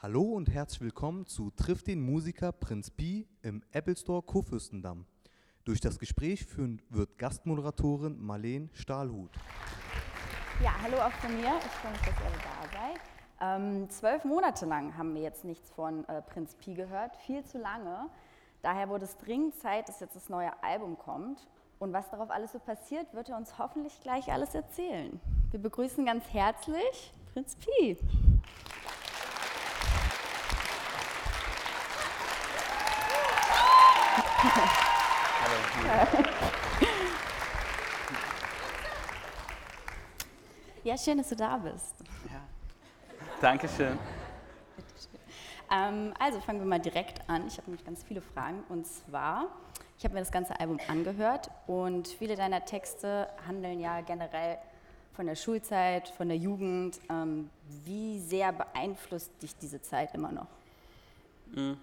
Hallo 0.00 0.22
und 0.22 0.48
herzlich 0.48 0.80
willkommen 0.80 1.26
zu 1.26 1.50
Triff 1.50 1.82
den 1.82 2.00
Musiker 2.00 2.52
Prinz 2.52 2.88
Pi 2.88 3.26
im 3.42 3.64
Apple 3.72 3.96
Store 3.96 4.22
Kurfürstendamm. 4.22 5.06
Durch 5.64 5.80
das 5.80 5.98
Gespräch 5.98 6.46
führen 6.46 6.80
wird 6.88 7.18
Gastmoderatorin 7.18 8.16
Marleen 8.16 8.70
Stahlhut. 8.74 9.32
Ja, 10.62 10.70
hallo 10.80 10.98
auch 10.98 11.10
von 11.10 11.34
mir. 11.34 11.52
Ich 11.58 11.72
freue 11.72 11.90
mich, 11.90 12.00
dass 12.02 12.14
ihr 12.14 12.30
da 12.44 12.78
seid. 12.78 13.60
Ähm, 13.60 13.90
zwölf 13.90 14.24
Monate 14.24 14.66
lang 14.66 14.96
haben 14.96 15.16
wir 15.16 15.22
jetzt 15.22 15.44
nichts 15.44 15.68
von 15.72 16.04
äh, 16.04 16.22
Prinz 16.22 16.54
Pi 16.54 16.74
gehört, 16.74 17.16
viel 17.16 17.44
zu 17.44 17.58
lange. 17.58 18.08
Daher 18.62 18.88
wurde 18.90 19.04
es 19.04 19.16
dringend 19.16 19.56
Zeit, 19.56 19.88
dass 19.88 19.98
jetzt 19.98 20.14
das 20.14 20.28
neue 20.28 20.52
Album 20.62 20.96
kommt. 20.96 21.48
Und 21.80 21.92
was 21.92 22.08
darauf 22.08 22.30
alles 22.30 22.52
so 22.52 22.60
passiert, 22.60 23.12
wird 23.14 23.30
er 23.30 23.36
uns 23.36 23.58
hoffentlich 23.58 24.00
gleich 24.00 24.30
alles 24.32 24.54
erzählen. 24.54 25.18
Wir 25.50 25.58
begrüßen 25.58 26.06
ganz 26.06 26.24
herzlich 26.32 27.12
Prinz 27.32 27.56
Pi. 27.56 27.98
Ja, 40.84 40.96
schön, 40.96 41.18
dass 41.18 41.28
du 41.28 41.36
da 41.36 41.58
bist. 41.58 41.96
Ja. 42.30 42.40
Dankeschön. 43.42 43.98
Ähm, 45.70 46.14
also 46.18 46.40
fangen 46.40 46.60
wir 46.60 46.66
mal 46.66 46.80
direkt 46.80 47.28
an. 47.28 47.46
Ich 47.46 47.58
habe 47.58 47.66
nämlich 47.66 47.84
ganz 47.84 48.02
viele 48.04 48.22
Fragen. 48.22 48.64
Und 48.68 48.86
zwar, 48.86 49.48
ich 49.98 50.04
habe 50.04 50.14
mir 50.14 50.20
das 50.20 50.32
ganze 50.32 50.58
Album 50.58 50.78
angehört 50.88 51.50
und 51.66 52.08
viele 52.08 52.36
deiner 52.36 52.64
Texte 52.64 53.28
handeln 53.46 53.80
ja 53.80 54.00
generell 54.00 54.56
von 55.12 55.26
der 55.26 55.34
Schulzeit, 55.34 56.08
von 56.08 56.28
der 56.28 56.38
Jugend. 56.38 57.00
Ähm, 57.10 57.50
wie 57.84 58.18
sehr 58.20 58.52
beeinflusst 58.52 59.30
dich 59.42 59.56
diese 59.56 59.82
Zeit 59.82 60.14
immer 60.14 60.32
noch? 60.32 60.48
Hm. 61.54 61.76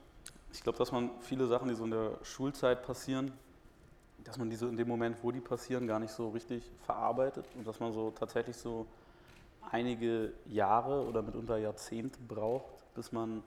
Ich 0.51 0.63
glaube, 0.63 0.77
dass 0.77 0.91
man 0.91 1.11
viele 1.19 1.45
Sachen, 1.47 1.67
die 1.67 1.75
so 1.75 1.83
in 1.83 1.91
der 1.91 2.17
Schulzeit 2.23 2.81
passieren, 2.81 3.33
dass 4.25 4.37
man 4.37 4.49
diese 4.49 4.67
in 4.67 4.75
dem 4.75 4.87
Moment, 4.87 5.17
wo 5.23 5.31
die 5.31 5.39
passieren, 5.39 5.87
gar 5.87 5.99
nicht 5.99 6.11
so 6.11 6.29
richtig 6.29 6.63
verarbeitet 6.85 7.45
und 7.55 7.65
dass 7.65 7.79
man 7.79 7.93
so 7.93 8.11
tatsächlich 8.11 8.57
so 8.57 8.85
einige 9.71 10.33
Jahre 10.45 11.05
oder 11.05 11.21
mitunter 11.21 11.57
Jahrzehnte 11.57 12.19
braucht, 12.27 12.73
bis 12.95 13.11
man 13.11 13.43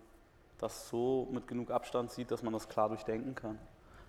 das 0.59 0.89
so 0.89 1.29
mit 1.31 1.47
genug 1.47 1.71
Abstand 1.71 2.11
sieht, 2.11 2.31
dass 2.31 2.43
man 2.43 2.53
das 2.53 2.69
klar 2.69 2.89
durchdenken 2.89 3.35
kann. 3.35 3.59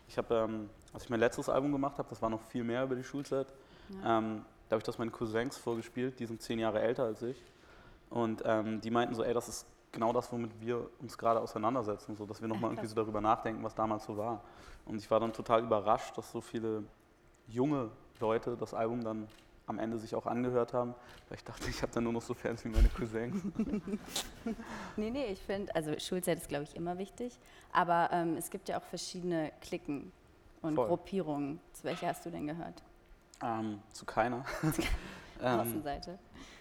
Ich 0.08 0.18
habe, 0.18 0.36
ähm, 0.36 0.70
als 0.94 1.04
ich 1.04 1.10
mein 1.10 1.20
letztes 1.20 1.50
Album 1.50 1.72
gemacht 1.72 1.98
habe, 1.98 2.10
das 2.10 2.22
war 2.22 2.30
noch 2.30 2.42
viel 2.42 2.64
mehr 2.64 2.84
über 2.84 2.96
die 2.96 3.04
Schulzeit, 3.04 3.48
ja. 3.90 4.18
ähm, 4.18 4.46
da 4.68 4.76
habe 4.76 4.80
ich 4.80 4.86
das 4.86 4.98
meinen 5.00 5.12
Cousins 5.12 5.58
vorgespielt, 5.58 6.20
die 6.20 6.26
sind 6.28 6.42
zehn 6.42 6.60
Jahre 6.60 6.80
älter 6.82 7.04
als 7.04 7.22
ich. 7.24 7.44
Und 8.12 8.44
ähm, 8.46 8.82
die 8.82 8.92
meinten 8.92 9.16
so, 9.16 9.24
ey, 9.24 9.34
das 9.34 9.48
ist 9.48 9.66
genau 9.92 10.14
das, 10.14 10.32
womit 10.32 10.52
wir 10.60 10.90
uns 11.00 11.18
gerade 11.18 11.40
auseinandersetzen, 11.40 12.16
so 12.16 12.26
dass 12.26 12.42
wir 12.42 12.48
nochmal 12.48 12.72
irgendwie 12.72 12.88
so 12.88 12.96
darüber 12.96 13.22
nachdenken, 13.22 13.64
was 13.64 13.76
damals 13.76 14.06
so 14.06 14.18
war. 14.18 14.42
Und 14.86 14.98
ich 14.98 15.10
war 15.10 15.20
dann 15.20 15.34
total 15.34 15.64
überrascht, 15.64 16.18
dass 16.18 16.32
so 16.32 16.42
viele 16.42 16.84
junge 17.48 17.90
Leute 18.20 18.56
das 18.58 18.74
Album 18.74 19.04
dann 19.04 19.28
am 19.68 19.78
Ende 19.78 20.00
sich 20.00 20.16
auch 20.16 20.26
angehört 20.26 20.74
haben, 20.74 20.96
weil 21.28 21.38
ich 21.38 21.44
dachte, 21.44 21.70
ich 21.70 21.82
habe 21.84 21.92
dann 21.94 22.04
nur 22.04 22.14
noch 22.14 22.24
so 22.24 22.34
Fans 22.34 22.66
wie 22.66 22.70
meine 22.70 22.90
Cousins. 22.90 23.44
nee, 24.98 25.12
nee, 25.12 25.26
ich 25.28 25.40
finde, 25.40 25.74
also 25.76 25.98
Schulzeit 26.00 26.40
ist, 26.40 26.50
glaube 26.50 26.64
ich, 26.64 26.76
immer 26.76 26.98
wichtig, 26.98 27.38
aber 27.72 28.10
ähm, 28.12 28.36
es 28.36 28.50
gibt 28.50 28.68
ja 28.68 28.80
auch 28.80 28.84
verschiedene 28.84 29.52
Klicken 29.62 30.12
und 30.64 30.74
Voll. 30.76 30.88
Gruppierungen. 30.88 31.60
Zu 31.74 31.84
welcher 31.84 32.08
hast 32.08 32.26
du 32.26 32.32
denn 32.32 32.48
gehört? 32.48 32.82
Ähm, 33.44 33.80
zu 33.94 34.06
keiner. 34.06 34.44
Ähm, 35.42 35.60
Außenseite. 35.62 36.20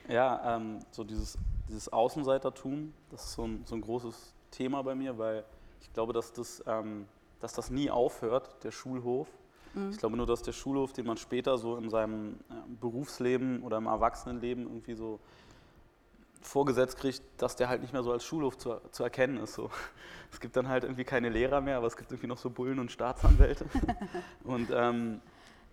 Ja, 0.08 0.56
ähm, 0.56 0.78
so 0.92 1.02
dieses, 1.02 1.36
dieses 1.68 1.92
Außenseitertum, 1.92 2.92
das 3.10 3.24
ist 3.24 3.32
so 3.34 3.44
ein, 3.44 3.62
so 3.64 3.74
ein 3.74 3.80
großes 3.80 4.34
Thema 4.50 4.82
bei 4.82 4.94
mir, 4.94 5.18
weil 5.18 5.44
ich 5.80 5.92
glaube, 5.92 6.12
dass 6.12 6.32
das, 6.32 6.62
ähm, 6.66 7.06
dass 7.40 7.52
das 7.52 7.70
nie 7.70 7.90
aufhört, 7.90 8.62
der 8.64 8.70
Schulhof. 8.70 9.28
Mhm. 9.74 9.90
Ich 9.90 9.98
glaube 9.98 10.16
nur, 10.16 10.26
dass 10.26 10.42
der 10.42 10.52
Schulhof, 10.52 10.92
den 10.92 11.06
man 11.06 11.16
später 11.16 11.58
so 11.58 11.76
in 11.76 11.90
seinem 11.90 12.34
äh, 12.50 12.54
Berufsleben 12.80 13.62
oder 13.62 13.76
im 13.76 13.86
Erwachsenenleben 13.86 14.64
irgendwie 14.64 14.94
so 14.94 15.20
vorgesetzt 16.40 16.98
kriegt, 16.98 17.22
dass 17.36 17.56
der 17.56 17.68
halt 17.68 17.82
nicht 17.82 17.92
mehr 17.92 18.02
so 18.02 18.12
als 18.12 18.24
Schulhof 18.24 18.56
zu, 18.56 18.80
zu 18.90 19.02
erkennen 19.02 19.38
ist. 19.38 19.54
So. 19.54 19.70
Es 20.30 20.40
gibt 20.40 20.56
dann 20.56 20.68
halt 20.68 20.84
irgendwie 20.84 21.04
keine 21.04 21.30
Lehrer 21.30 21.62
mehr, 21.62 21.78
aber 21.78 21.86
es 21.86 21.96
gibt 21.96 22.10
irgendwie 22.10 22.26
noch 22.26 22.36
so 22.36 22.50
Bullen 22.50 22.78
und 22.78 22.92
Staatsanwälte. 22.92 23.64
und 24.44 24.68
ähm, 24.70 25.22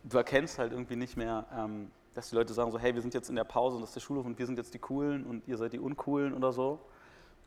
du 0.05 0.17
erkennst 0.17 0.59
halt 0.59 0.71
irgendwie 0.71 0.95
nicht 0.95 1.17
mehr, 1.17 1.45
ähm, 1.53 1.91
dass 2.15 2.29
die 2.29 2.35
Leute 2.35 2.53
sagen 2.53 2.71
so, 2.71 2.79
hey, 2.79 2.95
wir 2.95 3.01
sind 3.01 3.13
jetzt 3.13 3.29
in 3.29 3.35
der 3.35 3.43
Pause 3.43 3.75
und 3.75 3.81
das 3.81 3.89
ist 3.89 3.95
der 3.95 4.01
Schulhof 4.01 4.25
und 4.25 4.39
wir 4.39 4.45
sind 4.45 4.57
jetzt 4.57 4.73
die 4.73 4.79
Coolen 4.79 5.25
und 5.25 5.47
ihr 5.47 5.57
seid 5.57 5.73
die 5.73 5.79
Uncoolen 5.79 6.33
oder 6.33 6.51
so. 6.51 6.79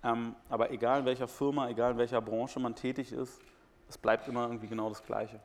Ähm, 0.05 0.37
aber 0.49 0.71
egal 0.71 1.01
in 1.01 1.07
welcher 1.07 1.27
Firma, 1.27 1.69
egal 1.69 1.93
in 1.93 1.99
welcher 1.99 2.21
Branche 2.21 2.61
man 2.61 2.75
tätig 2.75 3.11
ist, 3.11 3.41
es 3.89 3.99
bleibt 3.99 4.29
immer 4.29 4.45
irgendwie 4.45 4.69
genau 4.69 4.91
das 4.91 5.03
Gleiche. 5.03 5.41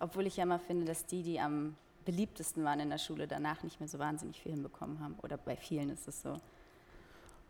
Obwohl 0.00 0.26
ich 0.26 0.38
ja 0.38 0.44
immer 0.44 0.58
finde, 0.58 0.86
dass 0.86 1.06
die, 1.06 1.22
die 1.22 1.38
am 1.38 1.76
beliebtesten 2.04 2.64
waren 2.64 2.80
in 2.80 2.90
der 2.90 2.98
Schule, 2.98 3.28
danach 3.28 3.62
nicht 3.62 3.78
mehr 3.78 3.88
so 3.88 3.98
wahnsinnig 3.98 4.40
viel 4.40 4.52
hinbekommen 4.52 4.98
haben. 5.00 5.16
Oder 5.22 5.36
bei 5.36 5.54
vielen 5.54 5.90
ist 5.90 6.08
es 6.08 6.22
so. 6.22 6.34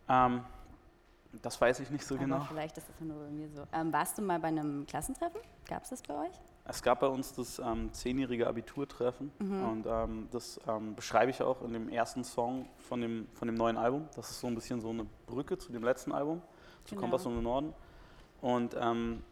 Ähm, 0.08 0.44
das 1.40 1.58
weiß 1.58 1.80
ich 1.80 1.90
nicht 1.90 2.04
so 2.04 2.16
Aber 2.16 2.24
genau. 2.24 2.40
Vielleicht 2.40 2.76
ist 2.76 2.88
das 2.88 3.00
nur 3.00 3.16
bei 3.16 3.30
mir 3.30 3.48
so. 3.48 3.62
Ähm, 3.72 3.92
warst 3.92 4.18
du 4.18 4.22
mal 4.22 4.40
bei 4.40 4.48
einem 4.48 4.84
Klassentreffen? 4.86 5.40
Gab 5.66 5.84
es 5.84 5.90
das 5.90 6.02
bei 6.02 6.14
euch? 6.14 6.34
Es 6.64 6.82
gab 6.82 7.00
bei 7.00 7.08
uns 7.08 7.32
das 7.34 7.58
ähm, 7.58 7.92
zehnjährige 7.92 8.46
Abiturtreffen 8.46 9.32
mhm. 9.40 9.64
und 9.64 9.86
ähm, 9.86 10.28
das 10.30 10.60
ähm, 10.68 10.94
beschreibe 10.94 11.30
ich 11.30 11.42
auch 11.42 11.60
in 11.62 11.72
dem 11.72 11.88
ersten 11.88 12.22
Song 12.22 12.68
von 12.78 13.00
dem, 13.00 13.26
von 13.34 13.48
dem 13.48 13.56
neuen 13.56 13.76
Album. 13.76 14.08
Das 14.14 14.30
ist 14.30 14.40
so 14.40 14.46
ein 14.46 14.54
bisschen 14.54 14.80
so 14.80 14.90
eine 14.90 15.06
Brücke 15.26 15.58
zu 15.58 15.72
dem 15.72 15.82
letzten 15.82 16.12
Album, 16.12 16.40
zu 16.84 16.94
genau. 16.94 17.02
Kompass 17.02 17.26
um 17.26 17.34
den 17.34 17.42
Norden. 17.42 17.74
Und 18.40 18.76
ähm, 18.78 19.22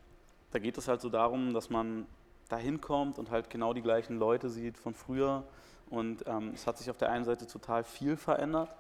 da 0.51 0.59
geht 0.59 0.77
es 0.77 0.89
halt 0.89 1.01
so 1.01 1.09
darum, 1.09 1.55
dass 1.55 1.71
man 1.71 2.07
da 2.49 2.57
hinkommt 2.57 3.19
und 3.19 3.31
halt 3.31 3.49
genau 3.49 3.75
die 3.75 3.83
gleichen 3.83 4.19
Leute 4.19 4.51
sieht 4.51 4.77
von 4.77 4.95
früher. 4.95 5.45
Und 5.89 6.25
ähm, 6.27 6.51
es 6.55 6.67
hat 6.67 6.79
sich 6.79 6.91
auf 6.91 6.97
der 6.97 7.11
einen 7.11 7.25
Seite 7.25 7.47
total 7.47 7.85
viel 7.85 8.17
verändert, 8.17 8.75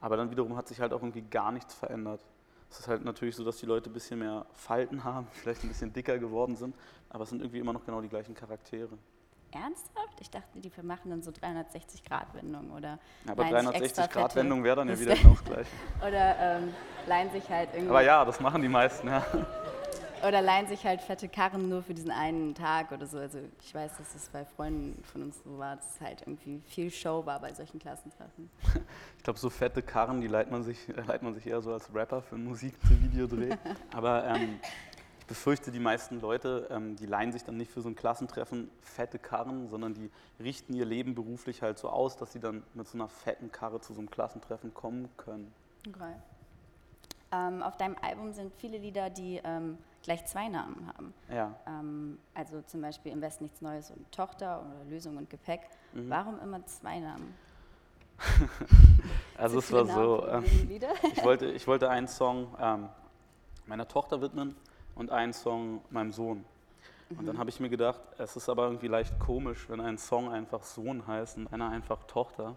aber 0.00 0.16
dann 0.16 0.30
wiederum 0.30 0.56
hat 0.56 0.68
sich 0.68 0.80
halt 0.80 0.92
auch 0.92 1.02
irgendwie 1.02 1.22
gar 1.22 1.52
nichts 1.52 1.74
verändert. 1.74 2.20
Es 2.70 2.80
ist 2.80 2.88
halt 2.88 3.04
natürlich 3.04 3.36
so, 3.36 3.44
dass 3.44 3.58
die 3.58 3.66
Leute 3.66 3.90
ein 3.90 3.92
bisschen 3.92 4.18
mehr 4.18 4.46
Falten 4.54 5.04
haben, 5.04 5.26
vielleicht 5.32 5.62
ein 5.64 5.68
bisschen 5.68 5.92
dicker 5.92 6.18
geworden 6.18 6.56
sind, 6.56 6.74
aber 7.08 7.24
es 7.24 7.30
sind 7.30 7.40
irgendwie 7.40 7.58
immer 7.58 7.72
noch 7.72 7.84
genau 7.84 8.00
die 8.00 8.08
gleichen 8.08 8.34
Charaktere. 8.34 8.98
Ernsthaft? 9.52 10.20
Ich 10.20 10.28
dachte, 10.28 10.58
die 10.58 10.70
machen 10.82 11.10
dann 11.10 11.22
so 11.22 11.30
360-Grad-Wendungen 11.30 12.70
oder. 12.72 12.98
Ja, 13.24 13.32
aber 13.32 13.44
360-Grad-Wendung 13.44 14.64
wäre 14.64 14.76
dann 14.76 14.88
ja 14.88 14.98
wieder 14.98 15.14
genau 15.14 15.30
das 15.30 15.44
Gleiche. 15.44 15.70
oder 16.06 16.36
ähm, 16.38 16.74
leihen 17.06 17.30
sich 17.30 17.48
halt 17.48 17.70
irgendwie. 17.72 17.90
Aber 17.90 18.02
ja, 18.02 18.24
das 18.24 18.40
machen 18.40 18.60
die 18.60 18.68
meisten, 18.68 19.08
ja. 19.08 19.24
Oder 20.26 20.42
leihen 20.42 20.66
sich 20.66 20.84
halt 20.84 21.02
fette 21.02 21.28
Karren 21.28 21.68
nur 21.68 21.82
für 21.82 21.94
diesen 21.94 22.10
einen 22.10 22.54
Tag 22.54 22.90
oder 22.90 23.06
so. 23.06 23.18
Also 23.18 23.38
ich 23.60 23.72
weiß, 23.72 23.96
dass 23.96 24.14
es 24.14 24.28
bei 24.28 24.44
Freunden 24.44 25.00
von 25.04 25.22
uns 25.22 25.40
so 25.44 25.56
war, 25.56 25.76
dass 25.76 25.94
es 25.94 26.00
halt 26.00 26.22
irgendwie 26.22 26.60
viel 26.66 26.90
Show 26.90 27.24
war 27.24 27.40
bei 27.40 27.52
solchen 27.52 27.78
Klassentreffen. 27.78 28.50
Ich 29.18 29.22
glaube, 29.22 29.38
so 29.38 29.50
fette 29.50 29.82
Karren, 29.82 30.20
die 30.20 30.26
leiht 30.26 30.50
man, 30.50 30.64
sich, 30.64 30.78
leiht 31.06 31.22
man 31.22 31.34
sich 31.34 31.46
eher 31.46 31.60
so 31.62 31.72
als 31.72 31.94
Rapper 31.94 32.22
für 32.22 32.36
Musik 32.36 32.74
zu 32.82 33.00
Videodreh. 33.00 33.56
Aber 33.94 34.24
ähm, 34.26 34.58
ich 35.20 35.26
befürchte, 35.26 35.70
die 35.70 35.78
meisten 35.78 36.20
Leute, 36.20 36.66
ähm, 36.70 36.96
die 36.96 37.06
leihen 37.06 37.30
sich 37.30 37.44
dann 37.44 37.56
nicht 37.56 37.70
für 37.70 37.80
so 37.80 37.88
ein 37.88 37.94
Klassentreffen 37.94 38.68
fette 38.80 39.20
Karren, 39.20 39.68
sondern 39.68 39.94
die 39.94 40.10
richten 40.40 40.74
ihr 40.74 40.86
Leben 40.86 41.14
beruflich 41.14 41.62
halt 41.62 41.78
so 41.78 41.88
aus, 41.88 42.16
dass 42.16 42.32
sie 42.32 42.40
dann 42.40 42.64
mit 42.74 42.88
so 42.88 42.98
einer 42.98 43.08
fetten 43.08 43.52
Karre 43.52 43.80
zu 43.80 43.94
so 43.94 44.00
einem 44.00 44.10
Klassentreffen 44.10 44.74
kommen 44.74 45.08
können. 45.16 45.52
Okay. 45.88 46.14
Ähm, 47.32 47.62
auf 47.62 47.76
deinem 47.76 47.96
Album 48.02 48.32
sind 48.32 48.52
viele 48.54 48.78
Lieder, 48.78 49.10
die 49.10 49.40
ähm, 49.42 49.78
gleich 50.02 50.24
zwei 50.26 50.48
Namen 50.48 50.86
haben. 50.86 51.14
Ja. 51.28 51.54
Ähm, 51.66 52.18
also 52.34 52.62
zum 52.62 52.80
Beispiel 52.80 53.12
Im 53.12 53.20
Westen 53.20 53.44
nichts 53.44 53.60
Neues 53.60 53.90
und 53.90 54.10
Tochter 54.12 54.60
oder 54.60 54.90
Lösung 54.90 55.16
und 55.16 55.28
Gepäck. 55.28 55.62
Mhm. 55.92 56.08
Warum 56.08 56.40
immer 56.40 56.64
zwei 56.66 57.00
Namen? 57.00 57.34
also 59.36 59.58
es 59.58 59.70
war 59.72 59.84
so, 59.84 60.26
ähm, 60.28 60.44
ich, 61.12 61.24
wollte, 61.24 61.46
ich 61.46 61.66
wollte 61.66 61.90
einen 61.90 62.08
Song 62.08 62.54
ähm, 62.58 62.88
meiner 63.66 63.86
Tochter 63.88 64.20
widmen 64.22 64.54
und 64.94 65.10
einen 65.10 65.32
Song 65.32 65.82
meinem 65.90 66.12
Sohn. 66.12 66.44
Und 67.10 67.22
mhm. 67.22 67.26
dann 67.26 67.38
habe 67.38 67.50
ich 67.50 67.60
mir 67.60 67.68
gedacht, 67.68 68.00
es 68.18 68.36
ist 68.36 68.48
aber 68.48 68.64
irgendwie 68.64 68.88
leicht 68.88 69.18
komisch, 69.18 69.68
wenn 69.68 69.80
ein 69.80 69.98
Song 69.98 70.30
einfach 70.30 70.62
Sohn 70.62 71.06
heißt 71.06 71.36
und 71.36 71.52
einer 71.52 71.68
einfach 71.68 72.04
Tochter. 72.04 72.56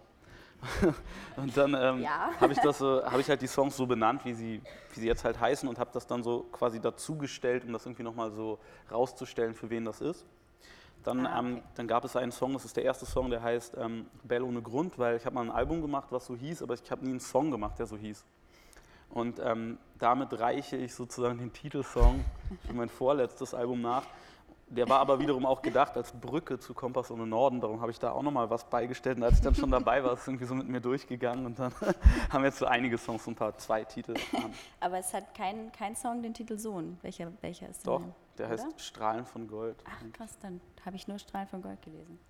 und 1.36 1.56
dann 1.56 1.74
ähm, 1.74 2.02
ja. 2.02 2.30
habe 2.40 2.52
ich, 2.52 2.60
so, 2.60 3.02
hab 3.04 3.18
ich 3.18 3.28
halt 3.28 3.40
die 3.42 3.46
Songs 3.46 3.76
so 3.76 3.86
benannt, 3.86 4.24
wie 4.24 4.34
sie, 4.34 4.62
wie 4.92 5.00
sie 5.00 5.06
jetzt 5.06 5.24
halt 5.24 5.40
heißen 5.40 5.68
und 5.68 5.78
habe 5.78 5.90
das 5.92 6.06
dann 6.06 6.22
so 6.22 6.46
quasi 6.52 6.80
dazugestellt, 6.80 7.64
um 7.64 7.72
das 7.72 7.86
irgendwie 7.86 8.02
nochmal 8.02 8.30
so 8.30 8.58
rauszustellen, 8.90 9.54
für 9.54 9.70
wen 9.70 9.84
das 9.84 10.00
ist. 10.00 10.26
Dann, 11.02 11.26
ah, 11.26 11.38
ähm, 11.38 11.46
okay. 11.46 11.58
ähm, 11.58 11.62
dann 11.76 11.88
gab 11.88 12.04
es 12.04 12.14
einen 12.16 12.32
Song, 12.32 12.52
das 12.52 12.64
ist 12.64 12.76
der 12.76 12.84
erste 12.84 13.06
Song, 13.06 13.30
der 13.30 13.42
heißt 13.42 13.76
ähm, 13.78 14.06
Bell 14.22 14.42
ohne 14.42 14.60
Grund, 14.60 14.98
weil 14.98 15.16
ich 15.16 15.24
habe 15.24 15.34
mal 15.34 15.42
ein 15.42 15.50
Album 15.50 15.80
gemacht, 15.80 16.08
was 16.10 16.26
so 16.26 16.36
hieß, 16.36 16.62
aber 16.62 16.74
ich 16.74 16.90
habe 16.90 17.04
nie 17.04 17.10
einen 17.10 17.20
Song 17.20 17.50
gemacht, 17.50 17.78
der 17.78 17.86
so 17.86 17.96
hieß. 17.96 18.24
Und 19.08 19.40
ähm, 19.42 19.78
damit 19.98 20.38
reiche 20.38 20.76
ich 20.76 20.94
sozusagen 20.94 21.38
den 21.38 21.52
Titelsong 21.52 22.24
für 22.66 22.72
mein 22.72 22.88
vorletztes 22.88 23.54
Album 23.54 23.80
nach. 23.80 24.04
Der 24.70 24.88
war 24.88 25.00
aber 25.00 25.18
wiederum 25.18 25.44
auch 25.46 25.62
gedacht 25.62 25.96
als 25.96 26.12
Brücke 26.12 26.58
zu 26.58 26.74
Kompass 26.74 27.10
ohne 27.10 27.26
Norden. 27.26 27.60
Darum 27.60 27.80
habe 27.80 27.90
ich 27.90 27.98
da 27.98 28.12
auch 28.12 28.22
nochmal 28.22 28.48
was 28.50 28.64
beigestellt. 28.64 29.16
Und 29.16 29.24
als 29.24 29.34
ich 29.34 29.40
dann 29.40 29.54
schon 29.54 29.70
dabei 29.70 30.02
war, 30.04 30.12
ist 30.12 30.20
es 30.20 30.28
irgendwie 30.28 30.44
so 30.44 30.54
mit 30.54 30.68
mir 30.68 30.80
durchgegangen. 30.80 31.44
Und 31.44 31.58
dann 31.58 31.72
haben 32.30 32.42
wir 32.42 32.48
jetzt 32.48 32.58
so 32.58 32.66
einige 32.66 32.96
Songs, 32.96 33.24
so 33.24 33.32
ein 33.32 33.34
paar, 33.34 33.58
zwei 33.58 33.84
Titel. 33.84 34.14
Aber 34.80 34.98
es 34.98 35.12
hat 35.12 35.34
kein, 35.34 35.72
kein 35.72 35.96
Song 35.96 36.22
den 36.22 36.34
Titel 36.34 36.56
Sohn. 36.56 36.98
Welcher, 37.02 37.32
welcher 37.40 37.68
ist 37.68 37.84
Doch, 37.84 38.02
der 38.38 38.46
Oder? 38.46 38.64
heißt 38.64 38.80
Strahlen 38.80 39.26
von 39.26 39.48
Gold. 39.48 39.76
Ach 39.84 40.12
krass, 40.12 40.38
dann 40.40 40.60
habe 40.84 40.94
ich 40.94 41.08
nur 41.08 41.18
Strahlen 41.18 41.48
von 41.48 41.62
Gold 41.62 41.82
gelesen. 41.82 42.20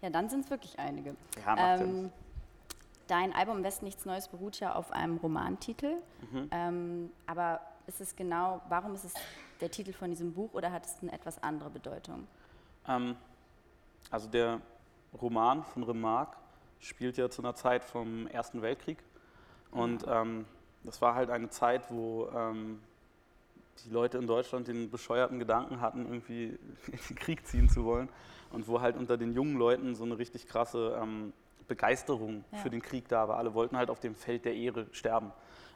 Ja, 0.00 0.08
dann 0.08 0.30
sind 0.30 0.46
es 0.46 0.50
wirklich 0.50 0.78
einige. 0.78 1.14
Ja, 1.44 1.54
macht 1.54 1.80
ähm, 1.82 2.10
Dein 3.06 3.34
Album 3.34 3.58
Im 3.58 3.64
Westen 3.64 3.84
nichts 3.84 4.06
Neues 4.06 4.28
beruht 4.28 4.58
ja 4.60 4.74
auf 4.74 4.90
einem 4.92 5.18
Romantitel. 5.18 5.96
Mhm. 6.30 6.48
Ähm, 6.50 7.10
aber 7.26 7.60
ist 7.86 8.00
es 8.00 8.16
genau, 8.16 8.60
warum 8.68 8.94
ist 8.94 9.04
es 9.04 9.14
der 9.60 9.70
Titel 9.70 9.92
von 9.92 10.10
diesem 10.10 10.32
Buch 10.32 10.52
oder 10.54 10.72
hat 10.72 10.86
es 10.86 10.96
eine 11.02 11.12
etwas 11.12 11.42
andere 11.42 11.70
Bedeutung? 11.70 12.26
Ähm, 12.86 13.16
also 14.10 14.28
der 14.28 14.60
Roman 15.20 15.62
von 15.64 15.82
Remarque 15.82 16.36
spielt 16.80 17.16
ja 17.16 17.30
zu 17.30 17.42
einer 17.42 17.54
Zeit 17.54 17.84
vom 17.84 18.26
Ersten 18.26 18.62
Weltkrieg. 18.62 18.98
Und 19.70 20.04
ähm, 20.08 20.44
das 20.84 21.00
war 21.00 21.14
halt 21.14 21.30
eine 21.30 21.48
Zeit, 21.48 21.90
wo 21.90 22.28
ähm, 22.34 22.80
die 23.84 23.90
Leute 23.90 24.18
in 24.18 24.26
Deutschland 24.26 24.68
den 24.68 24.90
bescheuerten 24.90 25.38
Gedanken 25.38 25.80
hatten, 25.80 26.06
irgendwie 26.06 26.58
in 26.86 26.98
den 27.08 27.16
Krieg 27.16 27.46
ziehen 27.46 27.68
zu 27.68 27.84
wollen. 27.84 28.08
Und 28.50 28.68
wo 28.68 28.80
halt 28.80 28.96
unter 28.96 29.16
den 29.16 29.32
jungen 29.32 29.56
Leuten 29.56 29.94
so 29.94 30.04
eine 30.04 30.18
richtig 30.18 30.46
krasse 30.46 30.98
ähm, 31.00 31.32
Begeisterung 31.68 32.44
ja. 32.52 32.58
für 32.58 32.68
den 32.68 32.82
Krieg 32.82 33.08
da 33.08 33.28
war. 33.28 33.38
Alle 33.38 33.54
wollten 33.54 33.78
halt 33.78 33.88
auf 33.88 34.00
dem 34.00 34.14
Feld 34.14 34.44
der 34.44 34.54
Ehre 34.54 34.86
sterben. 34.92 35.32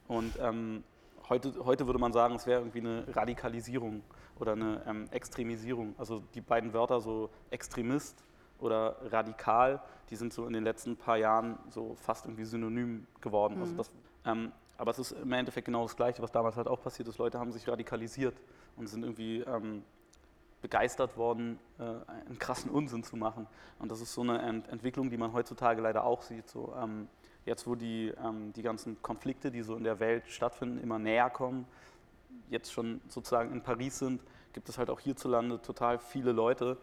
Und 0.09 0.39
ähm, 0.41 0.85
heute, 1.29 1.53
heute 1.65 1.87
würde 1.87 1.99
man 1.99 2.13
sagen, 2.13 2.35
es 2.35 2.47
wäre 2.47 2.61
irgendwie 2.61 2.81
eine 2.81 3.05
Radikalisierung 3.15 4.03
oder 4.39 4.53
eine 4.53 4.83
ähm, 4.87 5.09
Extremisierung. 5.11 5.95
Also 5.99 6.23
die 6.35 6.41
beiden 6.41 6.73
Wörter 6.73 7.01
so 7.01 7.31
Extremist 7.51 8.23
oder 8.59 8.97
radikal, 9.11 9.83
die 10.11 10.17
sind 10.17 10.33
so 10.33 10.47
in 10.47 10.53
den 10.53 10.65
letzten 10.65 10.97
paar 10.97 11.17
Jahren 11.17 11.59
so 11.69 11.95
fast 11.95 12.27
irgendwie 12.27 12.45
synonym 12.45 13.07
geworden. 13.21 13.59
Also 13.61 13.73
mhm. 13.73 13.79
Also 13.79 13.91
das, 14.25 14.33
ähm, 14.33 14.53
aber 14.79 14.91
es 14.91 14.99
ist 14.99 15.13
im 15.13 15.33
Endeffekt 15.33 15.65
genau 15.65 15.83
das 15.83 15.97
Gleiche, 15.97 16.23
was 16.23 16.33
damals 16.33 16.57
halt 16.57 16.69
auch 16.69 16.81
passiert 16.83 17.09
ist. 17.09 17.19
Leute 17.19 17.39
haben 17.39 17.53
sich 17.53 17.67
radikalisiert 17.67 18.37
und 18.77 18.89
sind 18.89 19.03
irgendwie 19.03 19.41
ähm, 19.41 19.83
begeistert 20.61 21.17
worden, 21.17 21.59
äh, 21.79 21.83
einen 21.83 22.39
krassen 22.39 22.71
Unsinn 22.71 23.03
zu 23.03 23.17
machen. 23.17 23.47
Und 23.79 23.91
das 23.91 24.01
ist 24.01 24.13
so 24.13 24.23
eine 24.23 24.41
Ent 24.43 24.69
Entwicklung, 24.69 25.11
die 25.11 25.17
man 25.17 25.33
heutzutage 25.33 25.81
leider 25.81 26.05
auch 26.05 26.23
sieht. 26.23 26.49
So, 26.49 26.75
ähm, 26.77 27.09
jetzt, 27.47 27.67
wo 27.67 27.75
die, 27.75 28.13
ähm, 28.23 28.53
die 28.53 28.63
ganzen 28.63 29.01
Konflikte, 29.01 29.51
die 29.51 29.63
so 29.63 29.77
in 29.77 29.85
der 29.85 29.99
Welt 30.01 30.25
stattfinden, 30.29 30.79
immer 30.79 30.99
näher 30.99 31.31
kommen, 31.31 31.67
jetzt 32.51 32.73
schon 32.73 33.01
sozusagen 33.09 33.53
in 33.53 33.63
Paris 33.63 33.99
sind, 33.99 34.21
gibt 34.53 34.69
es 34.69 34.79
halt 34.79 34.91
auch 34.91 35.01
hierzulande 35.01 35.61
total 35.63 35.99
viele 35.99 36.33
Leute, 36.33 36.77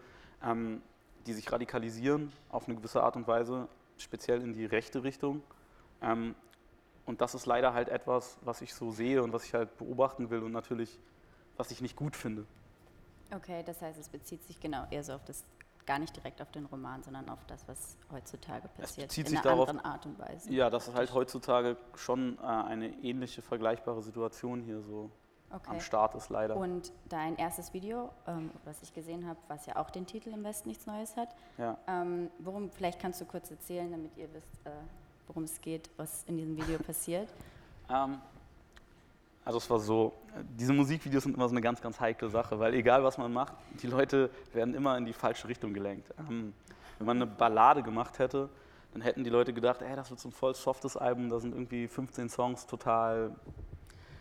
ähm, 0.44 0.82
die 1.26 1.34
sich 1.34 1.52
radikalisieren 1.52 2.32
auf 2.50 2.68
eine 2.68 2.76
gewisse 2.76 3.04
Art 3.04 3.16
und 3.16 3.28
Weise, 3.28 3.68
speziell 3.98 4.42
in 4.42 4.54
die 4.54 4.66
rechte 4.66 5.04
Richtung. 5.04 5.42
Ähm, 6.02 6.36
und 7.06 7.22
das 7.22 7.36
ist 7.36 7.46
leider 7.46 7.74
halt 7.74 7.90
etwas, 7.90 8.38
was 8.42 8.62
ich 8.62 8.74
so 8.74 8.92
sehe 8.92 9.22
und 9.22 9.34
was 9.34 9.46
ich 9.46 9.54
halt 9.54 9.78
beobachten 9.78 10.30
will 10.30 10.44
und 10.44 10.52
natürlich, 10.52 11.00
was 11.58 11.72
ich 11.72 11.82
nicht 11.82 11.96
gut 11.96 12.16
finde. 12.16 12.46
Okay, 13.34 13.64
das 13.66 13.82
heißt, 13.82 14.00
es 14.00 14.10
bezieht 14.10 14.44
sich 14.44 14.60
genau 14.60 14.86
eher 14.92 15.04
so 15.04 15.14
auf 15.14 15.24
das, 15.26 15.44
gar 15.86 16.00
nicht 16.00 16.16
direkt 16.16 16.42
auf 16.42 16.52
den 16.52 16.66
Roman, 16.66 17.04
sondern 17.04 17.30
auf 17.30 17.46
das, 17.46 17.68
was 17.68 17.98
heutzutage 18.12 18.68
passiert, 18.70 19.12
es 19.12 19.16
bezieht 19.16 19.30
in 19.30 19.38
einer 19.38 19.44
darauf, 19.44 19.70
anderen 19.70 19.86
Art 19.92 20.06
und 20.06 20.20
Weise. 20.20 20.52
Ja, 20.52 20.70
das 20.70 20.88
ist 20.88 20.96
halt 20.96 21.14
heutzutage 21.14 21.78
schon 21.96 22.38
äh, 22.38 22.42
eine 22.42 22.90
ähnliche, 23.04 23.42
vergleichbare 23.42 24.02
Situation 24.02 24.62
hier 24.62 24.82
so 24.82 25.12
okay. 25.50 25.70
am 25.70 25.80
Start 25.80 26.16
ist 26.16 26.30
leider. 26.30 26.56
Und 26.56 26.92
dein 27.10 27.36
erstes 27.38 27.74
Video, 27.74 28.10
ähm, 28.28 28.52
was 28.66 28.82
ich 28.82 28.94
gesehen 28.94 29.28
habe, 29.28 29.40
was 29.48 29.66
ja 29.66 29.78
auch 29.78 29.90
den 29.90 30.06
Titel 30.06 30.30
im 30.30 30.44
Westen 30.44 30.70
nichts 30.70 30.86
Neues 30.86 31.16
hat, 31.16 31.30
ja. 31.58 31.78
ähm, 31.88 32.30
worum, 32.40 32.72
vielleicht 32.72 33.00
kannst 33.00 33.22
du 33.22 33.26
kurz 33.26 33.52
erzählen, 33.52 33.92
damit 33.92 34.18
ihr 34.18 34.34
wisst, 34.34 34.66
äh, 34.66 34.72
worum 35.28 35.44
es 35.44 35.62
geht, 35.62 35.90
was 35.98 36.24
in 36.26 36.38
diesem 36.38 36.58
Video 36.58 36.78
passiert. 36.80 37.30
Ähm, 37.90 38.20
also 39.46 39.58
es 39.58 39.70
war 39.70 39.80
so, 39.80 40.14
diese 40.58 40.74
Musikvideos 40.74 41.24
sind 41.24 41.36
immer 41.36 41.48
so 41.48 41.54
eine 41.54 41.62
ganz, 41.62 41.82
ganz 41.82 42.00
heikle 42.00 42.30
Sache, 42.30 42.60
weil 42.60 42.74
egal 42.74 43.04
was 43.04 43.18
man 43.18 43.34
macht, 43.34 43.54
die 43.82 43.88
Leute 43.88 44.30
werden 44.54 44.74
immer 44.74 44.98
in 44.98 45.06
die 45.06 45.14
falsche 45.14 45.48
Richtung 45.48 45.74
gelenkt. 45.74 46.14
Ähm, 46.20 46.54
wenn 46.98 47.08
man 47.08 47.18
eine 47.18 47.28
Ballade 47.28 47.84
gemacht 47.84 48.20
hätte, 48.20 48.50
dann 48.94 49.02
hätten 49.02 49.24
die 49.24 49.30
Leute 49.30 49.54
gedacht, 49.54 49.82
ey, 49.82 49.96
das 49.96 50.10
wird 50.10 50.20
so 50.20 50.30
ein 50.30 50.32
voll 50.32 50.56
softes 50.56 50.96
Album, 50.96 51.30
da 51.30 51.40
sind 51.40 51.54
irgendwie 51.54 51.88
15 51.88 52.30
Songs 52.30 52.66
total 52.68 53.36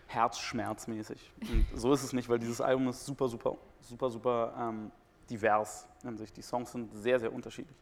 herzschmerzmäßig. 0.07 1.31
Und 1.41 1.67
so 1.79 1.93
ist 1.93 2.03
es 2.03 2.13
nicht, 2.13 2.29
weil 2.29 2.39
dieses 2.39 2.61
Album 2.61 2.89
ist 2.89 3.05
super, 3.05 3.29
super, 3.29 3.57
super, 3.81 4.11
super 4.11 4.55
ähm, 4.59 4.91
divers 5.31 5.87
in 6.05 6.17
sich. 6.17 6.33
Die 6.33 6.43
Songs 6.43 6.73
sind 6.73 6.93
sehr, 6.95 7.21
sehr 7.21 7.33
unterschiedlich. 7.33 7.77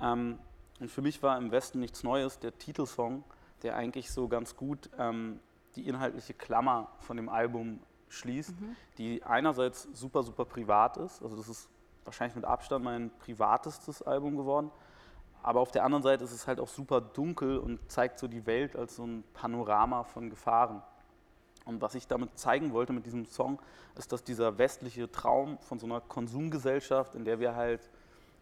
Ähm, 0.00 0.38
und 0.80 0.90
für 0.90 1.02
mich 1.02 1.22
war 1.22 1.38
im 1.38 1.50
Westen 1.50 1.80
nichts 1.80 2.02
Neues 2.02 2.38
der 2.38 2.56
Titelsong, 2.58 3.22
der 3.62 3.76
eigentlich 3.76 4.10
so 4.10 4.28
ganz 4.28 4.56
gut 4.56 4.90
ähm, 4.98 5.40
die 5.76 5.86
inhaltliche 5.86 6.34
Klammer 6.34 6.90
von 7.00 7.16
dem 7.16 7.28
Album 7.28 7.80
schließt, 8.08 8.60
mhm. 8.60 8.76
die 8.98 9.22
einerseits 9.22 9.88
super, 9.92 10.22
super 10.22 10.44
privat 10.44 10.96
ist. 10.96 11.22
Also 11.22 11.36
das 11.36 11.48
ist 11.48 11.68
wahrscheinlich 12.04 12.36
mit 12.36 12.44
Abstand 12.44 12.84
mein 12.84 13.10
privatestes 13.18 14.02
Album 14.02 14.36
geworden. 14.36 14.70
Aber 15.42 15.60
auf 15.60 15.72
der 15.72 15.84
anderen 15.84 16.02
Seite 16.02 16.24
ist 16.24 16.32
es 16.32 16.46
halt 16.46 16.58
auch 16.58 16.68
super 16.68 17.00
dunkel 17.00 17.58
und 17.58 17.78
zeigt 17.90 18.18
so 18.18 18.28
die 18.28 18.46
Welt 18.46 18.76
als 18.76 18.96
so 18.96 19.06
ein 19.06 19.24
Panorama 19.34 20.04
von 20.04 20.30
Gefahren. 20.30 20.82
Und 21.66 21.80
was 21.80 21.94
ich 21.94 22.06
damit 22.06 22.38
zeigen 22.38 22.72
wollte 22.72 22.92
mit 22.92 23.06
diesem 23.06 23.26
Song, 23.26 23.60
ist, 23.96 24.12
dass 24.12 24.22
dieser 24.22 24.58
westliche 24.58 25.10
Traum 25.10 25.58
von 25.58 25.78
so 25.78 25.86
einer 25.86 26.00
Konsumgesellschaft, 26.00 27.14
in 27.14 27.24
der 27.24 27.40
wir 27.40 27.54
halt 27.54 27.90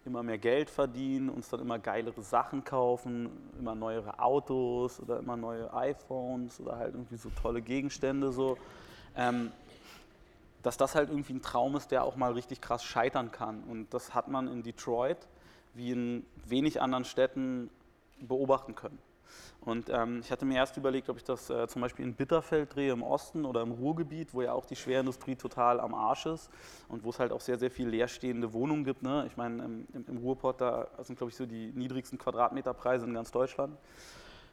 immer 0.04 0.22
mehr 0.22 0.38
Geld 0.38 0.68
verdienen, 0.68 1.28
uns 1.28 1.48
dann 1.48 1.60
immer 1.60 1.78
geilere 1.78 2.22
Sachen 2.22 2.64
kaufen, 2.64 3.30
immer 3.58 3.74
neuere 3.74 4.18
Autos 4.18 5.00
oder 5.00 5.18
immer 5.18 5.36
neue 5.36 5.72
iPhones 5.72 6.60
oder 6.60 6.76
halt 6.76 6.94
irgendwie 6.94 7.16
so 7.16 7.30
tolle 7.40 7.62
Gegenstände 7.62 8.32
so. 8.32 8.58
Ähm, 9.16 9.52
dass 10.62 10.76
das 10.76 10.94
halt 10.94 11.10
irgendwie 11.10 11.34
ein 11.34 11.42
Traum 11.42 11.76
ist, 11.76 11.90
der 11.90 12.04
auch 12.04 12.16
mal 12.16 12.32
richtig 12.32 12.60
krass 12.60 12.84
scheitern 12.84 13.32
kann. 13.32 13.64
Und 13.64 13.92
das 13.92 14.14
hat 14.14 14.28
man 14.28 14.48
in 14.48 14.62
Detroit 14.62 15.18
wie 15.74 15.90
in 15.90 16.26
wenig 16.46 16.80
anderen 16.80 17.04
Städten 17.04 17.70
beobachten 18.20 18.74
können. 18.74 18.98
Und 19.60 19.88
ähm, 19.90 20.20
ich 20.20 20.32
hatte 20.32 20.44
mir 20.44 20.56
erst 20.56 20.76
überlegt, 20.76 21.08
ob 21.08 21.16
ich 21.16 21.24
das 21.24 21.48
äh, 21.48 21.68
zum 21.68 21.82
Beispiel 21.82 22.04
in 22.04 22.14
Bitterfeld 22.14 22.74
drehe 22.74 22.92
im 22.92 23.02
Osten 23.02 23.44
oder 23.44 23.62
im 23.62 23.70
Ruhrgebiet, 23.70 24.34
wo 24.34 24.42
ja 24.42 24.52
auch 24.52 24.66
die 24.66 24.74
Schwerindustrie 24.74 25.36
total 25.36 25.78
am 25.78 25.94
Arsch 25.94 26.26
ist 26.26 26.50
und 26.88 27.04
wo 27.04 27.10
es 27.10 27.20
halt 27.20 27.30
auch 27.30 27.40
sehr, 27.40 27.58
sehr 27.58 27.70
viel 27.70 27.88
leerstehende 27.88 28.52
Wohnungen 28.52 28.84
gibt. 28.84 29.02
Ne? 29.02 29.24
Ich 29.28 29.36
meine, 29.36 29.62
im, 29.62 29.86
im, 29.92 30.18
Ruhrpott, 30.18 30.60
da 30.60 30.88
sind, 31.02 31.16
glaube 31.16 31.30
ich, 31.30 31.36
so 31.36 31.46
die 31.46 31.72
niedrigsten 31.74 32.18
Quadratmeterpreise 32.18 33.06
in 33.06 33.14
ganz 33.14 33.30
Deutschland. 33.30 33.78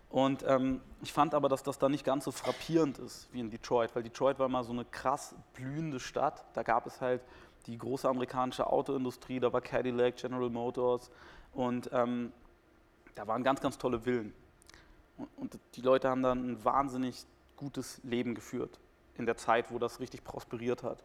Und 0.10 0.44
ähm, 0.48 0.82
ich 1.02 1.14
fand 1.14 1.34
aber, 1.34 1.50
dass 1.50 1.64
das 1.64 1.80
da 1.80 1.90
nicht 1.90 2.04
ganz 2.04 2.26
so 2.26 2.32
frappierend 2.32 3.00
ist 3.00 3.30
wie 3.32 3.40
in 3.40 3.50
Detroit, 3.50 3.96
weil 3.96 4.04
Detroit 4.04 4.38
war 4.40 4.48
mal 4.48 4.64
so 4.64 4.74
eine 4.74 4.86
krass 4.86 5.36
blühende 5.54 6.00
Stadt. 6.00 6.46
Da 6.54 6.64
gab 6.64 6.86
es 6.86 7.02
halt 7.02 7.22
die 7.66 7.78
große 7.78 8.08
amerikanische 8.08 8.66
Autoindustrie, 8.68 9.40
da 9.40 9.52
war 9.54 9.62
Cadillac, 9.62 10.18
General 10.18 10.50
Motors 10.50 11.12
und 11.54 11.90
ähm, 11.94 12.32
da 13.16 13.28
waren 13.28 13.44
ganz, 13.44 13.62
ganz 13.62 13.78
tolle 13.78 14.00
Villen. 14.00 14.34
Und 15.36 15.60
die 15.76 15.82
Leute 15.82 16.10
haben 16.10 16.24
dann 16.24 16.52
ein 16.52 16.66
wahnsinnig 16.66 17.26
gutes 17.58 18.00
Leben 18.04 18.36
geführt 18.36 18.80
in 19.18 19.26
der 19.26 19.38
Zeit, 19.38 19.72
wo 19.72 19.80
das 19.80 20.00
richtig 20.00 20.24
prosperiert 20.24 20.84
hat. 20.84 21.04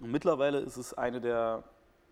Und 0.00 0.10
mittlerweile 0.10 0.60
ist 0.60 0.76
es 0.76 0.94
eine 0.94 1.20
der 1.20 1.62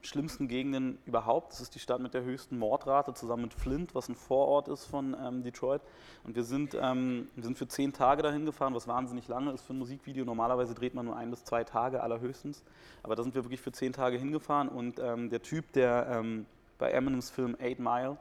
schlimmsten 0.03 0.47
Gegenden 0.47 0.99
überhaupt. 1.07 1.53
Es 1.53 1.61
ist 1.61 1.75
die 1.75 1.79
Stadt 1.79 2.01
mit 2.01 2.15
der 2.15 2.23
höchsten 2.23 2.59
Mordrate, 2.59 3.15
zusammen 3.15 3.45
mit 3.45 3.55
Flint, 3.55 3.95
was 3.95 4.09
ein 4.09 4.15
Vorort 4.15 4.69
ist 4.69 4.85
von 4.85 5.17
ähm, 5.21 5.43
Detroit. 5.43 5.83
Und 6.23 6.37
wir 6.37 6.45
sind, 6.45 6.77
ähm, 6.81 7.29
wir 7.35 7.43
sind 7.43 7.59
für 7.59 7.67
zehn 7.67 7.93
Tage 7.93 8.23
dahin 8.23 8.45
gefahren, 8.45 8.75
was 8.75 8.87
wahnsinnig 8.87 9.27
lange 9.27 9.51
ist 9.53 9.63
für 9.63 9.73
ein 9.73 9.79
Musikvideo. 9.79 10.25
Normalerweise 10.25 10.75
dreht 10.75 10.95
man 10.95 11.07
nur 11.07 11.17
ein 11.17 11.31
bis 11.31 11.45
zwei 11.45 11.65
Tage 11.65 12.03
allerhöchstens. 12.03 12.63
Aber 13.03 13.17
da 13.17 13.23
sind 13.23 13.35
wir 13.35 13.45
wirklich 13.45 13.61
für 13.61 13.73
zehn 13.73 13.93
Tage 13.93 14.19
hingefahren. 14.19 14.69
Und 14.69 15.01
ähm, 15.01 15.31
der 15.31 15.43
Typ, 15.43 15.73
der 15.73 16.07
ähm, 16.11 16.47
bei 16.79 16.91
Eminems 16.91 17.31
Film 17.31 17.57
Eight 17.59 17.81
Mile 17.81 18.19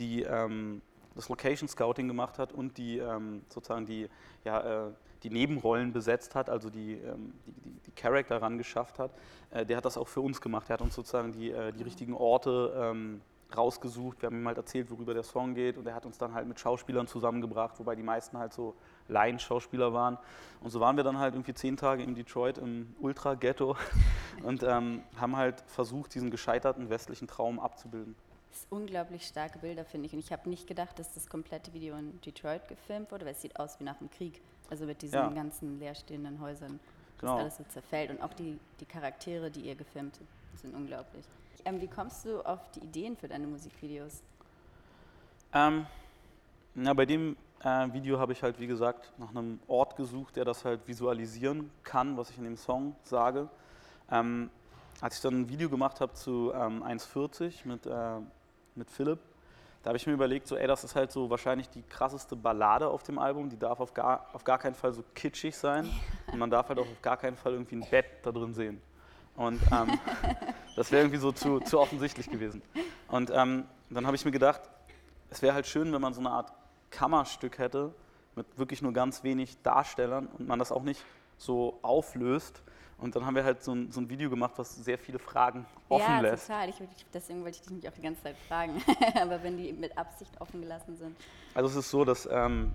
die 0.00 0.22
ähm, 0.22 0.80
das 1.14 1.28
Location 1.28 1.68
Scouting 1.68 2.08
gemacht 2.08 2.38
hat 2.38 2.52
und 2.52 2.78
die 2.78 2.98
ähm, 2.98 3.42
sozusagen 3.48 3.86
die, 3.86 4.08
ja, 4.44 4.86
äh, 4.86 4.90
die 5.22 5.30
Nebenrollen 5.30 5.92
besetzt 5.92 6.34
hat, 6.34 6.48
also 6.48 6.70
die, 6.70 6.94
ähm, 6.94 7.32
die, 7.46 7.52
die, 7.52 7.80
die 7.86 7.90
Charakter 7.92 8.40
ran 8.40 8.58
geschafft 8.58 8.98
hat, 8.98 9.10
äh, 9.50 9.66
der 9.66 9.76
hat 9.76 9.84
das 9.84 9.96
auch 9.96 10.08
für 10.08 10.20
uns 10.20 10.40
gemacht. 10.40 10.70
Er 10.70 10.74
hat 10.74 10.82
uns 10.82 10.94
sozusagen 10.94 11.32
die, 11.32 11.50
äh, 11.50 11.72
die 11.72 11.82
richtigen 11.82 12.14
Orte 12.14 12.72
ähm, 12.76 13.20
rausgesucht. 13.56 14.22
Wir 14.22 14.28
haben 14.28 14.40
ihm 14.40 14.46
halt 14.46 14.56
erzählt, 14.56 14.90
worüber 14.90 15.14
der 15.14 15.22
Song 15.22 15.54
geht 15.54 15.76
und 15.76 15.86
er 15.86 15.94
hat 15.94 16.06
uns 16.06 16.18
dann 16.18 16.34
halt 16.34 16.46
mit 16.46 16.58
Schauspielern 16.60 17.06
zusammengebracht, 17.06 17.78
wobei 17.78 17.96
die 17.96 18.02
meisten 18.02 18.38
halt 18.38 18.52
so 18.52 18.74
Laienschauspieler 19.08 19.92
waren. 19.92 20.18
Und 20.60 20.70
so 20.70 20.80
waren 20.80 20.96
wir 20.96 21.04
dann 21.04 21.18
halt 21.18 21.34
irgendwie 21.34 21.54
zehn 21.54 21.76
Tage 21.76 22.02
in 22.02 22.14
Detroit 22.14 22.58
im 22.58 22.94
Ultra-Ghetto 23.00 23.76
und 24.42 24.62
ähm, 24.62 25.02
haben 25.16 25.36
halt 25.36 25.62
versucht, 25.66 26.14
diesen 26.14 26.30
gescheiterten 26.30 26.90
westlichen 26.90 27.26
Traum 27.26 27.58
abzubilden. 27.58 28.14
Das 28.50 28.62
sind 28.62 28.72
unglaublich 28.72 29.26
starke 29.26 29.58
Bilder, 29.58 29.84
finde 29.84 30.06
ich. 30.06 30.12
Und 30.12 30.18
ich 30.18 30.32
habe 30.32 30.48
nicht 30.48 30.66
gedacht, 30.66 30.98
dass 30.98 31.14
das 31.14 31.28
komplette 31.28 31.72
Video 31.72 31.96
in 31.96 32.20
Detroit 32.20 32.66
gefilmt 32.68 33.10
wurde, 33.12 33.24
weil 33.24 33.32
es 33.32 33.42
sieht 33.42 33.58
aus 33.58 33.78
wie 33.78 33.84
nach 33.84 33.96
dem 33.98 34.10
Krieg. 34.10 34.40
Also 34.70 34.86
mit 34.86 35.02
diesen 35.02 35.14
ja. 35.14 35.28
ganzen 35.28 35.78
leerstehenden 35.78 36.40
Häusern, 36.40 36.78
genau. 37.18 37.38
alles 37.38 37.56
so 37.56 37.64
zerfällt. 37.64 38.10
Und 38.10 38.22
auch 38.22 38.32
die, 38.34 38.58
die 38.80 38.86
Charaktere, 38.86 39.50
die 39.50 39.62
ihr 39.62 39.74
gefilmt 39.74 40.18
sind 40.56 40.74
unglaublich. 40.74 41.24
Ähm, 41.64 41.80
wie 41.80 41.88
kommst 41.88 42.24
du 42.24 42.40
auf 42.44 42.70
die 42.72 42.80
Ideen 42.80 43.16
für 43.16 43.28
deine 43.28 43.46
Musikvideos? 43.46 44.22
Ähm, 45.52 45.86
na, 46.74 46.94
bei 46.94 47.06
dem 47.06 47.36
äh, 47.62 47.92
Video 47.92 48.18
habe 48.18 48.32
ich 48.32 48.42
halt, 48.42 48.58
wie 48.58 48.66
gesagt, 48.66 49.12
nach 49.18 49.30
einem 49.30 49.60
Ort 49.66 49.96
gesucht, 49.96 50.36
der 50.36 50.44
das 50.44 50.64
halt 50.64 50.86
visualisieren 50.86 51.70
kann, 51.82 52.16
was 52.16 52.30
ich 52.30 52.38
in 52.38 52.44
dem 52.44 52.56
Song 52.56 52.94
sage. 53.02 53.48
Ähm, 54.10 54.50
als 55.00 55.16
ich 55.16 55.22
dann 55.22 55.42
ein 55.42 55.48
Video 55.48 55.68
gemacht 55.68 56.00
habe 56.00 56.12
zu 56.14 56.52
ähm, 56.54 56.82
1,40 56.82 57.66
mit, 57.66 57.86
äh, 57.86 58.20
mit 58.80 58.90
Philipp, 58.90 59.20
da 59.82 59.88
habe 59.88 59.96
ich 59.96 60.06
mir 60.06 60.12
überlegt, 60.12 60.46
so, 60.46 60.56
ey, 60.56 60.66
das 60.66 60.84
ist 60.84 60.94
halt 60.94 61.10
so 61.10 61.30
wahrscheinlich 61.30 61.68
die 61.70 61.82
krasseste 61.82 62.36
Ballade 62.36 62.88
auf 62.88 63.02
dem 63.02 63.18
Album. 63.18 63.48
Die 63.48 63.58
darf 63.58 63.80
auf 63.80 63.94
gar, 63.94 64.26
auf 64.34 64.44
gar 64.44 64.58
keinen 64.58 64.74
Fall 64.74 64.92
so 64.92 65.02
kitschig 65.14 65.56
sein. 65.56 65.88
Und 66.30 66.38
man 66.38 66.50
darf 66.50 66.68
halt 66.68 66.78
auch 66.78 66.86
auf 66.86 67.00
gar 67.00 67.16
keinen 67.16 67.36
Fall 67.36 67.52
irgendwie 67.52 67.76
ein 67.76 67.86
Bett 67.88 68.04
da 68.22 68.30
drin 68.30 68.52
sehen. 68.52 68.82
Und 69.36 69.60
ähm, 69.72 69.98
das 70.76 70.92
wäre 70.92 71.02
irgendwie 71.02 71.18
so 71.18 71.32
zu, 71.32 71.60
zu 71.60 71.80
offensichtlich 71.80 72.28
gewesen. 72.28 72.60
Und 73.08 73.30
ähm, 73.34 73.64
dann 73.88 74.06
habe 74.06 74.16
ich 74.16 74.24
mir 74.24 74.32
gedacht, 74.32 74.60
es 75.30 75.40
wäre 75.40 75.54
halt 75.54 75.66
schön, 75.66 75.92
wenn 75.92 76.00
man 76.02 76.12
so 76.12 76.20
eine 76.20 76.30
Art 76.30 76.52
Kammerstück 76.90 77.58
hätte 77.58 77.94
mit 78.36 78.58
wirklich 78.58 78.82
nur 78.82 78.92
ganz 78.92 79.24
wenig 79.24 79.62
Darstellern 79.62 80.26
und 80.26 80.46
man 80.46 80.58
das 80.58 80.72
auch 80.72 80.82
nicht 80.82 81.02
so 81.40 81.78
auflöst. 81.82 82.62
Und 82.98 83.16
dann 83.16 83.24
haben 83.24 83.34
wir 83.34 83.44
halt 83.44 83.62
so 83.62 83.72
ein, 83.72 83.90
so 83.90 84.00
ein 84.00 84.10
Video 84.10 84.28
gemacht, 84.28 84.52
was 84.56 84.76
sehr 84.76 84.98
viele 84.98 85.18
Fragen 85.18 85.64
offen 85.88 86.04
ja, 86.06 86.20
lässt. 86.20 86.48
total. 86.48 86.68
Ich, 86.68 86.76
deswegen 87.14 87.42
wollte 87.42 87.56
ich 87.56 87.60
dich 87.62 87.70
nämlich 87.70 87.88
auch 87.88 87.94
die 87.94 88.02
ganze 88.02 88.22
Zeit 88.22 88.36
fragen. 88.46 88.82
Aber 89.20 89.42
wenn 89.42 89.56
die 89.56 89.72
mit 89.72 89.96
Absicht 89.96 90.38
offen 90.38 90.60
gelassen 90.60 90.96
sind. 90.96 91.16
Also 91.54 91.70
es 91.70 91.76
ist 91.76 91.90
so, 91.90 92.04
dass, 92.04 92.28
ähm, 92.30 92.72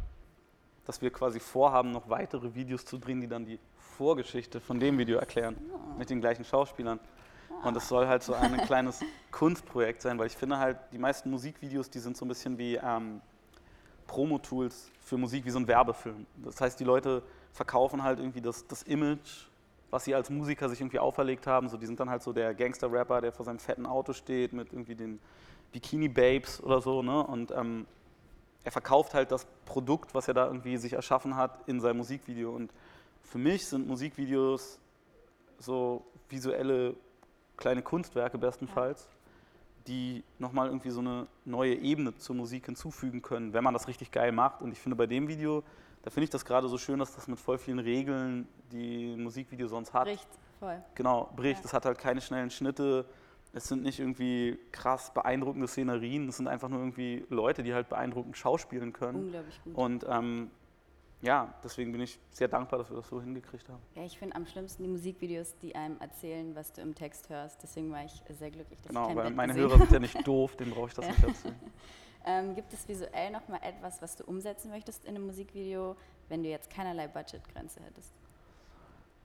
dass 0.85 0.99
wir 0.99 1.11
quasi 1.11 1.39
vorhaben, 1.39 1.91
noch 1.91 2.09
weitere 2.09 2.55
Videos 2.55 2.85
zu 2.85 2.97
drehen, 2.97 3.21
die 3.21 3.27
dann 3.27 3.45
die 3.45 3.59
Vorgeschichte 3.97 4.59
von 4.59 4.79
dem 4.79 4.97
Video 4.97 5.19
erklären, 5.19 5.55
Oh. 5.71 5.97
mit 5.99 6.09
den 6.09 6.19
gleichen 6.19 6.43
Schauspielern. 6.43 6.99
Und 7.63 7.77
es 7.77 7.87
soll 7.87 8.07
halt 8.07 8.23
so 8.23 8.33
ein 8.33 8.57
kleines 8.65 9.01
Kunstprojekt 9.31 10.01
sein, 10.01 10.17
weil 10.17 10.25
ich 10.27 10.35
finde 10.35 10.57
halt, 10.57 10.77
die 10.91 10.97
meisten 10.97 11.29
Musikvideos, 11.29 11.89
die 11.91 11.99
sind 11.99 12.17
so 12.17 12.25
ein 12.25 12.29
bisschen 12.29 12.57
wie 12.57 12.75
ähm, 12.77 13.21
Promo-Tools 14.07 14.89
für 15.01 15.17
Musik, 15.17 15.45
wie 15.45 15.51
so 15.51 15.59
ein 15.59 15.67
Werbefilm. 15.67 16.25
Das 16.37 16.59
heißt, 16.59 16.79
die 16.79 16.83
Leute 16.83 17.21
verkaufen 17.55 18.03
halt 18.03 18.19
irgendwie 18.19 18.41
das, 18.41 18.67
das 18.67 18.83
Image, 18.83 19.47
was 19.89 20.03
sie 20.03 20.13
als 20.13 20.29
Musiker 20.29 20.67
sich 20.67 20.81
irgendwie 20.81 20.99
auferlegt 20.99 21.47
haben. 21.47 21.69
So, 21.69 21.77
die 21.77 21.85
sind 21.85 22.01
dann 22.01 22.09
halt 22.09 22.21
so 22.21 22.33
der 22.33 22.53
Gangster-Rapper, 22.53 23.21
der 23.21 23.31
vor 23.31 23.45
seinem 23.45 23.59
fetten 23.59 23.85
Auto 23.85 24.11
steht 24.11 24.51
mit 24.51 24.73
irgendwie 24.73 24.95
den 24.95 25.21
Bikini-Babes 25.71 26.61
oder 26.61 26.81
so. 26.81 27.01
Ne? 27.01 27.25
Und 27.25 27.51
ähm, 27.51 27.85
er 28.65 28.71
verkauft 28.71 29.13
halt 29.13 29.31
das 29.31 29.47
Produkt, 29.63 30.13
was 30.13 30.27
er 30.27 30.33
da 30.33 30.47
irgendwie 30.47 30.75
sich 30.75 30.91
erschaffen 30.91 31.37
hat, 31.37 31.57
in 31.65 31.79
seinem 31.79 31.97
Musikvideo. 31.97 32.51
Und 32.53 32.73
für 33.23 33.37
mich 33.37 33.65
sind 33.65 33.87
Musikvideos 33.87 34.77
so 35.57 36.05
visuelle 36.27 36.93
kleine 37.55 37.81
Kunstwerke 37.81 38.37
bestenfalls, 38.37 39.07
die 39.87 40.23
nochmal 40.39 40.67
irgendwie 40.67 40.89
so 40.89 40.99
eine 40.99 41.27
neue 41.45 41.75
Ebene 41.75 42.15
zur 42.15 42.35
Musik 42.35 42.65
hinzufügen 42.65 43.21
können, 43.21 43.53
wenn 43.53 43.63
man 43.63 43.73
das 43.73 43.87
richtig 43.87 44.11
geil 44.11 44.31
macht. 44.31 44.61
Und 44.61 44.71
ich 44.71 44.79
finde 44.79 44.95
bei 44.95 45.05
dem 45.05 45.27
Video, 45.27 45.63
da 46.01 46.09
finde 46.09 46.25
ich 46.25 46.29
das 46.29 46.45
gerade 46.45 46.67
so 46.67 46.77
schön, 46.77 46.99
dass 46.99 47.15
das 47.15 47.27
mit 47.27 47.39
voll 47.39 47.57
vielen 47.57 47.79
Regeln, 47.79 48.47
die 48.71 49.13
ein 49.13 49.23
Musikvideo 49.23 49.67
sonst 49.67 49.93
hat, 49.93 50.05
Bricht 50.05 50.27
voll. 50.59 50.83
genau, 50.95 51.29
bricht. 51.35 51.59
Ja. 51.59 51.65
Es 51.65 51.73
hat 51.73 51.85
halt 51.85 51.97
keine 51.97 52.21
schnellen 52.21 52.49
Schnitte. 52.49 53.05
Es 53.53 53.67
sind 53.67 53.83
nicht 53.83 53.99
irgendwie 53.99 54.59
krass 54.71 55.13
beeindruckende 55.13 55.67
Szenerien. 55.67 56.27
Es 56.27 56.37
sind 56.37 56.47
einfach 56.47 56.67
nur 56.67 56.79
irgendwie 56.79 57.25
Leute, 57.29 57.63
die 57.63 57.73
halt 57.73 57.87
beeindruckend 57.89 58.35
schauspielen 58.35 58.91
können. 58.91 59.25
Unglaublich 59.25 59.63
gut. 59.63 59.75
Und 59.75 60.05
ähm, 60.09 60.51
ja, 61.21 61.53
deswegen 61.63 61.91
bin 61.91 62.01
ich 62.01 62.19
sehr 62.31 62.47
dankbar, 62.47 62.79
dass 62.79 62.89
wir 62.89 62.97
das 62.97 63.07
so 63.07 63.21
hingekriegt 63.21 63.67
haben. 63.69 63.81
Ja, 63.95 64.03
ich 64.03 64.17
finde 64.19 64.35
am 64.35 64.45
schlimmsten 64.45 64.83
die 64.83 64.89
Musikvideos, 64.89 65.55
die 65.61 65.73
einem 65.75 65.99
erzählen, 65.99 66.53
was 66.55 66.71
du 66.73 66.81
im 66.81 66.93
Text 66.93 67.29
hörst. 67.29 67.61
Deswegen 67.63 67.91
war 67.91 68.03
ich 68.03 68.21
sehr 68.29 68.51
glücklich, 68.51 68.79
dass 68.81 68.85
ich 68.91 68.95
Genau, 68.95 69.07
kein 69.07 69.15
weil 69.17 69.25
Bett 69.25 69.35
meine 69.35 69.53
Hörer 69.53 69.77
sind 69.77 69.91
ja 69.91 69.99
nicht 69.99 70.27
doof, 70.27 70.55
denen 70.55 70.71
brauche 70.71 70.87
ich 70.87 70.93
das 70.93 71.05
Ja. 71.07 71.11
nicht 71.11 71.23
erzählen. 71.23 71.59
Ähm, 72.27 72.55
gibt 72.55 72.73
es 72.73 72.87
visuell 72.87 73.31
noch 73.31 73.47
mal 73.47 73.59
etwas, 73.61 74.01
was 74.01 74.15
du 74.15 74.23
umsetzen 74.25 74.71
möchtest 74.71 75.05
in 75.05 75.15
einem 75.15 75.27
Musikvideo, 75.27 75.95
wenn 76.27 76.41
du 76.43 76.49
jetzt 76.49 76.69
keinerlei 76.71 77.07
Budgetgrenze 77.07 77.79
hättest? 77.81 78.11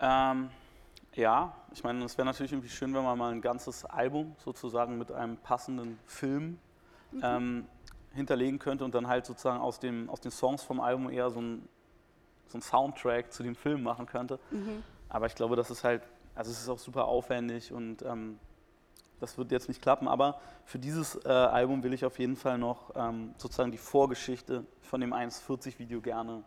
Ähm, 0.00 0.50
ja, 1.14 1.54
ich 1.72 1.82
meine, 1.82 2.04
es 2.04 2.16
wäre 2.16 2.26
natürlich 2.26 2.52
irgendwie 2.52 2.68
schön, 2.68 2.94
wenn 2.94 3.02
man 3.02 3.18
mal 3.18 3.32
ein 3.32 3.40
ganzes 3.40 3.84
Album 3.84 4.34
sozusagen 4.38 4.96
mit 4.98 5.10
einem 5.12 5.36
passenden 5.38 5.98
Film 6.06 6.58
ähm, 7.22 7.66
hinterlegen 8.14 8.58
könnte 8.58 8.84
und 8.84 8.94
dann 8.94 9.08
halt 9.08 9.26
sozusagen 9.26 9.60
aus, 9.60 9.80
dem, 9.80 10.08
aus 10.08 10.20
den 10.20 10.30
Songs 10.30 10.62
vom 10.62 10.80
Album 10.80 11.10
eher 11.10 11.30
so 11.30 11.40
ein, 11.40 11.68
so 12.50 12.58
ein 12.58 12.62
Soundtrack 12.62 13.32
zu 13.32 13.42
dem 13.42 13.54
Film 13.54 13.82
machen 13.82 14.06
könnte. 14.06 14.38
Aber 15.08 15.26
ich 15.26 15.34
glaube, 15.34 15.56
das 15.56 15.70
ist 15.70 15.84
halt, 15.84 16.02
also 16.34 16.50
es 16.50 16.60
ist 16.60 16.68
auch 16.68 16.78
super 16.78 17.06
aufwendig 17.06 17.72
und 17.72 18.02
ähm, 18.02 18.38
das 19.20 19.36
wird 19.38 19.52
jetzt 19.52 19.68
nicht 19.68 19.82
klappen. 19.82 20.08
Aber 20.08 20.40
für 20.64 20.78
dieses 20.78 21.16
äh, 21.24 21.28
Album 21.28 21.82
will 21.82 21.92
ich 21.92 22.04
auf 22.04 22.18
jeden 22.18 22.36
Fall 22.36 22.58
noch 22.58 22.90
ähm, 22.96 23.34
sozusagen 23.38 23.70
die 23.70 23.78
Vorgeschichte 23.78 24.64
von 24.82 25.00
dem 25.00 25.12
1,40-Video 25.12 26.00
gerne 26.00 26.42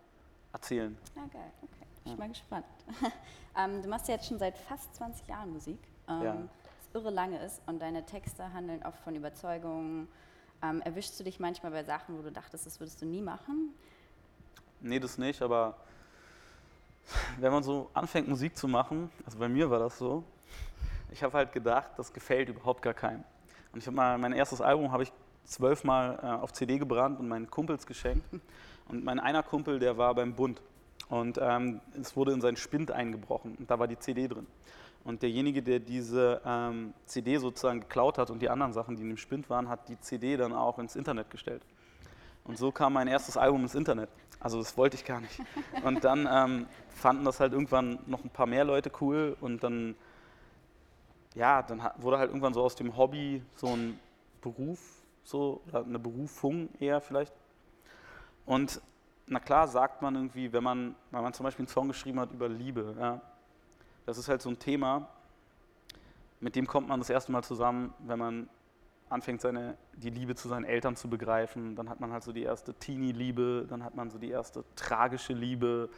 erzählen. 0.51 0.98
Ja, 1.15 1.22
geil. 1.31 1.51
Okay, 1.62 1.86
bin 2.03 2.13
ich 2.13 2.19
mal 2.19 2.29
gespannt. 2.29 2.65
ähm, 3.57 3.81
du 3.81 3.89
machst 3.89 4.07
ja 4.07 4.15
jetzt 4.15 4.27
schon 4.27 4.39
seit 4.39 4.57
fast 4.57 4.93
20 4.95 5.27
Jahren 5.27 5.51
Musik, 5.53 5.79
ähm, 6.10 6.24
Ja. 6.24 6.36
was 6.36 7.01
irre 7.01 7.12
lange 7.12 7.43
ist 7.43 7.62
und 7.67 7.81
deine 7.81 8.05
Texte 8.05 8.51
handeln 8.53 8.83
oft 8.86 9.00
von 9.00 9.15
Überzeugungen. 9.15 10.07
Ähm, 10.62 10.81
erwischst 10.81 11.19
du 11.19 11.24
dich 11.24 11.39
manchmal 11.39 11.72
bei 11.72 11.83
Sachen, 11.83 12.17
wo 12.17 12.22
du 12.22 12.31
dachtest, 12.31 12.65
das 12.65 12.79
würdest 12.79 13.01
du 13.01 13.05
nie 13.05 13.22
machen? 13.22 13.74
Nee, 14.79 15.00
das 15.00 15.17
nicht, 15.17 15.41
aber 15.41 15.77
wenn 17.39 17.51
man 17.51 17.63
so 17.63 17.89
anfängt, 17.93 18.27
Musik 18.27 18.57
zu 18.57 18.67
machen, 18.67 19.10
also 19.25 19.38
bei 19.38 19.50
mir 19.50 19.69
war 19.69 19.79
das 19.79 19.98
so, 19.98 20.24
ich 21.12 21.22
habe 21.24 21.38
halt 21.38 21.51
gedacht, 21.51 21.91
das 21.98 22.12
gefällt 22.12 22.50
überhaupt 22.50 22.81
gar 22.81 22.93
keinem. 22.93 23.24
Und 23.72 23.79
ich 23.79 23.88
habe 23.88 23.95
mal, 23.95 24.17
mein 24.17 24.33
erstes 24.33 24.62
Album 24.62 24.91
habe 24.91 25.03
ich 25.03 25.13
zwölfmal 25.45 26.19
äh, 26.22 26.25
auf 26.41 26.53
CD 26.53 26.77
gebrannt 26.77 27.19
und 27.19 27.27
meinen 27.27 27.50
Kumpels 27.50 27.86
geschenkt. 27.86 28.25
Und 28.88 29.03
mein 29.03 29.19
einer 29.19 29.43
Kumpel, 29.43 29.79
der 29.79 29.98
war 29.98 30.13
beim 30.15 30.33
Bund. 30.33 30.62
Und 31.10 31.38
ähm, 31.41 31.81
es 32.00 32.15
wurde 32.15 32.31
in 32.31 32.41
seinen 32.41 32.57
Spind 32.57 32.91
eingebrochen 32.91 33.55
und 33.55 33.69
da 33.69 33.77
war 33.77 33.88
die 33.88 34.00
CD 34.00 34.27
drin. 34.27 34.48
Und 35.03 35.22
derjenige, 35.22 35.62
der 35.62 35.79
diese 35.79 36.41
ähm, 36.45 36.93
CD 37.05 37.38
sozusagen 37.38 37.81
geklaut 37.81 38.17
hat 38.17 38.29
und 38.29 38.41
die 38.41 38.50
anderen 38.50 38.74
Sachen, 38.74 38.95
die 38.95 39.01
in 39.01 39.10
dem 39.10 39.17
Spind 39.17 39.50
waren, 39.50 39.67
hat 39.69 39.89
die 39.89 40.00
CD 40.00 40.38
dann 40.38 40.53
auch 40.53 40.79
ins 40.79 40.95
Internet 40.95 41.29
gestellt. 41.29 41.62
Und 42.45 42.57
so 42.57 42.72
kam 42.72 42.93
mein 42.93 43.07
erstes 43.07 43.38
Album 43.38 43.63
ins 43.63 43.75
Internet. 43.75 44.10
Also 44.43 44.57
das 44.57 44.77
wollte 44.77 44.97
ich 44.97 45.05
gar 45.05 45.21
nicht. 45.21 45.39
Und 45.83 46.03
dann 46.03 46.27
ähm, 46.29 46.67
fanden 46.89 47.23
das 47.23 47.39
halt 47.39 47.53
irgendwann 47.53 47.97
noch 48.05 48.23
ein 48.25 48.29
paar 48.29 48.45
mehr 48.45 48.65
Leute 48.65 48.91
cool 49.00 49.38
und 49.39 49.63
dann, 49.63 49.95
ja, 51.33 51.62
dann 51.62 51.81
wurde 51.97 52.17
halt 52.17 52.29
irgendwann 52.29 52.53
so 52.53 52.62
aus 52.62 52.75
dem 52.75 52.95
Hobby 52.97 53.41
so 53.55 53.67
ein 53.67 53.97
Beruf, 54.41 54.79
so, 55.23 55.62
eine 55.71 55.97
Berufung 55.97 56.67
eher 56.77 57.00
vielleicht. 57.00 57.33
Und 58.45 58.81
na 59.27 59.39
klar 59.39 59.65
sagt 59.69 60.01
man 60.01 60.13
irgendwie, 60.15 60.51
wenn 60.51 60.63
man, 60.63 60.95
wenn 61.12 61.21
man 61.21 61.33
zum 61.33 61.45
Beispiel 61.45 61.63
einen 61.63 61.73
Song 61.73 61.88
geschrieben 61.88 62.19
hat 62.19 62.33
über 62.33 62.50
Liebe, 62.50 62.93
ja, 63.00 63.21
das 64.05 64.17
ist 64.17 64.27
halt 64.27 64.41
so 64.41 64.50
ein 64.50 64.59
Thema, 64.59 65.07
mit 66.41 66.57
dem 66.57 66.67
kommt 66.67 66.89
man 66.89 67.00
das 67.00 67.09
erste 67.09 67.31
Mal 67.31 67.43
zusammen, 67.43 67.93
wenn 68.00 68.19
man 68.19 68.50
anfängt, 69.10 69.41
seine, 69.41 69.77
die 69.95 70.10
Liebe 70.10 70.36
zu 70.36 70.48
seinen 70.48 70.65
Eltern 70.65 70.95
zu 70.95 71.10
begreifen. 71.10 71.75
Dann 71.75 71.89
hat 71.89 72.00
man 72.00 72.12
halt 72.12 72.24
so 72.24 72.31
die 72.31 72.43
erste 72.43 72.74
Teenie-Liebe, 72.74 73.65
dann 73.69 73.83
hat 73.83 73.95
man 73.95 74.10
so 74.10 74.17
die 74.17 74.29
erste 74.29 74.63
tragische 74.75 75.33
Liebe, 75.33 75.89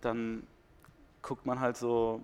dann 0.00 0.46
guckt 1.22 1.46
man 1.46 1.60
halt 1.60 1.76
so, 1.76 2.20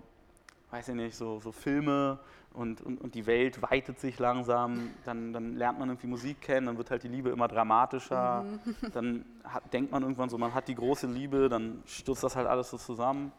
weiß 0.69 0.89
ich 0.89 0.95
nicht, 0.95 1.15
so, 1.15 1.39
so 1.39 1.51
Filme 1.51 2.19
und, 2.53 2.81
und, 2.81 3.01
und 3.01 3.15
die 3.15 3.25
Welt 3.25 3.61
weitet 3.61 3.99
sich 3.99 4.19
langsam, 4.19 4.91
dann, 5.05 5.33
dann 5.33 5.55
lernt 5.55 5.79
man 5.79 5.89
irgendwie 5.89 6.07
Musik 6.07 6.41
kennen, 6.41 6.67
dann 6.67 6.77
wird 6.77 6.91
halt 6.91 7.03
die 7.03 7.07
Liebe 7.07 7.29
immer 7.29 7.47
dramatischer, 7.47 8.45
dann 8.93 9.25
hat, 9.43 9.73
denkt 9.73 9.91
man 9.91 10.03
irgendwann 10.03 10.29
so, 10.29 10.37
man 10.37 10.53
hat 10.53 10.67
die 10.67 10.75
große 10.75 11.07
Liebe, 11.07 11.49
dann 11.49 11.81
stürzt 11.85 12.23
das 12.23 12.35
halt 12.35 12.47
alles 12.47 12.69
so 12.69 12.77
zusammen. 12.77 13.31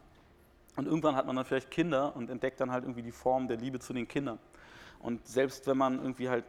Und 0.75 0.87
irgendwann 0.87 1.15
hat 1.15 1.27
man 1.27 1.35
dann 1.35 1.45
vielleicht 1.45 1.69
Kinder 1.69 2.15
und 2.15 2.31
entdeckt 2.31 2.59
dann 2.59 2.71
halt 2.71 2.83
irgendwie 2.83 3.03
die 3.03 3.11
Form 3.11 3.47
der 3.47 3.57
Liebe 3.57 3.77
zu 3.79 3.93
den 3.93 4.07
Kindern. 4.07 4.39
Und 4.99 5.27
selbst 5.27 5.67
wenn 5.67 5.77
man 5.77 5.99
irgendwie 5.99 6.29
halt 6.29 6.45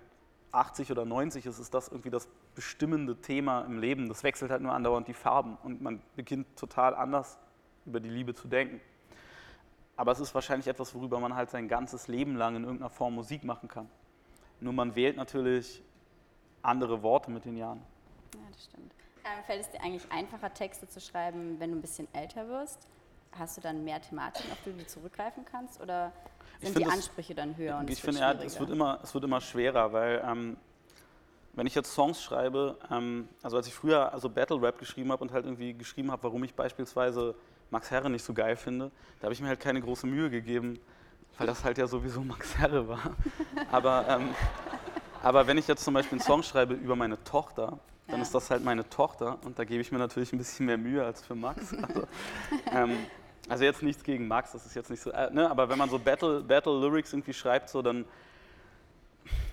80 0.54 0.90
oder 0.90 1.04
90 1.04 1.46
ist, 1.46 1.58
ist 1.58 1.75
das 1.75 1.88
irgendwie 1.88 2.11
das 2.11 2.28
bestimmende 2.54 3.20
Thema 3.20 3.62
im 3.62 3.78
Leben. 3.78 4.08
Das 4.08 4.23
wechselt 4.23 4.50
halt 4.50 4.62
nur 4.62 4.73
andauernd 4.73 5.08
die 5.08 5.14
Farben 5.14 5.56
und 5.62 5.82
man 5.82 6.00
beginnt 6.16 6.56
total 6.56 6.94
anders 6.94 7.38
über 7.87 8.00
die 8.00 8.08
Liebe 8.08 8.34
zu 8.34 8.49
denken. 8.49 8.80
Aber 9.96 10.12
es 10.12 10.20
ist 10.20 10.34
wahrscheinlich 10.34 10.66
etwas, 10.66 10.94
worüber 10.94 11.20
man 11.20 11.34
halt 11.34 11.50
sein 11.50 11.68
ganzes 11.68 12.08
Leben 12.08 12.37
lang 12.37 12.56
in 12.56 12.64
irgendeiner 12.64 12.90
Form 12.90 13.14
Musik 13.14 13.44
machen 13.44 13.68
kann. 13.68 13.88
Nur 14.61 14.73
man 14.73 14.94
wählt 14.96 15.16
natürlich 15.16 15.82
andere 16.62 17.02
Worte 17.02 17.30
mit 17.30 17.44
den 17.44 17.56
Jahren. 17.56 17.82
Ja, 18.34 18.40
das 18.50 18.64
stimmt. 18.64 18.92
Ähm, 19.25 19.44
fällt 19.44 19.61
es 19.61 19.70
dir 19.70 19.80
eigentlich 19.82 20.11
einfacher, 20.11 20.52
Texte 20.52 20.88
zu 20.88 21.00
schreiben, 21.00 21.61
wenn 21.61 21.70
du 21.70 21.78
ein 21.78 21.80
bisschen 21.80 22.08
älter 22.12 22.49
wirst? 22.49 22.88
Hast 23.32 23.56
du 23.56 23.61
dann 23.61 23.84
mehr 23.84 24.00
Thematiken, 24.00 24.50
auf 24.52 24.58
die 24.64 24.73
du 24.73 24.87
zurückgreifen 24.87 25.44
kannst? 25.44 25.80
Oder 25.80 26.12
sind 26.61 26.68
die 26.68 26.73
finde 26.75 26.88
es- 26.88 26.94
Ansprüche 26.94 27.34
dann 27.34 27.56
höher 27.56 27.78
und 27.78 27.90
ich 27.90 28.00
finde, 28.00 28.20
ja, 28.20 28.32
es 28.32 28.58
wird, 28.58 28.70
immer, 28.70 28.99
es 29.02 29.12
wird 29.14 29.25
immer 29.25 29.40
schwerer, 29.40 29.92
weil 29.92 30.23
ähm, 30.26 30.56
wenn 31.54 31.66
ich 31.66 31.75
jetzt 31.75 31.92
Songs 31.94 32.23
schreibe, 32.23 32.76
ähm, 32.90 33.28
also 33.42 33.56
als 33.56 33.66
ich 33.66 33.75
früher 33.75 34.12
also 34.12 34.28
Battle 34.28 34.61
Rap 34.61 34.78
geschrieben 34.78 35.12
habe 35.12 35.23
und 35.23 35.32
halt 35.32 35.44
irgendwie 35.44 35.73
geschrieben 35.75 36.11
habe, 36.11 36.23
warum 36.25 36.42
ich 36.44 36.54
beispielsweise 36.54 37.34
Max 37.70 37.90
Herre 37.90 38.11
nicht 38.11 38.25
so 38.25 38.34
geil 38.34 38.56
finde, 38.56 38.90
da 39.20 39.25
habe 39.26 39.34
ich 39.34 39.40
mir 39.40 39.49
halt 39.49 39.61
keine 39.61 39.80
große 39.80 40.06
Mühe 40.06 40.30
gegeben, 40.30 40.78
weil 41.38 41.46
das 41.46 41.64
halt 41.64 41.78
ja 41.78 41.87
sowieso 41.87 42.20
Max 42.25 42.56
Herre 42.58 42.88
war. 42.88 43.00
Aber, 43.70 44.06
ähm, 44.08 44.34
aber 45.23 45.46
wenn 45.46 45.58
ich 45.58 45.66
jetzt 45.68 45.84
zum 45.84 45.94
Beispiel 45.94 46.18
einen 46.18 46.26
Song 46.26 46.42
schreibe 46.42 46.75
über 46.75 46.96
meine 46.96 47.23
Tochter, 47.25 47.78
dann 48.06 48.16
Ja. 48.16 48.23
ist 48.23 48.34
das 48.34 48.50
halt 48.50 48.62
meine 48.62 48.88
Tochter 48.90 49.38
und 49.44 49.58
da 49.58 49.64
gebe 49.64 49.80
ich 49.80 49.90
mir 49.90 49.99
natürlich 49.99 50.32
ein 50.32 50.38
bisschen 50.38 50.66
mehr 50.66 50.76
Mühe 50.76 51.04
als 51.04 51.23
für 51.25 51.34
Max. 51.34 51.73
Also, 51.82 52.06
ähm, 52.73 52.96
also 53.49 53.65
jetzt 53.65 53.83
nichts 53.83 54.03
gegen 54.03 54.27
Max, 54.27 54.53
das 54.53 54.65
ist 54.67 54.75
jetzt 54.75 54.91
nicht 54.91 55.03
so, 55.03 55.11
äh, 55.11 55.31
ne, 55.31 55.51
aber 55.51 55.69
wenn 55.69 55.79
man 55.79 55.91
so 55.91 55.99
Battle, 55.99 56.41
Battle 56.41 56.81
Lyrics 56.81 57.13
irgendwie 57.13 57.35
schreibt, 57.35 57.69
so 57.69 57.83
dann, 57.83 58.05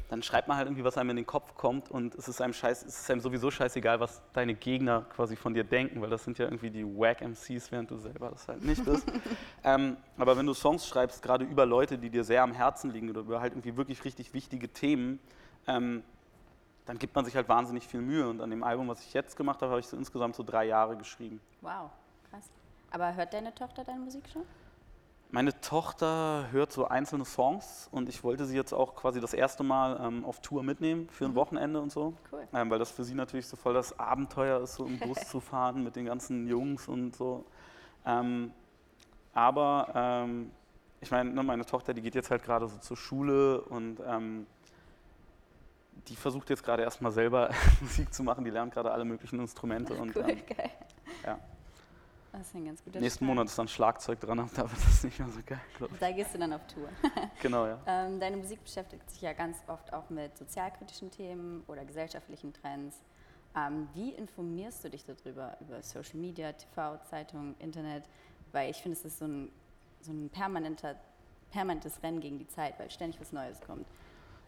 dann 0.10 0.24
schreibt 0.24 0.48
man 0.48 0.58
halt 0.58 0.68
irgendwie, 0.68 0.84
was 0.84 0.98
einem 0.98 1.12
in 1.12 1.16
den 1.18 1.26
Kopf 1.26 1.56
kommt 1.56 1.92
und 1.92 2.16
es 2.16 2.28
ist 2.28 2.42
einem 2.42 2.54
scheiß, 2.54 2.86
es 2.86 3.02
ist 3.02 3.12
einem 3.12 3.22
sowieso 3.22 3.52
scheißegal, 3.52 4.00
was 4.00 4.22
deine 4.34 4.54
Gegner 4.54 5.06
quasi 5.14 5.36
von 5.36 5.54
dir 5.54 5.64
denken, 5.64 6.02
weil 6.02 6.10
das 6.10 6.24
sind 6.24 6.38
ja 6.38 6.46
irgendwie 6.46 6.70
die 6.70 6.86
Wack 6.86 7.22
MCs, 7.22 7.72
während 7.72 7.92
du 7.92 7.98
selber 7.98 8.30
das 8.30 8.48
halt 8.48 8.64
nicht 8.64 8.84
bist. 8.86 9.12
ähm, 9.64 9.98
aber 10.18 10.38
wenn 10.38 10.46
du 10.46 10.54
Songs 10.54 10.88
schreibst, 10.88 11.22
gerade 11.22 11.44
über 11.44 11.66
Leute, 11.66 11.98
die 11.98 12.10
dir 12.10 12.24
sehr 12.24 12.44
am 12.44 12.54
Herzen 12.54 12.92
liegen 12.92 13.10
oder 13.10 13.22
über 13.22 13.42
halt 13.42 13.54
irgendwie 13.54 13.76
wirklich 13.76 14.06
richtig 14.06 14.34
wichtige 14.34 14.70
Themen, 14.70 15.20
ähm, 15.68 16.04
dann 16.86 16.98
gibt 16.98 17.16
man 17.16 17.26
sich 17.26 17.36
halt 17.36 17.48
wahnsinnig 17.48 17.88
viel 17.88 18.02
Mühe. 18.02 18.28
Und 18.28 18.42
an 18.42 18.50
dem 18.50 18.64
Album, 18.64 18.88
was 18.88 19.02
ich 19.02 19.14
jetzt 19.14 19.36
gemacht 19.36 19.62
habe, 19.62 19.72
habe 19.72 19.80
ich 19.80 19.88
so 19.88 19.96
insgesamt 19.96 20.36
so 20.36 20.44
drei 20.44 20.66
Jahre 20.66 20.98
geschrieben. 20.98 21.40
Wow. 21.62 21.92
Aber 22.92 23.16
hört 23.16 23.34
deine 23.34 23.54
Tochter 23.56 23.84
deine 23.84 24.00
Musik 24.00 24.24
schon? 24.32 24.44
Meine 25.34 25.60
Tochter 25.62 26.48
hört 26.52 26.74
so 26.74 26.90
einzelne 26.90 27.24
Songs 27.24 27.88
und 27.90 28.10
ich 28.10 28.22
wollte 28.22 28.46
sie 28.46 28.56
jetzt 28.58 28.74
auch 28.74 28.96
quasi 28.96 29.22
das 29.22 29.34
erste 29.34 29.64
Mal 29.64 29.98
ähm, 30.06 30.26
auf 30.26 30.42
Tour 30.42 30.62
mitnehmen 30.62 31.08
für 31.10 31.24
ein 31.24 31.36
Wochenende 31.36 31.80
und 31.80 31.90
so. 31.90 32.14
Cool. 32.34 32.46
Ähm, 32.54 32.70
weil 32.70 32.80
das 32.80 32.92
für 32.92 33.06
sie 33.06 33.16
natürlich 33.16 33.48
so 33.48 33.56
voll 33.56 33.74
das 33.74 33.98
Abenteuer 33.98 34.60
ist, 34.60 34.76
so 34.76 34.86
im 34.86 35.00
Bus 35.00 35.30
zu 35.30 35.40
fahren 35.40 35.86
mit 35.86 35.96
den 35.96 36.06
ganzen 36.06 36.48
Jungs 36.48 36.90
und 36.90 37.16
so. 37.16 37.46
Ähm, 38.06 38.52
aber 39.34 39.88
ähm, 39.96 40.52
ich 41.00 41.12
meine, 41.12 41.30
ne, 41.32 41.44
meine 41.44 41.66
Tochter, 41.66 41.94
die 41.94 42.02
geht 42.02 42.16
jetzt 42.16 42.30
halt 42.30 42.44
gerade 42.44 42.68
so 42.68 42.78
zur 42.80 42.98
Schule 42.98 43.62
und 43.62 44.02
ähm, 44.06 44.46
die 46.10 46.16
versucht 46.18 46.50
jetzt 46.50 46.64
gerade 46.64 46.84
erstmal 46.84 47.14
selber 47.14 47.52
Musik 47.82 48.14
zu 48.14 48.24
machen. 48.24 48.44
Die 48.44 48.52
lernt 48.52 48.74
gerade 48.74 48.92
alle 48.92 49.06
möglichen 49.06 49.40
Instrumente 49.40 49.94
und 49.94 50.14
Cool, 50.14 50.30
ähm, 50.30 50.42
geil. 50.46 50.72
ja. 51.26 51.40
Das 52.32 52.48
ist 52.48 52.56
ein 52.56 52.66
ganz 52.66 52.84
guter 52.84 53.00
nächsten. 53.00 53.26
Monat 53.26 53.48
ist 53.48 53.60
dann 53.60 53.68
Schlagzeug 53.68 54.20
dran, 54.20 54.40
aber 54.40 54.50
da 54.56 54.62
wird 54.62 54.84
das 54.86 55.04
nicht 55.04 55.20
mehr 55.20 55.28
so 55.30 55.42
geil, 55.46 55.60
Da 56.00 56.12
gehst 56.12 56.34
du 56.34 56.40
dann 56.40 56.54
auf 56.54 56.66
Tour. 56.68 56.88
Genau, 57.42 57.66
ja. 57.66 57.80
Ähm, 57.86 58.20
deine 58.20 58.38
Musik 58.38 58.64
beschäftigt 58.64 59.10
sich 59.10 59.22
ja 59.22 59.34
ganz 59.34 59.58
oft 59.68 59.92
auch 59.94 60.10
mit 60.10 60.38
sozialkritischen 60.38 61.12
Themen 61.12 61.64
oder 61.68 61.84
gesellschaftlichen 61.84 62.54
Trends. 62.54 62.98
Ähm, 63.56 63.90
wie 63.94 64.12
informierst 64.12 64.84
du 64.84 64.90
dich 64.90 65.04
darüber, 65.04 65.58
über 65.60 65.82
Social 65.82 66.18
Media, 66.20 66.54
TV, 66.54 67.00
Zeitung, 67.10 67.56
Internet? 67.60 68.04
Weil 68.54 68.72
ich 68.72 68.78
finde, 68.78 68.98
es 68.98 69.04
ist 69.04 69.20
so 69.20 69.26
ein, 69.26 69.52
so 70.00 70.12
ein 70.12 70.30
permanenter, 70.30 70.96
permanentes 71.52 72.02
Rennen 72.02 72.22
gegen 72.22 72.40
die 72.40 72.48
Zeit, 72.48 72.80
weil 72.80 72.90
ständig 72.92 73.20
was 73.20 73.34
Neues 73.34 73.60
kommt. 73.60 73.88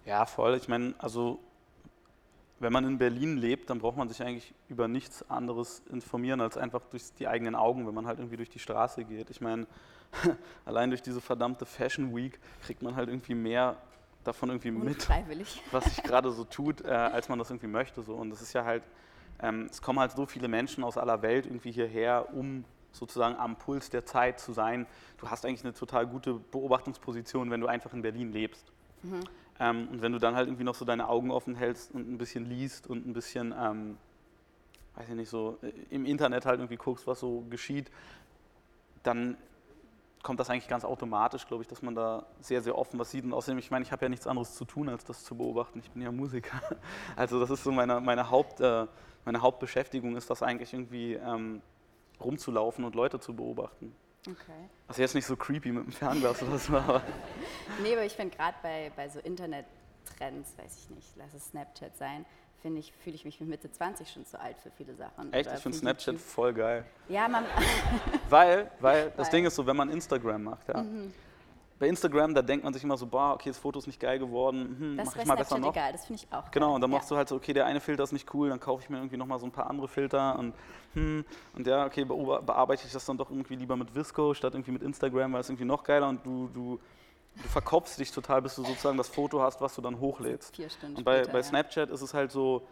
Ja, 0.05 0.25
voll. 0.25 0.55
Ich 0.55 0.69
meine, 0.69 0.93
also 0.99 1.39
wenn 2.63 2.73
man 2.73 2.85
in 2.85 2.97
Berlin 2.97 3.37
lebt, 3.37 3.69
dann 3.69 3.79
braucht 3.79 3.97
man 3.97 4.07
sich 4.07 4.23
eigentlich 4.23 4.53
über 4.69 4.87
nichts 4.87 5.29
anderes 5.29 5.83
informieren 5.91 6.41
als 6.41 6.57
einfach 6.57 6.81
durch 6.89 7.13
die 7.19 7.27
eigenen 7.27 7.55
Augen, 7.55 7.85
wenn 7.85 7.93
man 7.93 8.07
halt 8.07 8.19
irgendwie 8.19 8.37
durch 8.37 8.49
die 8.49 8.59
Straße 8.59 9.03
geht. 9.03 9.29
Ich 9.29 9.41
meine, 9.41 9.67
allein 10.65 10.89
durch 10.89 11.01
diese 11.01 11.21
verdammte 11.21 11.65
Fashion 11.65 12.15
Week 12.15 12.39
kriegt 12.65 12.81
man 12.81 12.95
halt 12.95 13.09
irgendwie 13.09 13.35
mehr 13.35 13.77
davon 14.23 14.49
irgendwie 14.49 14.71
mit, 14.71 15.07
was 15.71 15.83
sich 15.83 16.01
gerade 16.03 16.31
so 16.31 16.45
tut, 16.45 16.81
äh, 16.81 16.87
als 16.87 17.27
man 17.27 17.37
das 17.37 17.49
irgendwie 17.49 17.67
möchte. 17.67 18.01
So. 18.01 18.15
Und 18.15 18.29
das 18.29 18.41
ist 18.41 18.53
ja 18.53 18.63
halt, 18.63 18.83
ähm, 19.41 19.67
es 19.69 19.81
kommen 19.81 19.99
halt 19.99 20.13
so 20.13 20.25
viele 20.25 20.47
Menschen 20.47 20.83
aus 20.85 20.97
aller 20.97 21.21
Welt 21.21 21.45
irgendwie 21.45 21.71
hierher, 21.71 22.33
um 22.33 22.63
sozusagen 22.93 23.35
am 23.35 23.57
Puls 23.57 23.89
der 23.89 24.05
Zeit 24.05 24.39
zu 24.39 24.53
sein. 24.53 24.87
Du 25.17 25.29
hast 25.29 25.45
eigentlich 25.45 25.65
eine 25.65 25.73
total 25.73 26.07
gute 26.07 26.35
Beobachtungsposition, 26.35 27.51
wenn 27.51 27.59
du 27.59 27.67
einfach 27.67 27.93
in 27.93 28.01
Berlin 28.01 28.31
lebst. 28.31 28.71
Ähm, 29.59 29.87
und 29.91 30.01
wenn 30.01 30.11
du 30.11 30.19
dann 30.19 30.35
halt 30.35 30.47
irgendwie 30.47 30.63
noch 30.63 30.75
so 30.75 30.85
deine 30.85 31.07
Augen 31.07 31.31
offen 31.31 31.55
hältst 31.55 31.93
und 31.93 32.11
ein 32.11 32.17
bisschen 32.17 32.45
liest 32.45 32.87
und 32.87 33.05
ein 33.05 33.13
bisschen, 33.13 33.53
ähm, 33.57 33.97
weiß 34.95 35.09
ich 35.09 35.15
nicht, 35.15 35.29
so 35.29 35.57
äh, 35.61 35.71
im 35.89 36.05
Internet 36.05 36.45
halt 36.45 36.59
irgendwie 36.59 36.77
guckst, 36.77 37.05
was 37.07 37.19
so 37.19 37.41
geschieht, 37.49 37.91
dann 39.03 39.37
kommt 40.23 40.39
das 40.39 40.49
eigentlich 40.49 40.69
ganz 40.69 40.85
automatisch, 40.85 41.45
glaube 41.45 41.63
ich, 41.63 41.67
dass 41.67 41.81
man 41.81 41.93
da 41.93 42.25
sehr, 42.39 42.61
sehr 42.61 42.77
offen 42.77 42.97
was 42.97 43.11
sieht. 43.11 43.25
Und 43.25 43.33
außerdem, 43.33 43.59
ich 43.59 43.69
meine, 43.69 43.83
ich 43.83 43.91
habe 43.91 44.05
ja 44.05 44.09
nichts 44.09 44.25
anderes 44.25 44.55
zu 44.55 44.65
tun, 44.65 44.89
als 44.89 45.03
das 45.03 45.23
zu 45.23 45.35
beobachten. 45.35 45.79
Ich 45.79 45.91
bin 45.91 46.01
ja 46.01 46.11
Musiker. 46.11 46.59
Also 47.15 47.39
das 47.39 47.49
ist 47.49 47.63
so 47.63 47.71
meine, 47.71 47.99
meine, 47.99 48.31
Haupt, 48.31 48.61
äh, 48.61 48.87
meine 49.25 49.41
Hauptbeschäftigung, 49.41 50.15
ist 50.15 50.29
das 50.29 50.41
eigentlich 50.41 50.73
irgendwie 50.73 51.13
ähm, 51.13 51.61
rumzulaufen 52.19 52.85
und 52.85 52.95
Leute 52.95 53.19
zu 53.19 53.35
beobachten. 53.35 53.93
Okay. 54.27 54.69
Also 54.87 55.01
jetzt 55.01 55.15
nicht 55.15 55.25
so 55.25 55.35
creepy 55.35 55.71
mit 55.71 55.85
dem 55.85 55.91
Fernglas 55.91 56.41
oder 56.43 56.57
so, 56.57 56.75
aber 56.77 57.01
Nee, 57.83 57.93
aber 57.93 58.05
ich 58.05 58.13
finde 58.13 58.35
gerade 58.35 58.55
bei, 58.63 58.91
bei 58.95 59.09
so 59.09 59.19
Internet-Trends, 59.19 60.57
weiß 60.57 60.77
ich 60.83 60.89
nicht, 60.95 61.07
lass 61.17 61.33
es 61.33 61.47
Snapchat 61.49 61.97
sein, 61.97 62.25
finde 62.61 62.79
ich, 62.79 62.93
fühle 62.93 63.15
ich 63.15 63.25
mich 63.25 63.39
mit 63.41 63.49
Mitte 63.49 63.69
20 63.71 64.09
schon 64.09 64.25
zu 64.25 64.39
alt 64.39 64.57
für 64.59 64.71
viele 64.71 64.95
Sachen. 64.95 65.33
echt, 65.33 65.47
Oder 65.47 65.57
ich 65.57 65.61
finde 65.63 65.77
Snapchat 65.77 66.17
voll 66.19 66.53
geil. 66.53 66.85
Ja, 67.09 67.27
man, 67.27 67.43
Weil, 68.29 68.71
weil 68.79 69.09
das 69.11 69.17
Weil- 69.17 69.25
Mhm. 69.25 69.31
Ding 69.31 69.45
ist 69.45 69.55
so, 69.55 69.65
wenn 69.65 69.75
man 69.75 69.89
Instagram 69.89 70.43
macht, 70.43 70.67
ja. 70.69 70.85
Bei 71.79 71.87
Instagram, 71.87 72.33
da 72.33 72.41
denkt 72.41 72.63
man 72.63 72.73
sich 72.73 72.83
immer 72.83 72.95
so, 72.97 73.05
boah, 73.07 73.33
okay, 73.33 73.49
das 73.49 73.57
Foto 73.57 73.79
ist 73.79 73.87
nicht 73.87 73.99
geil 73.99 74.19
geworden, 74.19 74.75
hm, 74.79 74.97
das 74.97 75.07
mach 75.07 75.15
ich 75.21 75.25
mal 75.25 75.35
besser 75.35 75.57
noch. 75.57 75.71
egal, 75.71 75.91
das 75.91 76.05
finde 76.05 76.23
ich 76.23 76.33
auch 76.33 76.49
Genau, 76.51 76.67
geil. 76.67 76.75
und 76.75 76.81
dann 76.81 76.91
ja. 76.91 76.97
machst 76.97 77.11
du 77.11 77.15
halt 77.17 77.27
so, 77.27 77.35
okay, 77.35 77.51
der 77.53 77.65
eine 77.65 77.79
Filter 77.79 78.03
ist 78.03 78.11
nicht 78.13 78.33
cool, 78.33 78.49
dann 78.49 78.59
kaufe 78.59 78.83
ich 78.83 78.89
mir 78.89 78.97
irgendwie 78.97 79.17
nochmal 79.17 79.39
so 79.39 79.45
ein 79.45 79.51
paar 79.51 79.69
andere 79.69 79.87
Filter 79.87 80.37
und 80.39 80.53
hm, 80.93 81.25
und 81.55 81.67
ja, 81.67 81.85
okay, 81.85 82.05
bearbeite 82.05 82.85
ich 82.85 82.93
das 82.93 83.03
dann 83.05 83.17
doch 83.17 83.29
irgendwie 83.31 83.55
lieber 83.55 83.75
mit 83.75 83.93
Visco 83.95 84.33
statt 84.33 84.53
irgendwie 84.53 84.71
mit 84.71 84.83
Instagram, 84.83 85.33
weil 85.33 85.41
es 85.41 85.49
irgendwie 85.49 85.65
noch 85.65 85.83
geiler 85.83 86.07
und 86.07 86.23
du, 86.25 86.47
du, 86.53 86.79
du 87.41 87.47
verkopfst 87.49 87.97
dich 87.97 88.11
total, 88.11 88.41
bis 88.43 88.55
du 88.55 88.63
sozusagen 88.63 88.97
das 88.97 89.09
Foto 89.09 89.41
hast, 89.41 89.59
was 89.59 89.73
du 89.75 89.81
dann 89.81 89.99
hochlädst. 89.99 90.55
Vier 90.55 90.69
Stunden 90.69 90.97
Und 90.97 91.03
bei, 91.03 91.17
später, 91.17 91.31
bei 91.31 91.39
ja. 91.39 91.43
Snapchat 91.43 91.89
ist 91.89 92.01
es 92.01 92.13
halt 92.13 92.31
so, 92.31 92.67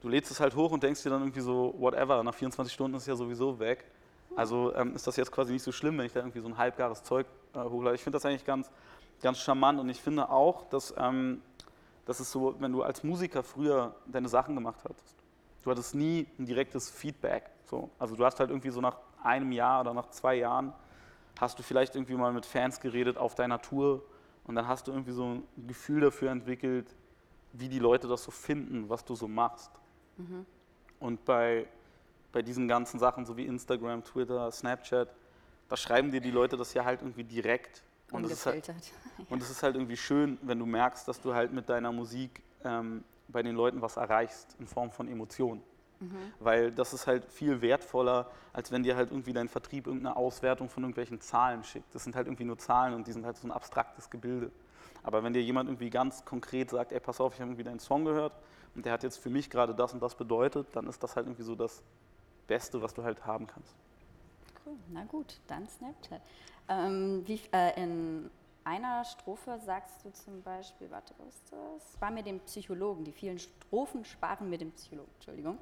du 0.00 0.08
lädst 0.08 0.30
es 0.30 0.38
halt 0.38 0.54
hoch 0.54 0.70
und 0.70 0.82
denkst 0.82 1.02
dir 1.02 1.10
dann 1.10 1.22
irgendwie 1.22 1.40
so, 1.40 1.74
whatever, 1.78 2.22
nach 2.22 2.34
24 2.34 2.72
Stunden 2.72 2.96
ist 2.96 3.02
es 3.02 3.08
ja 3.08 3.16
sowieso 3.16 3.58
weg. 3.58 3.84
Also 4.36 4.74
ähm, 4.74 4.94
ist 4.94 5.06
das 5.06 5.16
jetzt 5.16 5.30
quasi 5.32 5.52
nicht 5.52 5.62
so 5.62 5.72
schlimm, 5.72 5.98
wenn 5.98 6.06
ich 6.06 6.12
da 6.12 6.20
irgendwie 6.20 6.40
so 6.40 6.48
ein 6.48 6.58
halbgares 6.58 7.02
Zeug 7.02 7.26
äh, 7.54 7.58
hochlade. 7.58 7.94
Ich 7.94 8.02
finde 8.02 8.16
das 8.16 8.26
eigentlich 8.26 8.44
ganz, 8.44 8.70
ganz 9.22 9.38
charmant 9.38 9.80
und 9.80 9.88
ich 9.88 10.00
finde 10.00 10.28
auch, 10.28 10.68
dass 10.68 10.94
ähm, 10.96 11.42
das 12.04 12.20
ist 12.20 12.32
so, 12.32 12.54
wenn 12.58 12.72
du 12.72 12.82
als 12.82 13.02
Musiker 13.02 13.42
früher 13.42 13.94
deine 14.06 14.28
Sachen 14.28 14.54
gemacht 14.54 14.80
hattest, 14.84 15.16
du 15.62 15.70
hattest 15.70 15.94
nie 15.94 16.26
ein 16.38 16.46
direktes 16.46 16.90
Feedback. 16.90 17.50
So. 17.64 17.90
Also 17.98 18.16
du 18.16 18.24
hast 18.24 18.40
halt 18.40 18.50
irgendwie 18.50 18.70
so 18.70 18.80
nach 18.80 18.98
einem 19.22 19.52
Jahr 19.52 19.80
oder 19.80 19.94
nach 19.94 20.10
zwei 20.10 20.34
Jahren 20.34 20.72
hast 21.40 21.58
du 21.58 21.62
vielleicht 21.62 21.94
irgendwie 21.94 22.14
mal 22.14 22.32
mit 22.32 22.46
Fans 22.46 22.80
geredet 22.80 23.16
auf 23.16 23.34
deiner 23.34 23.60
Tour 23.60 24.02
und 24.44 24.54
dann 24.54 24.68
hast 24.68 24.86
du 24.86 24.92
irgendwie 24.92 25.12
so 25.12 25.24
ein 25.24 25.42
Gefühl 25.66 26.00
dafür 26.02 26.30
entwickelt, 26.30 26.94
wie 27.52 27.68
die 27.68 27.78
Leute 27.78 28.08
das 28.08 28.24
so 28.24 28.30
finden, 28.30 28.88
was 28.88 29.04
du 29.04 29.14
so 29.14 29.26
machst. 29.26 29.70
Und 31.00 31.24
bei, 31.24 31.66
bei 32.34 32.42
diesen 32.42 32.68
ganzen 32.68 32.98
Sachen, 32.98 33.24
so 33.24 33.36
wie 33.36 33.46
Instagram, 33.46 34.04
Twitter, 34.04 34.50
Snapchat, 34.50 35.08
da 35.68 35.76
schreiben 35.76 36.10
dir 36.10 36.20
die 36.20 36.30
Leute 36.30 36.56
das 36.56 36.74
ja 36.74 36.84
halt 36.84 37.00
irgendwie 37.00 37.24
direkt. 37.24 37.82
Und 38.10 38.24
es 38.24 38.32
ist 38.32 38.46
halt, 38.46 38.68
es 39.30 39.50
ist 39.50 39.62
halt 39.62 39.76
irgendwie 39.76 39.96
schön, 39.96 40.38
wenn 40.42 40.58
du 40.58 40.66
merkst, 40.66 41.08
dass 41.08 41.20
du 41.20 41.34
halt 41.34 41.52
mit 41.52 41.68
deiner 41.68 41.92
Musik 41.92 42.42
ähm, 42.64 43.02
bei 43.28 43.42
den 43.42 43.56
Leuten 43.56 43.80
was 43.80 43.96
erreichst 43.96 44.56
in 44.58 44.66
Form 44.66 44.90
von 44.90 45.08
Emotionen. 45.08 45.62
Weil 46.38 46.70
das 46.70 46.92
ist 46.92 47.06
halt 47.06 47.24
viel 47.24 47.62
wertvoller, 47.62 48.30
als 48.52 48.70
wenn 48.70 48.82
dir 48.82 48.94
halt 48.94 49.10
irgendwie 49.10 49.32
dein 49.32 49.48
Vertrieb 49.48 49.86
irgendeine 49.86 50.16
Auswertung 50.16 50.68
von 50.68 50.82
irgendwelchen 50.82 51.20
Zahlen 51.22 51.64
schickt. 51.64 51.94
Das 51.94 52.04
sind 52.04 52.14
halt 52.14 52.26
irgendwie 52.26 52.44
nur 52.44 52.58
Zahlen 52.58 52.92
und 52.92 53.06
die 53.06 53.12
sind 53.12 53.24
halt 53.24 53.38
so 53.38 53.48
ein 53.48 53.52
abstraktes 53.52 54.10
Gebilde. 54.10 54.50
Aber 55.02 55.22
wenn 55.22 55.32
dir 55.32 55.42
jemand 55.42 55.70
irgendwie 55.70 55.88
ganz 55.88 56.24
konkret 56.24 56.68
sagt, 56.68 56.92
ey, 56.92 57.00
pass 57.00 57.20
auf, 57.20 57.32
ich 57.32 57.40
habe 57.40 57.50
irgendwie 57.50 57.64
deinen 57.64 57.80
Song 57.80 58.04
gehört 58.04 58.34
und 58.74 58.84
der 58.84 58.92
hat 58.92 59.02
jetzt 59.02 59.16
für 59.16 59.30
mich 59.30 59.48
gerade 59.48 59.74
das 59.74 59.94
und 59.94 60.02
das 60.02 60.14
bedeutet, 60.14 60.66
dann 60.72 60.86
ist 60.88 61.02
das 61.02 61.16
halt 61.16 61.26
irgendwie 61.26 61.42
so 61.42 61.54
das 61.54 61.82
Beste, 62.46 62.80
was 62.82 62.94
du 62.94 63.02
halt 63.02 63.24
haben 63.26 63.46
kannst. 63.46 63.74
Cool, 64.64 64.76
na 64.90 65.04
gut, 65.04 65.38
dann 65.46 65.68
Snapchat. 65.68 66.20
Ähm, 66.68 67.22
wie, 67.26 67.40
äh, 67.52 67.82
in 67.82 68.30
einer 68.64 69.04
Strophe 69.04 69.58
sagst 69.64 70.04
du 70.04 70.10
zum 70.12 70.42
Beispiel, 70.42 70.90
warte, 70.90 71.14
was 71.18 71.28
ist 71.28 71.52
das? 71.52 71.92
Spar 71.92 72.10
mir 72.10 72.22
den 72.22 72.40
Psychologen, 72.40 73.04
die 73.04 73.12
vielen 73.12 73.38
Strophen 73.38 74.04
sparen 74.04 74.48
mir 74.48 74.58
den 74.58 74.72
Psychologen, 74.72 75.10
Entschuldigung. 75.16 75.58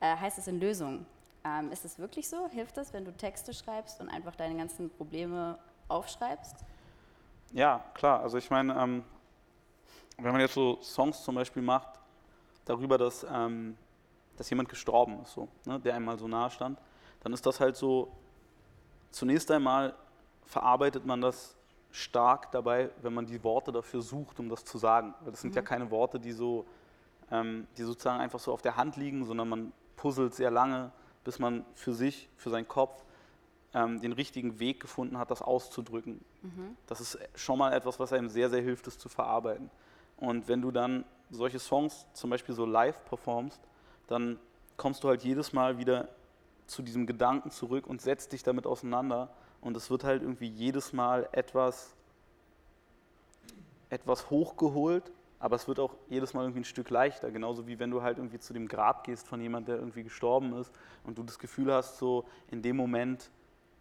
Äh, 0.00 0.16
heißt 0.16 0.38
es 0.38 0.46
in 0.46 0.60
Lösungen. 0.60 1.06
Ähm, 1.44 1.72
ist 1.72 1.84
es 1.84 1.98
wirklich 1.98 2.28
so? 2.28 2.48
Hilft 2.48 2.76
das, 2.76 2.92
wenn 2.92 3.04
du 3.04 3.12
Texte 3.12 3.52
schreibst 3.54 4.00
und 4.00 4.08
einfach 4.08 4.34
deine 4.36 4.56
ganzen 4.56 4.90
Probleme 4.90 5.58
aufschreibst? 5.88 6.56
Ja, 7.52 7.84
klar. 7.94 8.20
Also 8.20 8.38
ich 8.38 8.50
meine, 8.50 8.74
ähm, 8.74 9.04
wenn 10.18 10.32
man 10.32 10.40
jetzt 10.40 10.54
so 10.54 10.78
Songs 10.82 11.22
zum 11.22 11.34
Beispiel 11.34 11.62
macht, 11.62 11.98
darüber, 12.64 12.98
dass, 12.98 13.26
ähm, 13.30 13.76
dass 14.36 14.50
jemand 14.50 14.68
gestorben 14.68 15.20
ist, 15.22 15.32
so, 15.32 15.48
ne, 15.64 15.80
der 15.80 15.94
einem 15.94 16.06
mal 16.06 16.18
so 16.18 16.28
nahe 16.28 16.50
stand, 16.50 16.78
dann 17.22 17.32
ist 17.32 17.46
das 17.46 17.60
halt 17.60 17.76
so, 17.76 18.12
zunächst 19.10 19.50
einmal 19.50 19.94
verarbeitet 20.44 21.06
man 21.06 21.20
das 21.20 21.56
stark 21.90 22.50
dabei, 22.50 22.90
wenn 23.02 23.14
man 23.14 23.26
die 23.26 23.42
Worte 23.44 23.70
dafür 23.70 24.02
sucht, 24.02 24.40
um 24.40 24.48
das 24.48 24.64
zu 24.64 24.78
sagen. 24.78 25.14
Weil 25.20 25.30
das 25.30 25.40
sind 25.40 25.54
ja 25.54 25.62
keine 25.62 25.90
Worte, 25.90 26.18
die 26.18 26.32
so, 26.32 26.66
ähm, 27.30 27.68
die 27.78 27.82
sozusagen 27.82 28.20
einfach 28.20 28.40
so 28.40 28.52
auf 28.52 28.62
der 28.62 28.76
Hand 28.76 28.96
liegen, 28.96 29.24
sondern 29.24 29.48
man 29.48 29.72
puzzelt 29.96 30.34
sehr 30.34 30.50
lange, 30.50 30.90
bis 31.22 31.38
man 31.38 31.64
für 31.74 31.94
sich, 31.94 32.28
für 32.36 32.50
seinen 32.50 32.66
Kopf 32.66 33.04
ähm, 33.72 34.00
den 34.00 34.12
richtigen 34.12 34.58
Weg 34.58 34.80
gefunden 34.80 35.18
hat, 35.18 35.30
das 35.30 35.40
auszudrücken. 35.40 36.24
Mhm. 36.42 36.76
Das 36.86 37.00
ist 37.00 37.18
schon 37.34 37.58
mal 37.58 37.72
etwas, 37.72 38.00
was 38.00 38.12
einem 38.12 38.28
sehr, 38.28 38.50
sehr 38.50 38.60
hilft, 38.60 38.86
es 38.86 38.98
zu 38.98 39.08
verarbeiten. 39.08 39.70
Und 40.16 40.48
wenn 40.48 40.62
du 40.62 40.70
dann 40.70 41.04
solche 41.30 41.58
Songs 41.58 42.06
zum 42.12 42.30
Beispiel 42.30 42.54
so 42.54 42.66
live 42.66 43.04
performst, 43.04 43.60
dann 44.06 44.38
kommst 44.76 45.04
du 45.04 45.08
halt 45.08 45.22
jedes 45.22 45.52
Mal 45.52 45.78
wieder 45.78 46.08
zu 46.66 46.82
diesem 46.82 47.06
Gedanken 47.06 47.50
zurück 47.50 47.86
und 47.86 48.00
setzt 48.00 48.32
dich 48.32 48.42
damit 48.42 48.66
auseinander. 48.66 49.30
Und 49.60 49.76
es 49.76 49.90
wird 49.90 50.04
halt 50.04 50.22
irgendwie 50.22 50.48
jedes 50.48 50.92
Mal 50.92 51.28
etwas, 51.32 51.94
etwas 53.90 54.30
hochgeholt, 54.30 55.10
aber 55.38 55.56
es 55.56 55.68
wird 55.68 55.78
auch 55.78 55.94
jedes 56.08 56.34
Mal 56.34 56.42
irgendwie 56.42 56.60
ein 56.60 56.64
Stück 56.64 56.90
leichter. 56.90 57.30
Genauso 57.30 57.66
wie 57.66 57.78
wenn 57.78 57.90
du 57.90 58.02
halt 58.02 58.18
irgendwie 58.18 58.38
zu 58.38 58.52
dem 58.52 58.68
Grab 58.68 59.04
gehst 59.04 59.28
von 59.28 59.40
jemandem, 59.40 59.74
der 59.74 59.82
irgendwie 59.82 60.02
gestorben 60.02 60.54
ist 60.58 60.72
und 61.04 61.18
du 61.18 61.22
das 61.22 61.38
Gefühl 61.38 61.72
hast, 61.72 61.98
so 61.98 62.24
in 62.50 62.62
dem 62.62 62.76
Moment 62.76 63.30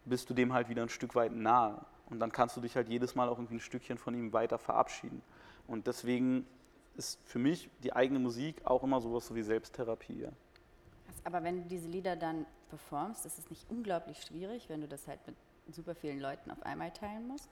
bist 0.06 0.30
du 0.30 0.34
dem 0.34 0.54
halt 0.54 0.70
wieder 0.70 0.82
ein 0.82 0.90
Stück 0.90 1.16
weit 1.16 1.34
nahe. 1.34 1.80
Und 2.10 2.20
dann 2.20 2.32
kannst 2.32 2.58
du 2.58 2.62
dich 2.62 2.76
halt 2.76 2.90
jedes 2.90 3.16
Mal 3.16 3.30
auch 3.30 3.38
irgendwie 3.38 3.56
ein 3.56 3.62
Stückchen 3.62 3.98
von 3.98 4.14
ihm 4.14 4.34
weiter 4.34 4.58
verabschieden. 4.58 5.22
Und 5.68 5.88
deswegen 5.88 6.46
ist 6.96 7.20
für 7.24 7.40
mich 7.40 7.70
die 7.84 7.94
eigene 7.94 8.20
Musik 8.20 8.66
auch 8.66 8.84
immer 8.84 9.02
sowas 9.02 9.28
so 9.28 9.36
wie 9.36 9.42
Selbsttherapie. 9.42 10.22
Ja. 10.22 10.30
Aber 11.24 11.44
wenn 11.44 11.64
du 11.64 11.68
diese 11.68 11.88
Lieder 11.88 12.16
dann 12.16 12.46
performst, 12.70 13.26
ist 13.26 13.40
es 13.40 13.50
nicht 13.50 13.70
unglaublich 13.70 14.22
schwierig, 14.22 14.70
wenn 14.70 14.82
du 14.82 14.88
das 14.88 15.08
halt 15.08 15.20
mit 15.26 15.36
super 15.72 15.96
vielen 15.96 16.20
Leuten 16.20 16.52
auf 16.52 16.64
einmal 16.64 16.92
teilen 16.92 17.28
musst? 17.28 17.50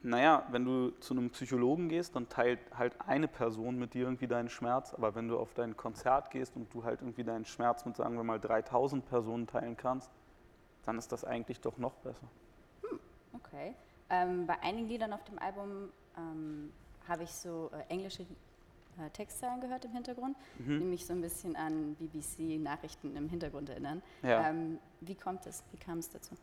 Naja, 0.00 0.46
wenn 0.52 0.64
du 0.64 0.90
zu 1.00 1.14
einem 1.14 1.30
Psychologen 1.30 1.88
gehst, 1.88 2.14
dann 2.14 2.28
teilt 2.28 2.60
halt 2.76 2.94
eine 3.00 3.26
Person 3.26 3.78
mit 3.78 3.94
dir 3.94 4.04
irgendwie 4.04 4.28
deinen 4.28 4.48
Schmerz. 4.48 4.94
Aber 4.94 5.14
wenn 5.16 5.26
du 5.26 5.38
auf 5.38 5.54
dein 5.54 5.76
Konzert 5.76 6.30
gehst 6.30 6.54
und 6.54 6.72
du 6.72 6.84
halt 6.84 7.00
irgendwie 7.00 7.24
deinen 7.24 7.44
Schmerz 7.44 7.84
mit, 7.84 7.96
sagen 7.96 8.14
wir 8.14 8.22
mal, 8.22 8.38
3000 8.38 9.04
Personen 9.06 9.48
teilen 9.48 9.76
kannst, 9.76 10.10
dann 10.84 10.98
ist 10.98 11.10
das 11.10 11.24
eigentlich 11.24 11.60
doch 11.60 11.78
noch 11.78 11.94
besser. 11.94 12.28
Hm, 12.88 13.00
okay. 13.32 13.74
Ähm, 14.08 14.46
bei 14.46 14.58
einigen 14.60 14.88
Liedern 14.88 15.12
auf 15.12 15.24
dem 15.24 15.38
Album 15.40 15.90
ähm, 16.16 16.72
habe 17.08 17.24
ich 17.24 17.30
so 17.30 17.70
äh, 17.72 17.92
englische 17.92 18.22
äh, 18.22 19.10
Textzeilen 19.10 19.60
gehört 19.60 19.84
im 19.84 19.92
Hintergrund, 19.92 20.36
mhm. 20.58 20.80
die 20.80 20.84
mich 20.84 21.06
so 21.06 21.12
ein 21.12 21.20
bisschen 21.20 21.56
an 21.56 21.94
BBC-Nachrichten 21.96 23.16
im 23.16 23.28
Hintergrund 23.28 23.68
erinnern. 23.70 24.02
Ja. 24.22 24.48
Ähm, 24.48 24.78
wie 25.00 25.14
kommt 25.14 25.46
es? 25.46 25.62
Wie 25.72 25.78
kam 25.78 25.98
es 25.98 26.10
dazu? 26.10 26.34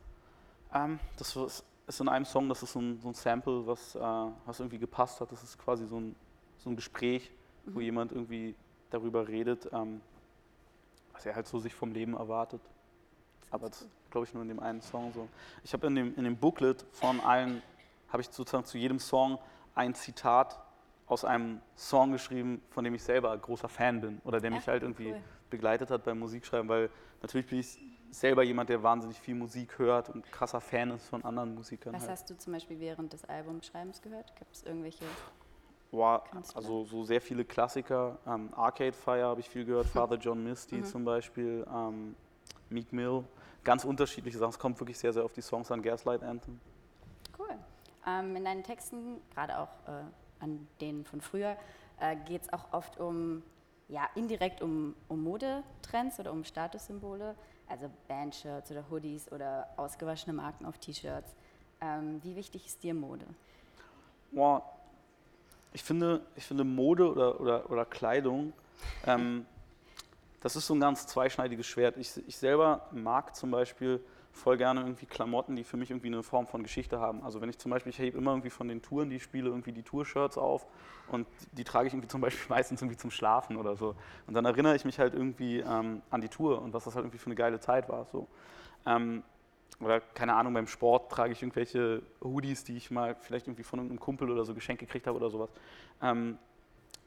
Ähm, 0.73 0.99
das 1.17 1.35
ist 1.87 1.99
in 1.99 2.09
einem 2.09 2.25
Song, 2.25 2.49
das 2.49 2.63
ist 2.63 2.73
so 2.73 2.79
ein, 2.79 2.99
so 2.99 3.09
ein 3.09 3.13
Sample, 3.13 3.65
was, 3.67 3.95
äh, 3.95 3.99
was 3.99 4.59
irgendwie 4.59 4.79
gepasst 4.79 5.21
hat. 5.21 5.31
Das 5.31 5.43
ist 5.43 5.57
quasi 5.57 5.85
so 5.85 5.99
ein, 5.99 6.15
so 6.57 6.69
ein 6.69 6.75
Gespräch, 6.75 7.31
mhm. 7.65 7.75
wo 7.75 7.79
jemand 7.81 8.11
irgendwie 8.11 8.55
darüber 8.89 9.27
redet, 9.27 9.69
ähm, 9.73 10.01
was 11.13 11.25
er 11.25 11.35
halt 11.35 11.47
so 11.47 11.59
sich 11.59 11.73
vom 11.73 11.91
Leben 11.91 12.15
erwartet. 12.15 12.61
Aber 13.51 13.69
das 13.69 13.87
glaube 14.09 14.27
ich 14.27 14.33
nur 14.33 14.43
in 14.43 14.49
dem 14.49 14.59
einen 14.59 14.81
Song 14.81 15.11
so. 15.13 15.27
Ich 15.63 15.73
habe 15.73 15.87
in 15.87 15.95
dem, 15.95 16.15
in 16.15 16.23
dem 16.23 16.37
Booklet 16.37 16.85
von 16.91 17.19
allen, 17.19 17.61
habe 18.09 18.21
ich 18.21 18.29
sozusagen 18.29 18.65
zu 18.65 18.77
jedem 18.77 18.99
Song 18.99 19.37
ein 19.75 19.93
Zitat 19.93 20.59
aus 21.07 21.23
einem 21.23 21.61
Song 21.75 22.11
geschrieben, 22.11 22.61
von 22.69 22.83
dem 22.83 22.95
ich 22.95 23.03
selber 23.03 23.37
großer 23.37 23.69
Fan 23.69 24.01
bin 24.01 24.21
oder 24.23 24.39
der 24.39 24.51
mich 24.51 24.67
halt 24.67 24.81
irgendwie 24.81 25.11
cool. 25.11 25.21
begleitet 25.49 25.91
hat 25.91 26.03
beim 26.03 26.17
Musikschreiben, 26.19 26.67
weil 26.67 26.89
natürlich 27.21 27.47
bin 27.47 27.59
ich 27.59 27.79
selber 28.09 28.43
jemand, 28.43 28.69
der 28.69 28.81
wahnsinnig 28.81 29.19
viel 29.19 29.35
Musik 29.35 29.77
hört 29.77 30.09
und 30.09 30.29
krasser 30.31 30.61
Fan 30.61 30.91
ist 30.91 31.07
von 31.07 31.23
anderen 31.23 31.53
Musikern. 31.53 31.93
Was 31.93 32.01
halt. 32.01 32.11
hast 32.11 32.29
du 32.29 32.37
zum 32.37 32.53
Beispiel 32.53 32.79
während 32.79 33.13
des 33.13 33.25
Albumschreibens 33.25 34.01
gehört? 34.01 34.35
Gibt 34.35 34.55
es 34.55 34.63
irgendwelche? 34.63 35.05
Boah, 35.91 36.23
also 36.55 36.83
so 36.85 37.03
sehr 37.03 37.21
viele 37.21 37.45
Klassiker. 37.45 38.17
Ähm, 38.25 38.49
Arcade 38.55 38.93
Fire 38.93 39.25
habe 39.25 39.41
ich 39.41 39.49
viel 39.49 39.65
gehört, 39.65 39.87
Father 39.93 40.17
John 40.17 40.43
Misty 40.43 40.77
mhm. 40.77 40.85
zum 40.85 41.05
Beispiel, 41.05 41.65
ähm, 41.71 42.15
Meek 42.69 42.91
Mill. 42.91 43.23
Ganz 43.63 43.83
unterschiedliche 43.83 44.37
Sachen. 44.37 44.51
Es 44.51 44.59
kommt 44.59 44.79
wirklich 44.79 44.97
sehr, 44.97 45.13
sehr 45.13 45.23
auf 45.23 45.33
die 45.33 45.41
Songs 45.41 45.71
an. 45.71 45.81
Gaslight 45.81 46.23
Anthem. 46.23 46.59
Ähm, 48.07 48.35
in 48.35 48.45
deinen 48.45 48.63
Texten, 48.63 49.21
gerade 49.33 49.57
auch 49.57 49.69
äh, 49.87 50.03
an 50.39 50.67
denen 50.79 51.05
von 51.05 51.21
früher, 51.21 51.57
äh, 51.99 52.15
geht 52.27 52.43
es 52.43 52.53
auch 52.53 52.71
oft 52.71 52.99
um, 52.99 53.41
ja, 53.87 54.07
indirekt 54.15 54.61
um, 54.61 54.95
um 55.07 55.23
Modetrends 55.23 56.19
oder 56.19 56.31
um 56.31 56.43
Statussymbole, 56.43 57.35
also 57.67 57.89
Bandshirts 58.07 58.71
oder 58.71 58.85
Hoodies 58.89 59.31
oder 59.31 59.67
ausgewaschene 59.77 60.33
Marken 60.33 60.65
auf 60.65 60.77
T-Shirts. 60.77 61.35
Ähm, 61.81 62.21
wie 62.23 62.35
wichtig 62.35 62.65
ist 62.65 62.83
dir 62.83 62.93
Mode? 62.93 63.25
Boah, 64.31 64.61
ich 65.73 65.83
finde, 65.83 66.21
ich 66.35 66.45
finde 66.45 66.63
Mode 66.63 67.11
oder, 67.11 67.39
oder, 67.39 67.71
oder 67.71 67.85
Kleidung, 67.85 68.53
ähm, 69.05 69.45
das 70.41 70.55
ist 70.55 70.67
so 70.67 70.75
ein 70.75 70.79
ganz 70.79 71.07
zweischneidiges 71.07 71.65
Schwert. 71.65 71.97
Ich, 71.97 72.11
ich 72.27 72.37
selber 72.37 72.87
mag 72.91 73.35
zum 73.35 73.49
Beispiel 73.49 73.99
voll 74.35 74.57
gerne 74.57 74.81
irgendwie 74.81 75.05
Klamotten, 75.05 75.55
die 75.55 75.63
für 75.63 75.77
mich 75.77 75.89
irgendwie 75.89 76.07
eine 76.07 76.21
Form 76.21 76.45
von 76.45 76.61
Geschichte 76.61 76.99
haben. 76.99 77.23
Also 77.23 77.41
wenn 77.41 77.49
ich 77.49 77.57
zum 77.57 77.71
Beispiel, 77.71 77.91
ich 77.91 77.99
hebe 77.99 78.17
immer 78.17 78.31
irgendwie 78.31 78.49
von 78.49 78.67
den 78.67 78.81
Touren, 78.81 79.09
die 79.09 79.15
ich 79.15 79.23
spiele, 79.23 79.49
irgendwie 79.49 79.71
die 79.71 79.81
Tour-Shirts 79.81 80.37
auf 80.37 80.67
und 81.07 81.25
die 81.53 81.63
trage 81.63 81.87
ich 81.87 81.93
irgendwie 81.93 82.09
zum 82.09 82.21
Beispiel 82.21 82.45
meistens 82.49 82.81
irgendwie 82.81 82.97
zum 82.97 83.11
Schlafen 83.11 83.55
oder 83.55 83.75
so. 83.75 83.95
Und 84.27 84.33
dann 84.33 84.45
erinnere 84.45 84.75
ich 84.75 84.85
mich 84.85 84.99
halt 84.99 85.13
irgendwie 85.13 85.59
ähm, 85.59 86.01
an 86.09 86.21
die 86.21 86.27
Tour 86.27 86.61
und 86.61 86.73
was 86.73 86.83
das 86.83 86.95
halt 86.95 87.05
irgendwie 87.05 87.17
für 87.17 87.27
eine 87.27 87.35
geile 87.35 87.59
Zeit 87.59 87.87
war. 87.87 88.05
So. 88.11 88.27
Ähm, 88.85 89.23
oder 89.79 89.99
keine 90.01 90.33
Ahnung, 90.33 90.53
beim 90.53 90.67
Sport 90.67 91.11
trage 91.11 91.33
ich 91.33 91.41
irgendwelche 91.41 92.01
Hoodies, 92.21 92.63
die 92.63 92.77
ich 92.77 92.91
mal 92.91 93.15
vielleicht 93.15 93.47
irgendwie 93.47 93.63
von 93.63 93.79
irgendeinem 93.79 93.99
Kumpel 93.99 94.29
oder 94.29 94.45
so 94.45 94.53
geschenkt 94.53 94.81
gekriegt 94.81 95.07
habe 95.07 95.17
oder 95.17 95.29
sowas. 95.29 95.49
Ähm, 96.01 96.37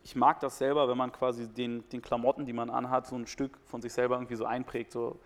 ich 0.03 0.17
mag 0.17 0.41
das 0.41 0.57
selber, 0.57 0.88
wenn 0.88 0.97
man 0.97 1.12
quasi 1.12 1.47
den, 1.47 1.87
den 1.91 2.01
Klamotten, 2.01 2.47
die 2.47 2.55
man 2.55 2.71
anhat, 2.71 3.07
so 3.07 3.17
ein 3.17 3.27
Stück 3.27 3.59
von 3.67 3.83
sich 3.83 3.93
selber 3.93 4.17
irgendwie 4.17 4.37
so 4.37 4.47
einprägt. 4.47 4.93
So, 4.93 5.19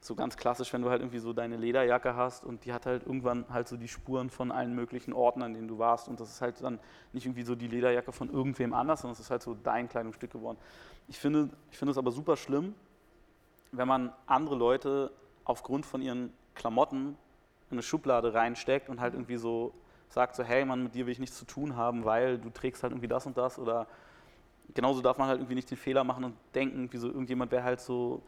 so 0.00 0.14
ganz 0.14 0.36
klassisch, 0.36 0.72
wenn 0.72 0.82
du 0.82 0.90
halt 0.90 1.00
irgendwie 1.02 1.18
so 1.18 1.32
deine 1.32 1.56
Lederjacke 1.56 2.14
hast 2.14 2.44
und 2.44 2.64
die 2.64 2.72
hat 2.72 2.86
halt 2.86 3.04
irgendwann 3.04 3.44
halt 3.48 3.66
so 3.66 3.76
die 3.76 3.88
Spuren 3.88 4.30
von 4.30 4.52
allen 4.52 4.74
möglichen 4.74 5.12
Orten, 5.12 5.42
an 5.42 5.54
denen 5.54 5.66
du 5.66 5.78
warst. 5.78 6.08
Und 6.08 6.20
das 6.20 6.30
ist 6.30 6.40
halt 6.40 6.62
dann 6.62 6.78
nicht 7.12 7.26
irgendwie 7.26 7.42
so 7.42 7.56
die 7.56 7.66
Lederjacke 7.66 8.12
von 8.12 8.30
irgendwem 8.32 8.74
anders, 8.74 9.00
sondern 9.00 9.14
es 9.14 9.20
ist 9.20 9.30
halt 9.30 9.42
so 9.42 9.54
dein 9.54 9.88
Kleidungsstück 9.88 10.30
geworden. 10.30 10.58
Ich 11.08 11.18
finde, 11.18 11.50
ich 11.70 11.78
finde 11.78 11.92
es 11.92 11.98
aber 11.98 12.12
super 12.12 12.36
schlimm, 12.36 12.74
wenn 13.72 13.88
man 13.88 14.12
andere 14.26 14.54
Leute 14.54 15.10
aufgrund 15.44 15.84
von 15.84 16.00
ihren 16.00 16.32
Klamotten 16.54 17.16
in 17.70 17.74
eine 17.74 17.82
Schublade 17.82 18.34
reinsteckt 18.34 18.88
und 18.88 19.00
halt 19.00 19.14
irgendwie 19.14 19.36
so 19.36 19.74
sagt 20.08 20.36
so, 20.36 20.42
hey 20.42 20.64
Mann, 20.64 20.82
mit 20.84 20.94
dir 20.94 21.06
will 21.06 21.12
ich 21.12 21.18
nichts 21.18 21.36
zu 21.36 21.44
tun 21.44 21.76
haben, 21.76 22.04
weil 22.04 22.38
du 22.38 22.50
trägst 22.50 22.82
halt 22.82 22.92
irgendwie 22.92 23.08
das 23.08 23.26
und 23.26 23.36
das 23.36 23.58
oder 23.58 23.86
genauso 24.74 25.02
darf 25.02 25.18
man 25.18 25.28
halt 25.28 25.40
irgendwie 25.40 25.54
nicht 25.54 25.70
den 25.70 25.76
Fehler 25.76 26.04
machen 26.04 26.24
und 26.24 26.36
denken, 26.54 26.90
wie 26.92 26.96
so 26.96 27.08
irgendjemand 27.08 27.50
wäre 27.50 27.64
halt 27.64 27.80
so 27.80 28.22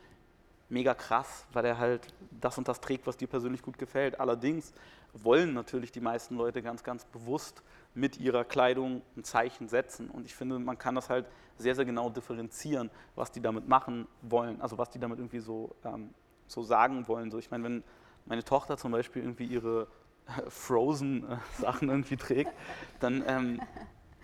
mega 0.70 0.94
krass, 0.94 1.46
weil 1.52 1.64
er 1.64 1.78
halt 1.78 2.06
das 2.40 2.56
und 2.56 2.68
das 2.68 2.80
trägt, 2.80 3.06
was 3.06 3.16
dir 3.16 3.28
persönlich 3.28 3.62
gut 3.62 3.78
gefällt. 3.78 4.20
Allerdings 4.20 4.72
wollen 5.12 5.52
natürlich 5.52 5.92
die 5.92 6.00
meisten 6.00 6.36
Leute 6.36 6.62
ganz, 6.62 6.84
ganz 6.84 7.04
bewusst 7.04 7.62
mit 7.94 8.18
ihrer 8.18 8.44
Kleidung 8.44 9.02
ein 9.16 9.24
Zeichen 9.24 9.68
setzen. 9.68 10.08
Und 10.08 10.26
ich 10.26 10.34
finde, 10.34 10.58
man 10.58 10.78
kann 10.78 10.94
das 10.94 11.10
halt 11.10 11.26
sehr, 11.56 11.74
sehr 11.74 11.84
genau 11.84 12.08
differenzieren, 12.08 12.90
was 13.16 13.32
die 13.32 13.40
damit 13.40 13.68
machen 13.68 14.06
wollen, 14.22 14.60
also 14.60 14.78
was 14.78 14.90
die 14.90 14.98
damit 14.98 15.18
irgendwie 15.18 15.40
so, 15.40 15.74
ähm, 15.84 16.14
so 16.46 16.62
sagen 16.62 17.06
wollen. 17.08 17.30
So, 17.30 17.38
ich 17.38 17.50
meine, 17.50 17.64
wenn 17.64 17.84
meine 18.26 18.44
Tochter 18.44 18.76
zum 18.76 18.92
Beispiel 18.92 19.22
irgendwie 19.22 19.46
ihre 19.46 19.88
Frozen-Sachen 20.48 21.88
irgendwie 21.88 22.16
trägt, 22.16 22.52
dann 23.00 23.24
ähm, 23.26 23.60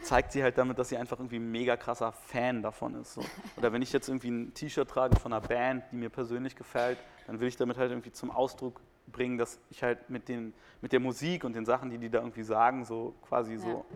zeigt 0.02 0.32
sie 0.32 0.42
halt 0.42 0.58
damit, 0.58 0.78
dass 0.78 0.88
sie 0.88 0.96
einfach 0.96 1.18
irgendwie 1.18 1.36
ein 1.36 1.50
mega 1.50 1.76
krasser 1.76 2.12
Fan 2.12 2.62
davon 2.62 2.94
ist. 2.94 3.14
So. 3.14 3.22
Oder 3.56 3.72
wenn 3.72 3.82
ich 3.82 3.92
jetzt 3.92 4.08
irgendwie 4.08 4.30
ein 4.30 4.54
T-Shirt 4.54 4.88
trage 4.88 5.16
von 5.16 5.32
einer 5.32 5.46
Band, 5.46 5.84
die 5.90 5.96
mir 5.96 6.10
persönlich 6.10 6.54
gefällt, 6.56 6.98
dann 7.26 7.40
will 7.40 7.48
ich 7.48 7.56
damit 7.56 7.76
halt 7.76 7.90
irgendwie 7.90 8.12
zum 8.12 8.30
Ausdruck 8.30 8.80
bringen, 9.06 9.38
dass 9.38 9.58
ich 9.70 9.82
halt 9.82 10.10
mit, 10.10 10.28
den, 10.28 10.52
mit 10.80 10.92
der 10.92 11.00
Musik 11.00 11.44
und 11.44 11.54
den 11.54 11.64
Sachen, 11.64 11.90
die 11.90 11.98
die 11.98 12.10
da 12.10 12.18
irgendwie 12.18 12.42
sagen, 12.42 12.84
so 12.84 13.14
quasi 13.22 13.54
ja. 13.54 13.58
so, 13.58 13.86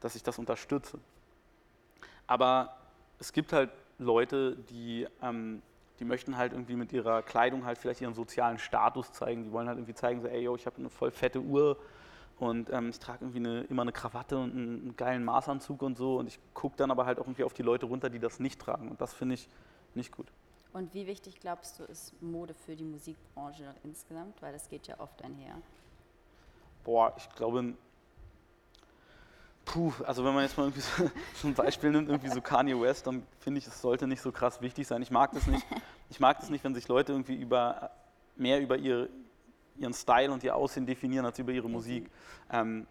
dass 0.00 0.14
ich 0.14 0.22
das 0.22 0.38
unterstütze. 0.38 0.98
Aber 2.26 2.76
es 3.18 3.32
gibt 3.32 3.52
halt 3.52 3.70
Leute, 3.98 4.56
die, 4.70 5.06
ähm, 5.22 5.62
die 5.98 6.04
möchten 6.04 6.36
halt 6.36 6.52
irgendwie 6.52 6.74
mit 6.74 6.92
ihrer 6.92 7.22
Kleidung 7.22 7.64
halt 7.64 7.78
vielleicht 7.78 8.00
ihren 8.00 8.14
sozialen 8.14 8.58
Status 8.58 9.12
zeigen. 9.12 9.44
Die 9.44 9.52
wollen 9.52 9.68
halt 9.68 9.78
irgendwie 9.78 9.94
zeigen, 9.94 10.20
so, 10.20 10.28
ey, 10.28 10.42
yo, 10.42 10.56
ich 10.56 10.66
habe 10.66 10.76
eine 10.78 10.90
voll 10.90 11.10
fette 11.10 11.40
Uhr 11.40 11.78
und 12.38 12.70
ähm, 12.70 12.90
ich 12.90 12.98
trage 12.98 13.24
irgendwie 13.24 13.38
eine, 13.38 13.60
immer 13.62 13.82
eine 13.82 13.92
Krawatte 13.92 14.36
und 14.38 14.50
einen, 14.50 14.80
einen 14.80 14.96
geilen 14.96 15.24
Maßanzug 15.24 15.82
und 15.82 15.96
so. 15.96 16.18
Und 16.18 16.26
ich 16.26 16.38
gucke 16.52 16.76
dann 16.76 16.90
aber 16.90 17.06
halt 17.06 17.18
auch 17.18 17.26
irgendwie 17.26 17.44
auf 17.44 17.54
die 17.54 17.62
Leute 17.62 17.86
runter, 17.86 18.10
die 18.10 18.18
das 18.18 18.40
nicht 18.40 18.60
tragen. 18.60 18.88
Und 18.90 19.00
das 19.00 19.14
finde 19.14 19.34
ich 19.34 19.48
nicht 19.94 20.10
gut. 20.10 20.26
Und 20.72 20.92
wie 20.92 21.06
wichtig 21.06 21.38
glaubst 21.40 21.78
du, 21.78 21.84
ist 21.84 22.20
Mode 22.20 22.52
für 22.52 22.74
die 22.74 22.84
Musikbranche 22.84 23.74
insgesamt? 23.84 24.42
Weil 24.42 24.52
das 24.52 24.68
geht 24.68 24.88
ja 24.88 24.98
oft 24.98 25.22
einher. 25.22 25.54
Boah, 26.82 27.14
ich 27.16 27.28
glaube, 27.30 27.74
puh, 29.64 29.92
also 30.04 30.24
wenn 30.24 30.34
man 30.34 30.42
jetzt 30.42 30.56
mal 30.58 30.64
irgendwie 30.64 30.80
so, 30.80 31.10
so 31.34 31.48
ein 31.48 31.54
Beispiel 31.54 31.92
nimmt, 31.92 32.08
irgendwie 32.08 32.30
so 32.30 32.40
Kanye 32.40 32.78
West, 32.80 33.06
dann 33.06 33.24
finde 33.38 33.58
ich, 33.58 33.66
es 33.68 33.80
sollte 33.80 34.08
nicht 34.08 34.20
so 34.20 34.32
krass 34.32 34.60
wichtig 34.60 34.88
sein. 34.88 35.00
Ich 35.02 35.12
mag 35.12 35.30
das 35.32 35.46
nicht. 35.46 35.64
Ich 36.10 36.18
mag 36.18 36.40
das 36.40 36.50
nicht, 36.50 36.64
wenn 36.64 36.74
sich 36.74 36.88
Leute 36.88 37.12
irgendwie 37.12 37.36
über 37.36 37.92
mehr 38.36 38.60
über 38.60 38.76
ihre, 38.76 39.08
ihren 39.76 39.94
Style 39.94 40.32
und 40.32 40.44
ihr 40.44 40.54
Aussehen 40.54 40.86
definieren 40.86 41.24
als 41.24 41.38
über 41.38 41.52
ihre 41.52 41.68
Musik. 41.68 42.10
Ähm, 42.50 42.86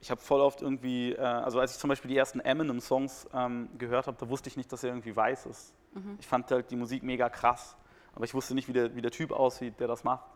ich 0.00 0.10
habe 0.10 0.20
voll 0.20 0.40
oft 0.40 0.62
irgendwie, 0.62 1.12
äh, 1.12 1.20
also 1.20 1.60
als 1.60 1.72
ich 1.72 1.78
zum 1.78 1.88
Beispiel 1.88 2.10
die 2.10 2.16
ersten 2.16 2.40
Eminem-Songs 2.40 3.28
ähm, 3.34 3.68
gehört 3.76 4.06
habe, 4.06 4.16
da 4.18 4.28
wusste 4.28 4.48
ich 4.48 4.56
nicht, 4.56 4.72
dass 4.72 4.82
er 4.82 4.90
irgendwie 4.90 5.14
weiß 5.14 5.46
ist. 5.46 5.74
Mhm. 5.92 6.16
Ich 6.18 6.26
fand 6.26 6.50
halt 6.50 6.70
die 6.70 6.76
Musik 6.76 7.02
mega 7.02 7.28
krass, 7.28 7.76
aber 8.14 8.24
ich 8.24 8.34
wusste 8.34 8.54
nicht, 8.54 8.68
wie 8.68 8.72
der, 8.72 8.94
wie 8.96 9.02
der 9.02 9.10
Typ 9.10 9.32
aussieht, 9.32 9.78
der 9.78 9.88
das 9.88 10.04
macht. 10.04 10.26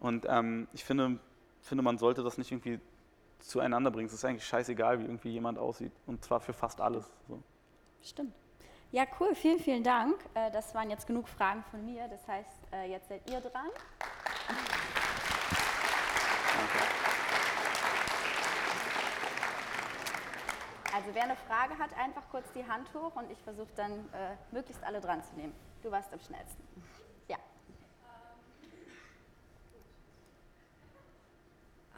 Und 0.00 0.26
ähm, 0.28 0.68
ich 0.72 0.84
finde, 0.84 1.18
finde, 1.60 1.82
man 1.82 1.96
sollte 1.96 2.22
das 2.22 2.36
nicht 2.36 2.52
irgendwie 2.52 2.78
zueinander 3.38 3.90
bringen. 3.90 4.06
Es 4.06 4.12
ist 4.12 4.24
eigentlich 4.24 4.46
scheißegal, 4.46 4.98
wie 5.00 5.04
irgendwie 5.04 5.30
jemand 5.30 5.58
aussieht. 5.58 5.92
Und 6.06 6.24
zwar 6.24 6.40
für 6.40 6.52
fast 6.52 6.80
alles. 6.80 7.10
So. 7.28 7.42
Stimmt. 8.02 8.34
Ja, 8.92 9.04
cool. 9.18 9.34
Vielen, 9.34 9.58
vielen 9.58 9.82
Dank. 9.82 10.16
Äh, 10.34 10.50
das 10.50 10.74
waren 10.74 10.90
jetzt 10.90 11.06
genug 11.06 11.28
Fragen 11.28 11.64
von 11.70 11.84
mir. 11.84 12.08
Das 12.08 12.26
heißt, 12.28 12.60
äh, 12.72 12.90
jetzt 12.90 13.08
seid 13.08 13.28
ihr 13.30 13.40
dran. 13.40 13.70
Danke. 16.56 16.96
Also 20.94 21.08
wer 21.12 21.24
eine 21.24 21.36
Frage 21.36 21.78
hat, 21.78 21.90
einfach 21.98 22.22
kurz 22.30 22.50
die 22.54 22.66
Hand 22.66 22.88
hoch 22.94 23.14
und 23.16 23.30
ich 23.30 23.38
versuche 23.42 23.68
dann 23.76 23.92
äh, 23.92 24.34
möglichst 24.50 24.82
alle 24.82 25.00
dran 25.00 25.22
zu 25.22 25.34
nehmen. 25.36 25.52
Du 25.82 25.90
warst 25.90 26.10
am 26.10 26.20
schnellsten. 26.20 26.62
Ja. 27.28 27.36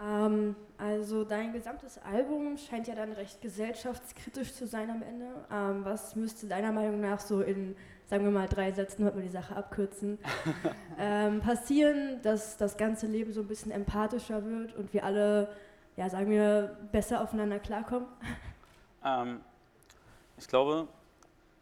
Ähm, 0.03 0.57
also 0.79 1.23
dein 1.23 1.53
gesamtes 1.53 1.99
Album 1.99 2.59
scheint 2.59 2.89
ja 2.89 2.97
dann 2.97 3.13
recht 3.13 3.41
gesellschaftskritisch 3.41 4.55
zu 4.55 4.67
sein 4.67 4.91
am 4.91 5.03
Ende. 5.03 5.27
Ähm, 5.53 5.85
was 5.85 6.17
müsste 6.17 6.49
deiner 6.49 6.73
Meinung 6.73 7.01
nach 7.01 7.21
so 7.21 7.41
in, 7.41 7.77
sagen 8.09 8.25
wir 8.25 8.31
mal, 8.31 8.49
drei 8.49 8.73
Sätzen, 8.73 9.05
wird 9.05 9.15
man 9.15 9.23
die 9.23 9.31
Sache 9.31 9.55
abkürzen, 9.55 10.19
ähm, 10.99 11.41
passieren, 11.41 12.21
dass 12.23 12.57
das 12.57 12.77
ganze 12.77 13.07
Leben 13.07 13.33
so 13.33 13.43
ein 13.43 13.47
bisschen 13.47 13.71
empathischer 13.71 14.45
wird 14.45 14.75
und 14.77 14.93
wir 14.95 15.05
alle, 15.05 15.49
ja, 15.97 16.09
sagen 16.09 16.31
wir, 16.31 16.77
besser 16.91 17.23
aufeinander 17.23 17.59
klarkommen? 17.59 18.09
Ähm, 19.05 19.41
ich 20.39 20.49
glaube, 20.49 20.89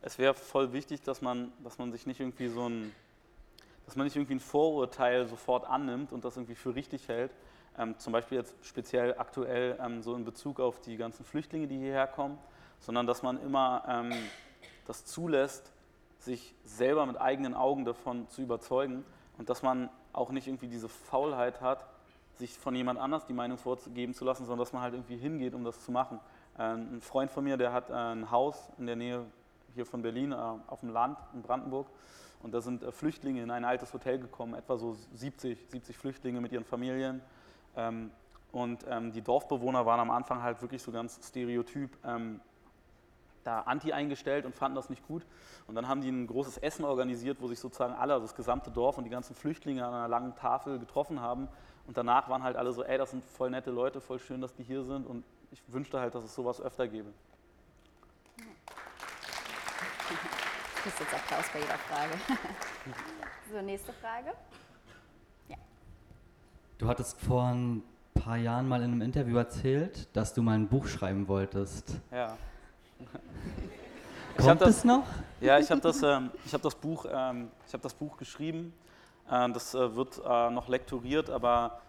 es 0.03 0.19
wäre 0.19 0.35
voll 0.35 0.73
wichtig, 0.73 1.03
dass 1.03 1.21
man, 1.21 1.53
dass 1.65 1.79
man 1.79 1.91
sich 1.91 2.07
nicht 2.07 2.21
irgendwie 2.21 2.49
so 2.49 2.69
ein, 2.69 2.93
dass 3.85 3.97
man 3.97 4.05
nicht 4.05 4.15
irgendwie 4.15 4.35
ein 4.35 4.41
Vorurteil 4.41 5.27
sofort 5.27 5.69
annimmt 5.69 6.13
und 6.13 6.25
das 6.25 6.37
irgendwie 6.37 6.55
für 6.55 6.77
richtig 6.77 7.09
hält. 7.09 7.33
Ähm, 7.77 7.99
zum 7.99 8.13
Beispiel 8.13 8.39
jetzt 8.39 8.55
speziell 8.63 9.17
aktuell 9.19 9.77
ähm, 9.85 10.01
so 10.01 10.15
in 10.15 10.25
Bezug 10.25 10.61
auf 10.61 10.81
die 10.81 10.97
ganzen 10.97 11.25
Flüchtlinge, 11.25 11.67
die 11.67 11.77
hierher 11.77 12.07
kommen, 12.07 12.39
sondern 12.79 13.07
dass 13.07 13.25
man 13.25 13.43
immer 13.43 13.85
ähm, 13.89 14.13
das 14.87 15.05
zulässt, 15.05 15.73
sich 16.18 16.55
selber 16.64 17.07
mit 17.07 17.20
eigenen 17.20 17.55
Augen 17.55 17.85
davon 17.85 18.29
zu 18.29 18.42
überzeugen 18.42 19.05
und 19.38 19.48
dass 19.48 19.62
man 19.62 19.90
auch 20.12 20.31
nicht 20.31 20.46
irgendwie 20.46 20.68
diese 20.68 20.88
Faulheit 20.88 21.61
hat, 21.61 21.87
sich 22.35 22.59
von 22.59 22.74
jemand 22.74 22.98
anders 22.98 23.26
die 23.26 23.33
Meinung 23.33 23.59
vorzugeben 23.59 24.14
zu 24.14 24.24
lassen, 24.24 24.44
sondern 24.44 24.64
dass 24.64 24.72
man 24.72 24.83
halt 24.83 24.94
irgendwie 24.94 25.16
hingeht, 25.16 25.55
um 25.55 25.64
das 25.64 25.85
zu 25.85 25.90
machen. 25.90 26.20
Ähm, 26.59 26.96
ein 26.96 27.00
Freund 27.00 27.31
von 27.31 27.44
mir, 27.44 27.57
der 27.57 27.72
hat 27.72 27.90
äh, 27.90 27.94
ein 27.94 28.31
Haus 28.31 28.70
in 28.79 28.87
der 28.87 28.96
Nähe 28.96 29.24
hier 29.74 29.87
von 29.87 30.02
Berlin 30.02 30.33
äh, 30.33 30.35
auf 30.35 30.81
dem 30.81 30.90
Land 30.90 31.18
in 31.35 31.42
Brandenburg 31.42 31.87
und 32.42 32.52
da 32.52 32.61
sind 32.61 32.83
äh, 32.83 32.92
Flüchtlinge 32.92 33.42
in 33.42 33.50
ein 33.50 33.64
altes 33.64 33.92
Hotel 33.92 34.18
gekommen, 34.18 34.55
etwa 34.55 34.76
so 34.76 34.96
70, 35.14 35.68
70 35.68 35.96
Flüchtlinge 35.96 36.40
mit 36.40 36.52
ihren 36.52 36.64
Familien. 36.64 37.20
Ähm, 37.76 38.11
und 38.52 38.85
ähm, 38.88 39.12
die 39.12 39.20
Dorfbewohner 39.20 39.85
waren 39.85 40.00
am 40.00 40.11
Anfang 40.11 40.42
halt 40.42 40.62
wirklich 40.62 40.83
so 40.83 40.92
ganz 40.92 41.20
stereotyp 41.22 41.90
da 43.47 43.61
anti 43.61 43.93
eingestellt 43.93 44.45
und 44.45 44.55
fanden 44.55 44.77
das 44.77 44.91
nicht 44.91 45.07
gut. 45.07 45.25
Und 45.67 45.75
dann 45.75 45.89
haben 45.89 46.01
die 46.01 46.09
ein 46.09 46.27
großes 46.27 46.59
Essen 46.59 46.85
organisiert, 46.85 47.39
wo 47.41 47.49
sich 47.49 47.61
sozusagen 47.61 47.95
alle, 47.95 48.15
also 48.15 48.27
das 48.27 48.35
gesamte 48.35 48.71
Dorf 48.71 48.99
und 48.99 49.05
die 49.05 49.11
ganzen 49.11 49.35
Flüchtlinge 49.35 49.87
an 49.87 49.95
einer 49.95 50.09
langen 50.09 50.35
Tafel 50.35 50.79
getroffen 50.79 51.21
haben. 51.21 51.49
Und 51.87 51.97
danach 51.97 52.29
waren 52.29 52.43
halt 52.43 52.57
alle 52.57 52.73
so, 52.73 52.83
ey, 52.83 52.99
das 52.99 53.11
sind 53.11 53.25
voll 53.25 53.51
nette 53.51 53.71
Leute, 53.71 54.01
voll 54.01 54.19
schön, 54.19 54.41
dass 54.41 54.55
die 54.55 54.65
hier 54.65 54.83
sind. 54.83 55.07
Und 55.07 55.25
ich 55.53 55.63
wünschte 55.69 56.01
halt, 56.01 56.15
dass 56.15 56.25
es 56.25 56.35
sowas 56.35 56.61
öfter 56.61 56.89
gäbe. 56.89 57.13
Ich 60.77 60.83
kriegst 60.83 61.01
jetzt 61.01 61.15
Applaus 61.15 61.45
bei 61.53 61.61
jeder 61.61 61.79
Frage. 61.79 62.13
so, 63.53 63.63
nächste 63.63 63.93
Frage. 63.93 64.33
Du 66.79 66.89
hattest 66.89 67.19
vor 67.19 67.45
ein 67.45 67.83
paar 68.15 68.37
Jahren 68.37 68.69
mal 68.69 68.83
in 68.83 68.93
einem 68.93 69.01
Interview 69.01 69.39
erzählt, 69.39 70.15
dass 70.15 70.35
du 70.35 70.43
mal 70.43 70.53
ein 70.53 70.69
Buch 70.69 70.87
schreiben 70.87 71.27
wolltest. 71.27 72.01
Ja. 72.11 72.37
Kommt 74.37 74.61
das- 74.61 74.69
es 74.79 74.85
noch? 74.85 75.05
Ja, 75.41 75.59
ich 75.59 75.71
habe 75.71 75.81
das, 75.81 76.03
ähm, 76.03 76.31
ich 76.45 76.53
hab 76.55 76.63
das, 76.63 76.75
Buch, 76.75 77.07
ähm, 77.11 77.51
ich 77.67 77.73
hab 77.75 77.83
das 77.83 77.95
Buch 77.95 78.17
geschrieben. 78.17 78.73
Ähm, 79.31 79.53
das 79.53 79.75
äh, 79.75 79.95
wird 79.97 80.21
äh, 80.25 80.51
noch 80.51 80.69
lektoriert, 80.69 81.31
aber 81.31 81.81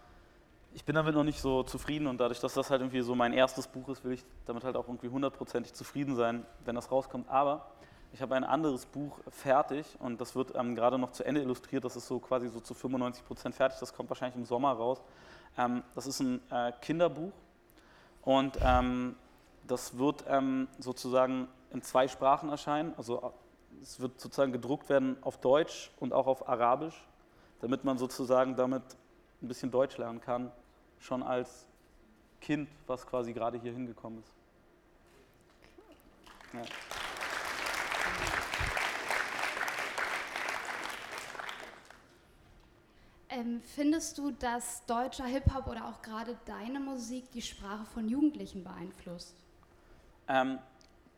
ich 0.74 0.84
bin 0.84 0.94
damit 0.94 1.14
noch 1.14 1.24
nicht 1.24 1.40
so 1.40 1.62
zufrieden 1.62 2.06
und 2.06 2.18
dadurch, 2.20 2.40
dass 2.40 2.54
das 2.54 2.70
halt 2.70 2.80
irgendwie 2.82 3.00
so 3.00 3.14
mein 3.14 3.32
erstes 3.32 3.66
Buch 3.66 3.88
ist, 3.88 4.04
will 4.04 4.12
ich 4.12 4.24
damit 4.46 4.64
halt 4.64 4.76
auch 4.76 4.86
irgendwie 4.86 5.08
hundertprozentig 5.08 5.72
zufrieden 5.72 6.14
sein, 6.16 6.44
wenn 6.64 6.74
das 6.74 6.90
rauskommt. 6.90 7.28
Aber 7.28 7.66
ich 8.12 8.22
habe 8.22 8.34
ein 8.34 8.44
anderes 8.44 8.86
Buch 8.86 9.18
fertig 9.30 9.86
und 10.00 10.20
das 10.20 10.34
wird 10.34 10.54
ähm, 10.54 10.74
gerade 10.74 10.98
noch 10.98 11.12
zu 11.12 11.24
Ende 11.24 11.40
illustriert. 11.42 11.84
Das 11.84 11.96
ist 11.96 12.06
so 12.06 12.18
quasi 12.18 12.48
so 12.48 12.60
zu 12.60 12.74
95 12.74 13.24
Prozent 13.24 13.54
fertig. 13.54 13.78
Das 13.78 13.92
kommt 13.94 14.08
wahrscheinlich 14.10 14.36
im 14.36 14.44
Sommer 14.44 14.72
raus. 14.72 15.00
Ähm, 15.56 15.82
das 15.94 16.06
ist 16.06 16.20
ein 16.20 16.40
äh, 16.50 16.72
Kinderbuch 16.80 17.32
und 18.22 18.58
ähm, 18.62 19.16
das 19.68 19.96
wird 19.98 20.24
ähm, 20.26 20.66
sozusagen 20.78 21.48
in 21.70 21.82
zwei 21.82 22.08
Sprachen 22.08 22.48
erscheinen. 22.48 22.94
Also 22.96 23.22
äh, 23.22 23.82
es 23.82 24.00
wird 24.00 24.20
sozusagen 24.20 24.52
gedruckt 24.52 24.88
werden 24.88 25.16
auf 25.22 25.40
Deutsch 25.40 25.90
und 26.00 26.12
auch 26.12 26.26
auf 26.26 26.48
Arabisch, 26.48 27.06
damit 27.60 27.84
man 27.84 27.98
sozusagen 27.98 28.56
damit 28.56 28.82
ein 29.40 29.48
bisschen 29.48 29.70
Deutsch 29.70 29.96
lernen 29.98 30.20
kann, 30.20 30.50
schon 30.98 31.22
als 31.22 31.66
Kind, 32.40 32.68
was 32.86 33.06
quasi 33.06 33.32
gerade 33.32 33.58
hier 33.58 33.72
hingekommen 33.72 34.20
ist. 34.20 34.32
Ja. 36.54 36.62
Ähm, 43.30 43.60
findest 43.74 44.16
du, 44.16 44.30
dass 44.30 44.84
deutscher 44.86 45.26
Hip-Hop 45.26 45.66
oder 45.66 45.86
auch 45.86 46.00
gerade 46.00 46.36
deine 46.46 46.80
Musik 46.80 47.30
die 47.32 47.42
Sprache 47.42 47.84
von 47.84 48.08
Jugendlichen 48.08 48.64
beeinflusst? 48.64 49.36
Ähm, 50.28 50.58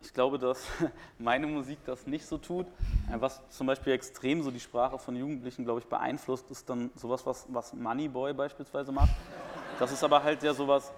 ich 0.02 0.14
glaube, 0.14 0.38
dass 0.38 0.66
meine 1.18 1.46
Musik 1.46 1.78
das 1.84 2.06
nicht 2.06 2.26
so 2.26 2.38
tut. 2.38 2.66
Äh, 3.10 3.20
Was 3.20 3.46
zum 3.50 3.66
Beispiel 3.66 3.92
extrem 3.92 4.42
so 4.42 4.50
die 4.50 4.60
Sprache 4.60 4.98
von 4.98 5.16
Jugendlichen, 5.16 5.64
glaube 5.64 5.80
ich, 5.80 5.86
beeinflusst, 5.86 6.50
ist 6.50 6.68
dann 6.70 6.90
sowas, 6.94 7.26
was, 7.26 7.46
was 7.48 7.74
Moneyboy 7.74 8.32
beispielsweise 8.32 8.92
macht. 8.92 9.10
Das 9.78 9.92
ist 9.92 10.04
aber 10.04 10.22
halt 10.22 10.42
ja 10.42 10.54
sowas, 10.54 10.92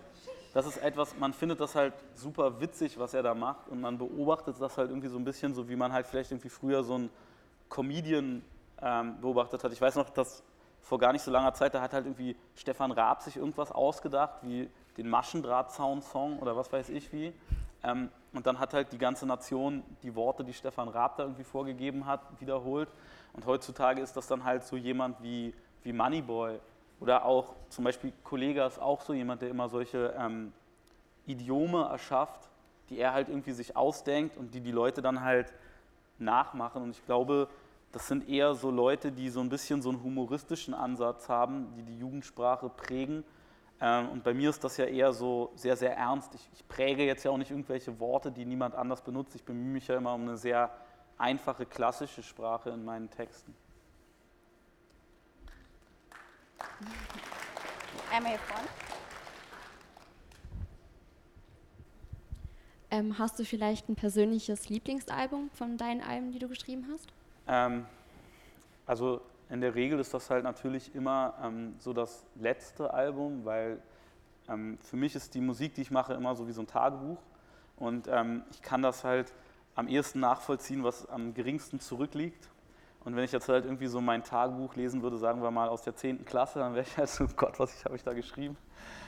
das 0.55 0.67
ist 0.67 0.77
etwas, 0.79 1.17
man 1.17 1.33
findet 1.33 1.61
das 1.61 1.75
halt 1.75 1.95
super 2.15 2.61
witzig, 2.61 2.99
was 2.99 3.15
er 3.15 3.23
da 3.23 3.35
macht 3.35 3.69
und 3.69 3.81
man 3.81 3.97
beobachtet 3.97 4.57
das 4.61 4.77
halt 4.77 4.91
irgendwie 4.91 5.09
so 5.09 5.19
ein 5.19 5.25
bisschen 5.25 5.55
so, 5.55 5.69
wie 5.69 5.77
man 5.77 5.93
halt 5.93 6.07
vielleicht 6.07 6.31
irgendwie 6.31 6.51
früher 6.51 6.83
so 6.85 6.95
einen 6.95 7.11
Comedian 7.69 8.45
ähm, 8.83 9.21
beobachtet 9.21 9.65
hat. 9.65 9.73
Ich 9.73 9.81
weiß 9.81 9.95
noch, 9.97 10.11
dass 10.11 10.43
vor 10.83 10.99
gar 10.99 11.13
nicht 11.13 11.23
so 11.23 11.31
langer 11.31 11.55
Zeit, 11.55 11.75
da 11.75 11.81
hat 11.81 11.93
halt 11.93 12.07
irgendwie 12.07 12.37
Stefan 12.55 12.91
Raab 12.91 13.23
sich 13.23 13.37
irgendwas 13.37 13.73
ausgedacht, 13.73 14.41
wie 14.43 14.69
den 14.97 15.09
Maschendrahtzaun-Song 15.09 16.41
oder 16.41 16.57
was 16.57 16.71
weiß 16.73 16.91
ich 16.91 17.13
wie. 17.13 17.33
Ähm, 17.85 18.11
und 18.33 18.47
dann 18.47 18.59
hat 18.59 18.73
halt 18.75 18.93
die 18.93 18.99
ganze 18.99 19.27
Nation 19.27 19.83
die 20.03 20.15
Worte, 20.15 20.45
die 20.45 20.55
Stefan 20.55 20.89
Raab 20.89 21.17
da 21.17 21.25
irgendwie 21.25 21.45
vorgegeben 21.45 22.07
hat, 22.07 22.21
wiederholt. 22.41 22.89
Und 23.33 23.47
heutzutage 23.47 24.01
ist 24.01 24.17
das 24.17 24.27
dann 24.27 24.45
halt 24.45 24.65
so 24.65 24.77
jemand 24.77 25.23
wie, 25.23 25.55
wie 25.83 25.93
Moneyboy 25.93 26.59
oder 27.01 27.25
auch 27.25 27.55
zum 27.69 27.85
Beispiel 27.85 28.13
Kollega 28.23 28.65
ist 28.67 28.79
auch 28.79 29.01
so 29.01 29.13
jemand, 29.13 29.43
der 29.43 29.51
immer 29.51 29.69
solche 29.69 30.15
ähm, 30.17 30.53
Idiome 31.27 31.89
erschafft, 31.91 32.49
die 32.91 32.99
er 32.99 33.13
halt 33.13 33.29
irgendwie 33.29 33.53
sich 33.53 33.77
ausdenkt 33.77 34.37
und 34.37 34.55
die 34.55 34.61
die 34.61 34.71
Leute 34.71 35.03
dann 35.03 35.21
halt 35.21 35.53
nachmachen. 36.19 36.83
Und 36.83 36.91
ich 36.91 37.05
glaube, 37.05 37.49
das 37.91 38.07
sind 38.07 38.29
eher 38.29 38.55
so 38.55 38.71
Leute, 38.71 39.11
die 39.11 39.29
so 39.31 39.41
ein 39.41 39.49
bisschen 39.49 39.83
so 39.83 39.91
einen 39.91 40.03
humoristischen 40.03 40.75
Ansatz 40.75 41.29
haben, 41.29 41.75
die 41.77 41.83
die 41.83 41.99
Jugendsprache 41.99 42.69
prägen. 42.69 43.25
Ähm, 43.85 44.11
und 44.11 44.23
bei 44.23 44.33
mir 44.33 44.49
ist 44.49 44.63
das 44.63 44.77
ja 44.77 44.85
eher 44.85 45.13
so 45.13 45.51
sehr, 45.57 45.77
sehr 45.77 45.97
ernst. 45.97 46.33
Ich, 46.37 46.49
ich 46.55 46.69
präge 46.69 47.05
jetzt 47.05 47.25
ja 47.25 47.33
auch 47.33 47.37
nicht 47.37 47.51
irgendwelche 47.51 47.99
Worte, 47.99 48.31
die 48.31 48.45
niemand 48.45 48.77
anders 48.77 49.03
benutzt. 49.03 49.35
Ich 49.35 49.45
bemühe 49.45 49.73
mich 49.73 49.89
ja 49.89 49.97
immer 49.97 50.15
um 50.15 50.23
eine 50.23 50.37
sehr 50.37 50.71
einfache, 51.19 51.67
klassische 51.67 52.23
Sprache 52.23 52.71
in 52.71 52.85
meinen 52.85 53.11
Texten. 53.11 53.53
Einmal 58.13 58.33
hier 58.33 58.41
vorne. 58.41 58.69
Ähm, 62.93 63.19
hast 63.19 63.37
du 63.39 63.45
vielleicht 63.45 63.89
ein 63.89 63.97
persönliches 63.97 64.69
Lieblingsalbum 64.69 65.51
von 65.55 65.77
deinen 65.77 66.03
Alben, 66.03 66.31
die 66.31 66.39
du 66.39 66.47
geschrieben 66.47 66.87
hast? 66.93 67.09
Ähm, 67.49 67.87
also 68.87 69.23
in 69.53 69.61
der 69.61 69.75
Regel 69.75 70.01
ist 70.01 70.15
das 70.15 70.31
halt 70.31 70.45
natürlich 70.45 70.95
immer 70.95 71.35
ähm, 71.45 71.75
so 71.79 71.93
das 71.93 72.25
letzte 72.37 72.93
Album, 72.95 73.45
weil 73.45 73.79
ähm, 74.49 74.79
für 74.81 74.97
mich 74.97 75.15
ist 75.15 75.35
die 75.35 75.43
Musik, 75.43 75.75
die 75.75 75.83
ich 75.83 75.91
mache, 75.91 76.15
immer 76.15 76.35
so 76.35 76.49
wie 76.49 76.53
so 76.53 76.63
ein 76.63 76.67
Tagebuch. 76.67 77.19
Und 77.77 78.09
ähm, 78.09 78.43
ich 78.51 78.63
kann 78.63 78.81
das 78.81 79.05
halt 79.05 79.33
am 79.75 79.89
ehesten 79.89 80.21
nachvollziehen, 80.21 80.83
was 80.85 81.07
am 81.09 81.35
geringsten 81.35 81.81
zurückliegt. 81.81 82.49
Und 83.05 83.15
wenn 83.15 83.25
ich 83.25 83.33
jetzt 83.33 83.49
halt 83.49 83.65
irgendwie 83.67 83.89
so 83.89 84.01
mein 84.01 84.25
Tagebuch 84.25 84.75
lesen 84.75 85.03
würde, 85.03 85.19
sagen 85.19 85.43
wir 85.43 85.51
mal 85.51 85.69
aus 85.69 85.83
der 85.83 85.95
10. 85.97 86.25
Klasse, 86.25 86.61
dann 86.61 86.75
wäre 86.75 86.87
ich 86.87 86.97
halt 86.97 87.11
so, 87.11 87.27
Gott, 87.37 87.59
was 87.61 87.85
habe 87.85 87.97
ich 87.97 88.03
da 88.05 88.15
geschrieben? 88.15 88.57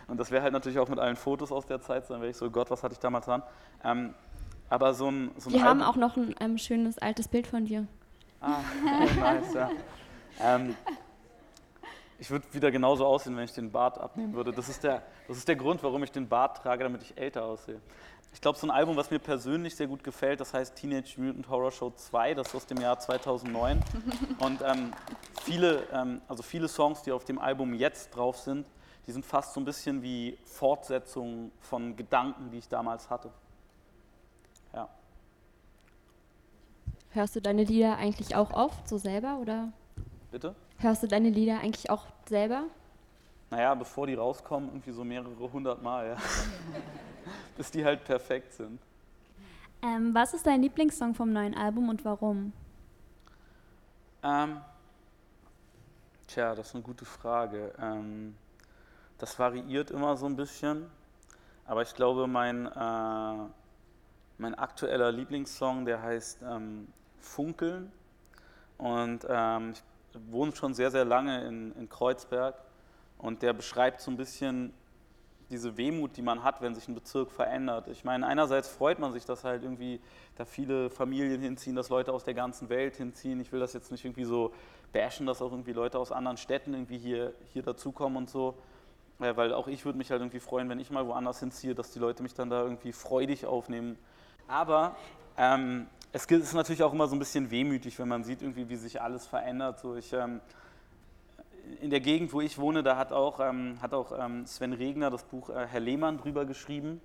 Und 0.09 0.19
das 0.21 0.31
wäre 0.31 0.43
halt 0.43 0.53
natürlich 0.53 0.79
auch 0.79 0.89
mit 0.89 0.99
allen 0.99 1.17
Fotos 1.17 1.53
aus 1.53 1.65
der 1.65 1.81
Zeit, 1.81 2.11
dann 2.11 2.21
wäre 2.21 2.31
ich 2.31 2.37
so, 2.37 2.51
Gott, 2.51 2.71
was 2.71 2.83
hatte 2.83 2.93
ich 2.93 2.99
damals 2.99 3.25
dran? 3.25 3.43
Ähm, 3.83 4.13
aber 4.69 4.93
so 4.93 5.11
ein, 5.11 5.31
so 5.39 5.49
ein 5.49 5.55
Wir 5.55 5.63
haben 5.63 5.81
Album- 5.83 5.89
auch 5.89 5.97
noch 5.97 6.17
ein 6.19 6.35
ähm, 6.41 6.59
schönes 6.59 6.99
altes 6.99 7.29
Bild 7.29 7.47
von 7.47 7.65
dir. 7.65 7.87
Ah, 8.43 8.59
okay, 9.03 9.21
nice, 9.21 9.55
ja. 9.55 9.71
Ähm, 10.41 10.77
Ich 12.19 12.31
würde 12.31 12.47
wieder 12.53 12.71
genauso 12.71 13.05
aussehen, 13.05 13.37
wenn 13.37 13.45
ich 13.45 13.53
den 13.53 13.71
Bart 13.71 13.99
abnehmen 13.99 14.35
würde. 14.35 14.53
Das 14.53 14.69
ist, 14.69 14.85
der, 14.85 15.03
das 15.27 15.37
ist 15.37 15.49
der 15.49 15.57
Grund, 15.57 15.83
warum 15.83 16.03
ich 16.05 16.13
den 16.13 16.29
Bart 16.29 16.59
trage, 16.59 16.85
damit 16.85 17.03
ich 17.03 17.19
älter 17.19 17.45
aussehe. 17.45 17.81
Ich 18.33 18.41
glaube, 18.41 18.59
so 18.59 18.67
ein 18.67 18.71
Album, 18.71 18.97
was 18.97 19.11
mir 19.11 19.19
persönlich 19.19 19.77
sehr 19.77 19.89
gut 19.89 20.03
gefällt, 20.03 20.41
das 20.41 20.55
heißt 20.55 20.75
Teenage 20.75 21.21
Mutant 21.21 21.49
Horror 21.49 21.71
Show 21.71 21.91
2, 21.91 22.35
das 22.35 22.49
ist 22.49 22.55
aus 22.55 22.67
dem 22.67 22.81
Jahr 22.81 22.99
2009. 22.99 23.83
Und 24.39 24.63
ähm, 24.63 24.93
viele, 25.43 25.87
ähm, 25.93 26.21
also 26.27 26.43
viele 26.43 26.69
Songs, 26.69 27.03
die 27.03 27.13
auf 27.13 27.25
dem 27.25 27.39
Album 27.39 27.75
jetzt 27.75 28.17
drauf 28.17 28.39
sind, 28.39 28.67
die 29.07 29.13
sind 29.13 29.27
fast 29.27 29.53
so 29.53 29.61
ein 29.61 29.65
bisschen 29.65 30.03
wie 30.03 30.39
Fortsetzungen 30.45 31.53
von 31.61 31.95
Gedanken, 31.95 32.51
die 32.51 32.59
ich 32.59 32.69
damals 32.69 33.11
hatte. 33.11 33.31
Ja. 34.73 34.89
Hörst 37.11 37.37
du 37.37 37.43
deine 37.43 37.65
Lieder 37.65 37.97
eigentlich 37.97 38.35
auch 38.35 38.53
oft 38.53 38.89
so 38.89 38.99
selber 38.99 39.39
oder 39.41 39.73
Bitte? 40.35 40.53
hörst 40.79 41.01
du 41.01 41.07
deine 41.07 41.31
Lieder 41.31 41.61
eigentlich 41.61 41.89
auch 41.91 42.07
selber? 42.29 42.65
Naja, 43.51 43.73
bevor 43.77 44.09
die 44.09 44.15
rauskommen, 44.15 44.69
irgendwie 44.69 44.91
so 44.91 45.05
mehrere 45.05 45.53
hundert 45.53 45.81
Mal, 45.81 46.09
ja. 46.09 46.17
Bis 47.57 47.71
die 47.71 47.85
halt 47.85 48.03
perfekt 48.03 48.53
sind. 48.53 48.81
Ähm, 49.81 50.13
was 50.13 50.35
ist 50.35 50.45
dein 50.45 50.61
Lieblingssong 50.61 51.15
vom 51.15 51.33
neuen 51.33 51.57
Album 51.57 51.89
und 51.89 52.05
warum? 52.05 52.53
Ähm, 54.25 54.61
tja, 56.27 56.53
das 56.57 56.67
ist 56.67 56.75
eine 56.75 56.83
gute 56.83 57.05
Frage. 57.05 57.73
Ähm, 57.81 58.35
das 59.19 59.39
variiert 59.39 59.93
immer 59.93 60.17
so 60.17 60.27
ein 60.27 60.35
bisschen, 60.35 60.91
aber 61.65 61.83
ich 61.83 61.95
glaube, 61.95 62.27
mein, 62.27 62.67
äh, 62.67 63.49
mein 64.39 64.55
aktueller 64.57 65.13
Lieblingssong, 65.13 65.85
der 65.85 66.03
heißt 66.03 66.43
ähm, 66.43 66.89
Funkeln. 67.21 67.93
Und 68.79 69.25
ähm, 69.31 69.71
ich 69.71 69.94
wohne 70.29 70.55
schon 70.55 70.75
sehr, 70.75 70.91
sehr 70.91 71.05
lange 71.05 71.47
in, 71.47 71.73
in 71.73 71.89
Kreuzberg 71.89 72.55
und 73.19 73.43
der 73.43 73.53
beschreibt 73.53 74.01
so 74.01 74.11
ein 74.11 74.17
bisschen 74.17 74.73
diese 75.51 75.77
Wehmut, 75.77 76.17
die 76.17 76.23
man 76.23 76.43
hat, 76.43 76.63
wenn 76.63 76.75
sich 76.75 76.89
ein 76.89 76.95
Bezirk 76.95 77.31
verändert. 77.31 77.89
Ich 77.89 78.05
meine, 78.05 78.27
einerseits 78.27 78.69
freut 78.69 78.99
man 78.99 79.13
sich, 79.13 79.25
dass 79.25 79.45
halt 79.45 79.63
irgendwie 79.63 80.01
da 80.37 80.45
viele 80.45 80.91
Familien 80.91 81.41
hinziehen, 81.41 81.77
dass 81.77 81.91
Leute 81.91 82.13
aus 82.13 82.25
der 82.25 82.35
ganzen 82.35 82.69
Welt 82.69 82.97
hinziehen. 82.97 83.41
Ich 83.41 83.53
will 83.53 83.61
das 83.61 83.73
jetzt 83.73 83.93
nicht 83.93 84.05
irgendwie 84.05 84.25
so 84.25 84.53
bashen, 84.93 85.27
dass 85.27 85.43
auch 85.43 85.53
irgendwie 85.53 85.73
Leute 85.73 85.99
aus 85.99 86.13
anderen 86.13 86.39
Städten 86.39 86.73
irgendwie 86.73 86.99
hier, 86.99 87.35
hier 87.53 87.63
dazukommen 87.63 88.17
und 88.17 88.31
so. 88.31 88.55
Ja, 89.21 89.37
weil 89.37 89.53
auch 89.53 89.69
ich 89.69 89.85
würde 89.85 89.99
mich 89.99 90.11
halt 90.11 90.21
irgendwie 90.23 90.41
freuen, 90.41 90.69
wenn 90.69 90.81
ich 90.81 90.91
mal 90.91 91.07
woanders 91.07 91.41
hinziehe, 91.41 91.75
dass 91.75 91.93
die 91.93 91.99
Leute 91.99 92.23
mich 92.23 92.35
dann 92.35 92.51
da 92.51 92.63
irgendwie 92.63 92.93
freudig 92.93 93.47
aufnehmen. 93.47 93.97
Aber 94.49 94.97
ähm, 95.37 95.87
es 96.15 96.27
ist 96.27 96.55
natürlich 96.55 96.83
auch 96.85 96.93
immer 96.93 97.09
so 97.09 97.17
ein 97.17 97.19
bisschen 97.19 97.51
wehmütig, 97.51 97.99
wenn 97.99 98.07
man 98.07 98.23
sieht, 98.23 98.41
irgendwie, 98.41 98.69
wie 98.69 98.77
sich 98.77 99.03
alles 99.03 99.27
verändert. 99.27 99.81
So 99.81 99.97
ich, 99.97 100.13
ähm, 100.13 100.41
in 101.81 101.91
der 101.91 101.99
Gegend, 101.99 102.33
wo 102.33 102.41
ich 102.41 102.57
wohne, 102.57 102.85
da 102.85 102.97
hat 102.97 103.13
auch, 103.13 103.41
ähm, 103.41 103.79
hat 103.83 103.93
auch 103.95 104.17
ähm, 104.17 104.47
Sven 104.47 104.73
Regner 104.73 105.11
das 105.11 105.25
Buch 105.25 105.51
äh, 105.51 105.67
Herr 105.67 105.81
Lehmann 105.81 106.19
drüber 106.19 106.45
geschrieben, 106.45 107.01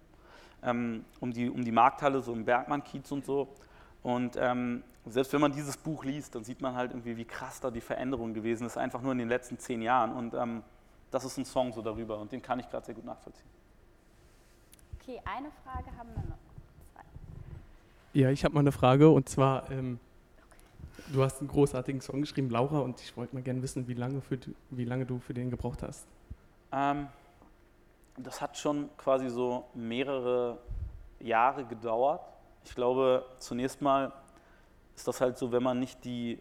ähm, 0.61 1.05
um, 1.19 1.33
die, 1.33 1.49
um 1.49 1.65
die 1.65 1.71
Markthalle, 1.71 2.21
so 2.21 2.33
im 2.33 2.45
Bergmann-Kiez 2.45 3.11
und 3.11 3.25
so. 3.25 3.47
Und 4.03 4.35
ähm, 4.37 4.83
selbst 5.07 5.33
wenn 5.33 5.41
man 5.41 5.53
dieses 5.53 5.75
Buch 5.75 6.03
liest, 6.03 6.35
dann 6.35 6.43
sieht 6.43 6.61
man 6.61 6.75
halt 6.75 6.91
irgendwie, 6.91 7.17
wie 7.17 7.25
krass 7.25 7.59
da 7.59 7.71
die 7.71 7.81
Veränderung 7.81 8.35
gewesen 8.35 8.67
ist, 8.67 8.77
einfach 8.77 9.01
nur 9.01 9.13
in 9.13 9.17
den 9.17 9.29
letzten 9.29 9.57
zehn 9.57 9.81
Jahren. 9.81 10.13
Und 10.13 10.35
ähm, 10.35 10.61
das 11.09 11.25
ist 11.25 11.35
ein 11.39 11.45
Song 11.45 11.73
so 11.73 11.81
darüber 11.81 12.19
und 12.19 12.31
den 12.31 12.43
kann 12.43 12.59
ich 12.59 12.69
gerade 12.69 12.85
sehr 12.85 12.93
gut 12.93 13.05
nachvollziehen. 13.05 13.49
Okay, 15.01 15.19
eine 15.25 15.49
Frage 15.63 15.97
haben 15.97 16.09
wir 16.13 16.29
noch. 16.29 16.48
Ja, 18.13 18.31
ich 18.31 18.43
habe 18.43 18.55
mal 18.55 18.61
eine 18.61 18.71
Frage 18.71 19.07
und 19.07 19.29
zwar, 19.29 19.69
ähm, 19.69 19.99
du 21.13 21.21
hast 21.23 21.41
einen 21.41 21.47
großartigen 21.47 22.01
Song 22.01 22.21
geschrieben, 22.21 22.49
Laura, 22.49 22.79
und 22.79 22.99
ich 23.01 23.15
wollte 23.15 23.35
mal 23.35 23.43
gerne 23.43 23.61
wissen, 23.61 23.87
wie 23.87 23.93
lange, 23.93 24.19
für, 24.21 24.39
wie 24.71 24.85
lange 24.85 25.05
du 25.05 25.19
für 25.19 25.35
den 25.35 25.51
gebraucht 25.51 25.83
hast. 25.83 26.07
Ähm, 26.71 27.07
das 28.17 28.41
hat 28.41 28.57
schon 28.57 28.89
quasi 28.97 29.29
so 29.29 29.65
mehrere 29.75 30.57
Jahre 31.19 31.65
gedauert. 31.65 32.21
Ich 32.65 32.73
glaube, 32.73 33.25
zunächst 33.37 33.79
mal 33.79 34.11
ist 34.95 35.07
das 35.07 35.21
halt 35.21 35.37
so, 35.37 35.51
wenn 35.51 35.61
man 35.61 35.79
nicht 35.79 36.03
die 36.03 36.39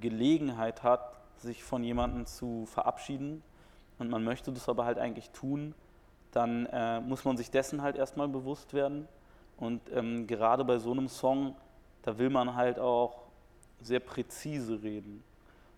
Gelegenheit 0.00 0.82
hat, 0.82 1.16
sich 1.36 1.62
von 1.62 1.84
jemandem 1.84 2.24
zu 2.24 2.64
verabschieden 2.64 3.42
und 3.98 4.08
man 4.08 4.24
möchte 4.24 4.52
das 4.52 4.70
aber 4.70 4.86
halt 4.86 4.98
eigentlich 4.98 5.30
tun, 5.30 5.74
dann 6.32 6.64
äh, 6.66 7.00
muss 7.00 7.26
man 7.26 7.36
sich 7.36 7.50
dessen 7.50 7.82
halt 7.82 7.96
erstmal 7.96 8.28
bewusst 8.28 8.72
werden. 8.72 9.06
Und 9.58 9.82
ähm, 9.92 10.26
gerade 10.26 10.64
bei 10.64 10.78
so 10.78 10.92
einem 10.92 11.08
Song, 11.08 11.56
da 12.02 12.16
will 12.16 12.30
man 12.30 12.54
halt 12.54 12.78
auch 12.78 13.24
sehr 13.80 14.00
präzise 14.00 14.82
reden. 14.82 15.22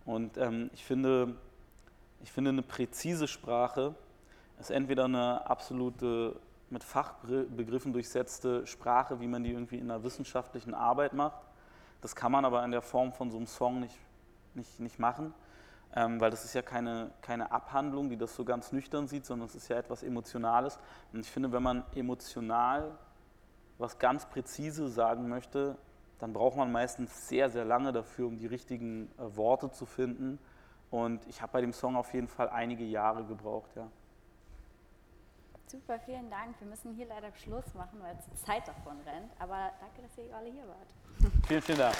Und 0.05 0.37
ähm, 0.37 0.71
ich, 0.73 0.85
finde, 0.85 1.35
ich 2.23 2.31
finde, 2.31 2.51
eine 2.51 2.63
präzise 2.63 3.27
Sprache 3.27 3.95
ist 4.59 4.71
entweder 4.71 5.05
eine 5.05 5.49
absolute 5.49 6.37
mit 6.71 6.85
Fachbegriffen 6.85 7.93
durchsetzte 7.93 8.67
Sprache, 8.67 9.21
wie 9.21 9.27
man 9.27 9.43
die 9.43 9.51
irgendwie 9.51 9.79
in 9.79 9.91
einer 9.91 10.05
wissenschaftlichen 10.05 10.73
Arbeit 10.73 11.15
macht. 11.15 11.43
Das 12.01 12.15
kann 12.15 12.33
man 12.33 12.45
aber 12.45 12.65
in 12.65 12.71
der 12.71 12.81
Form 12.81 13.13
von 13.13 13.31
so 13.31 13.37
einem 13.37 13.47
Song 13.47 13.81
nicht, 13.81 13.99
nicht, 14.55 14.79
nicht 14.79 14.99
machen, 14.99 15.35
ähm, 15.95 16.21
weil 16.21 16.31
das 16.31 16.45
ist 16.45 16.55
ja 16.55 16.63
keine, 16.63 17.11
keine 17.23 17.51
Abhandlung, 17.51 18.09
die 18.09 18.17
das 18.17 18.37
so 18.37 18.45
ganz 18.45 18.73
nüchtern 18.73 19.09
sieht, 19.09 19.27
sondern 19.27 19.49
es 19.49 19.57
ist 19.57 19.69
ja 19.69 19.79
etwas 19.79 20.05
Emotionales. 20.05 20.79
Und 21.13 21.21
ich 21.21 21.31
finde, 21.31 21.51
wenn 21.51 21.63
man 21.63 21.83
emotional 21.95 22.97
was 23.81 23.99
ganz 23.99 24.27
präzise 24.27 24.89
sagen 24.89 25.29
möchte, 25.29 25.77
dann 26.19 26.33
braucht 26.33 26.57
man 26.57 26.71
meistens 26.71 27.29
sehr, 27.29 27.49
sehr 27.49 27.65
lange 27.65 27.93
dafür, 27.93 28.27
um 28.27 28.37
die 28.37 28.47
richtigen 28.47 29.11
äh, 29.19 29.37
Worte 29.37 29.71
zu 29.71 29.87
finden. 29.87 30.39
Und 30.91 31.27
ich 31.29 31.41
habe 31.41 31.53
bei 31.53 31.61
dem 31.61 31.73
Song 31.73 31.97
auf 31.97 32.13
jeden 32.13 32.29
Fall 32.29 32.49
einige 32.51 32.85
Jahre 32.85 33.25
gebraucht, 33.25 33.71
ja. 33.75 33.89
Super, 35.67 36.01
vielen 36.01 36.29
Dank. 36.29 36.61
Wir 36.61 36.67
müssen 36.67 36.95
hier 36.95 37.07
leider 37.07 37.33
Schluss 37.33 37.75
machen, 37.75 38.01
weil 38.03 38.17
die 38.17 38.37
Zeit 38.37 38.67
davon 38.67 38.99
rennt. 39.07 39.31
Aber 39.39 39.71
danke, 39.81 40.03
dass 40.03 40.19
ihr 40.19 40.35
alle 40.35 40.51
hier 40.51 40.67
wart. 40.67 41.33
Vielen, 41.47 41.63
vielen 41.63 41.79
Dank. 41.79 41.95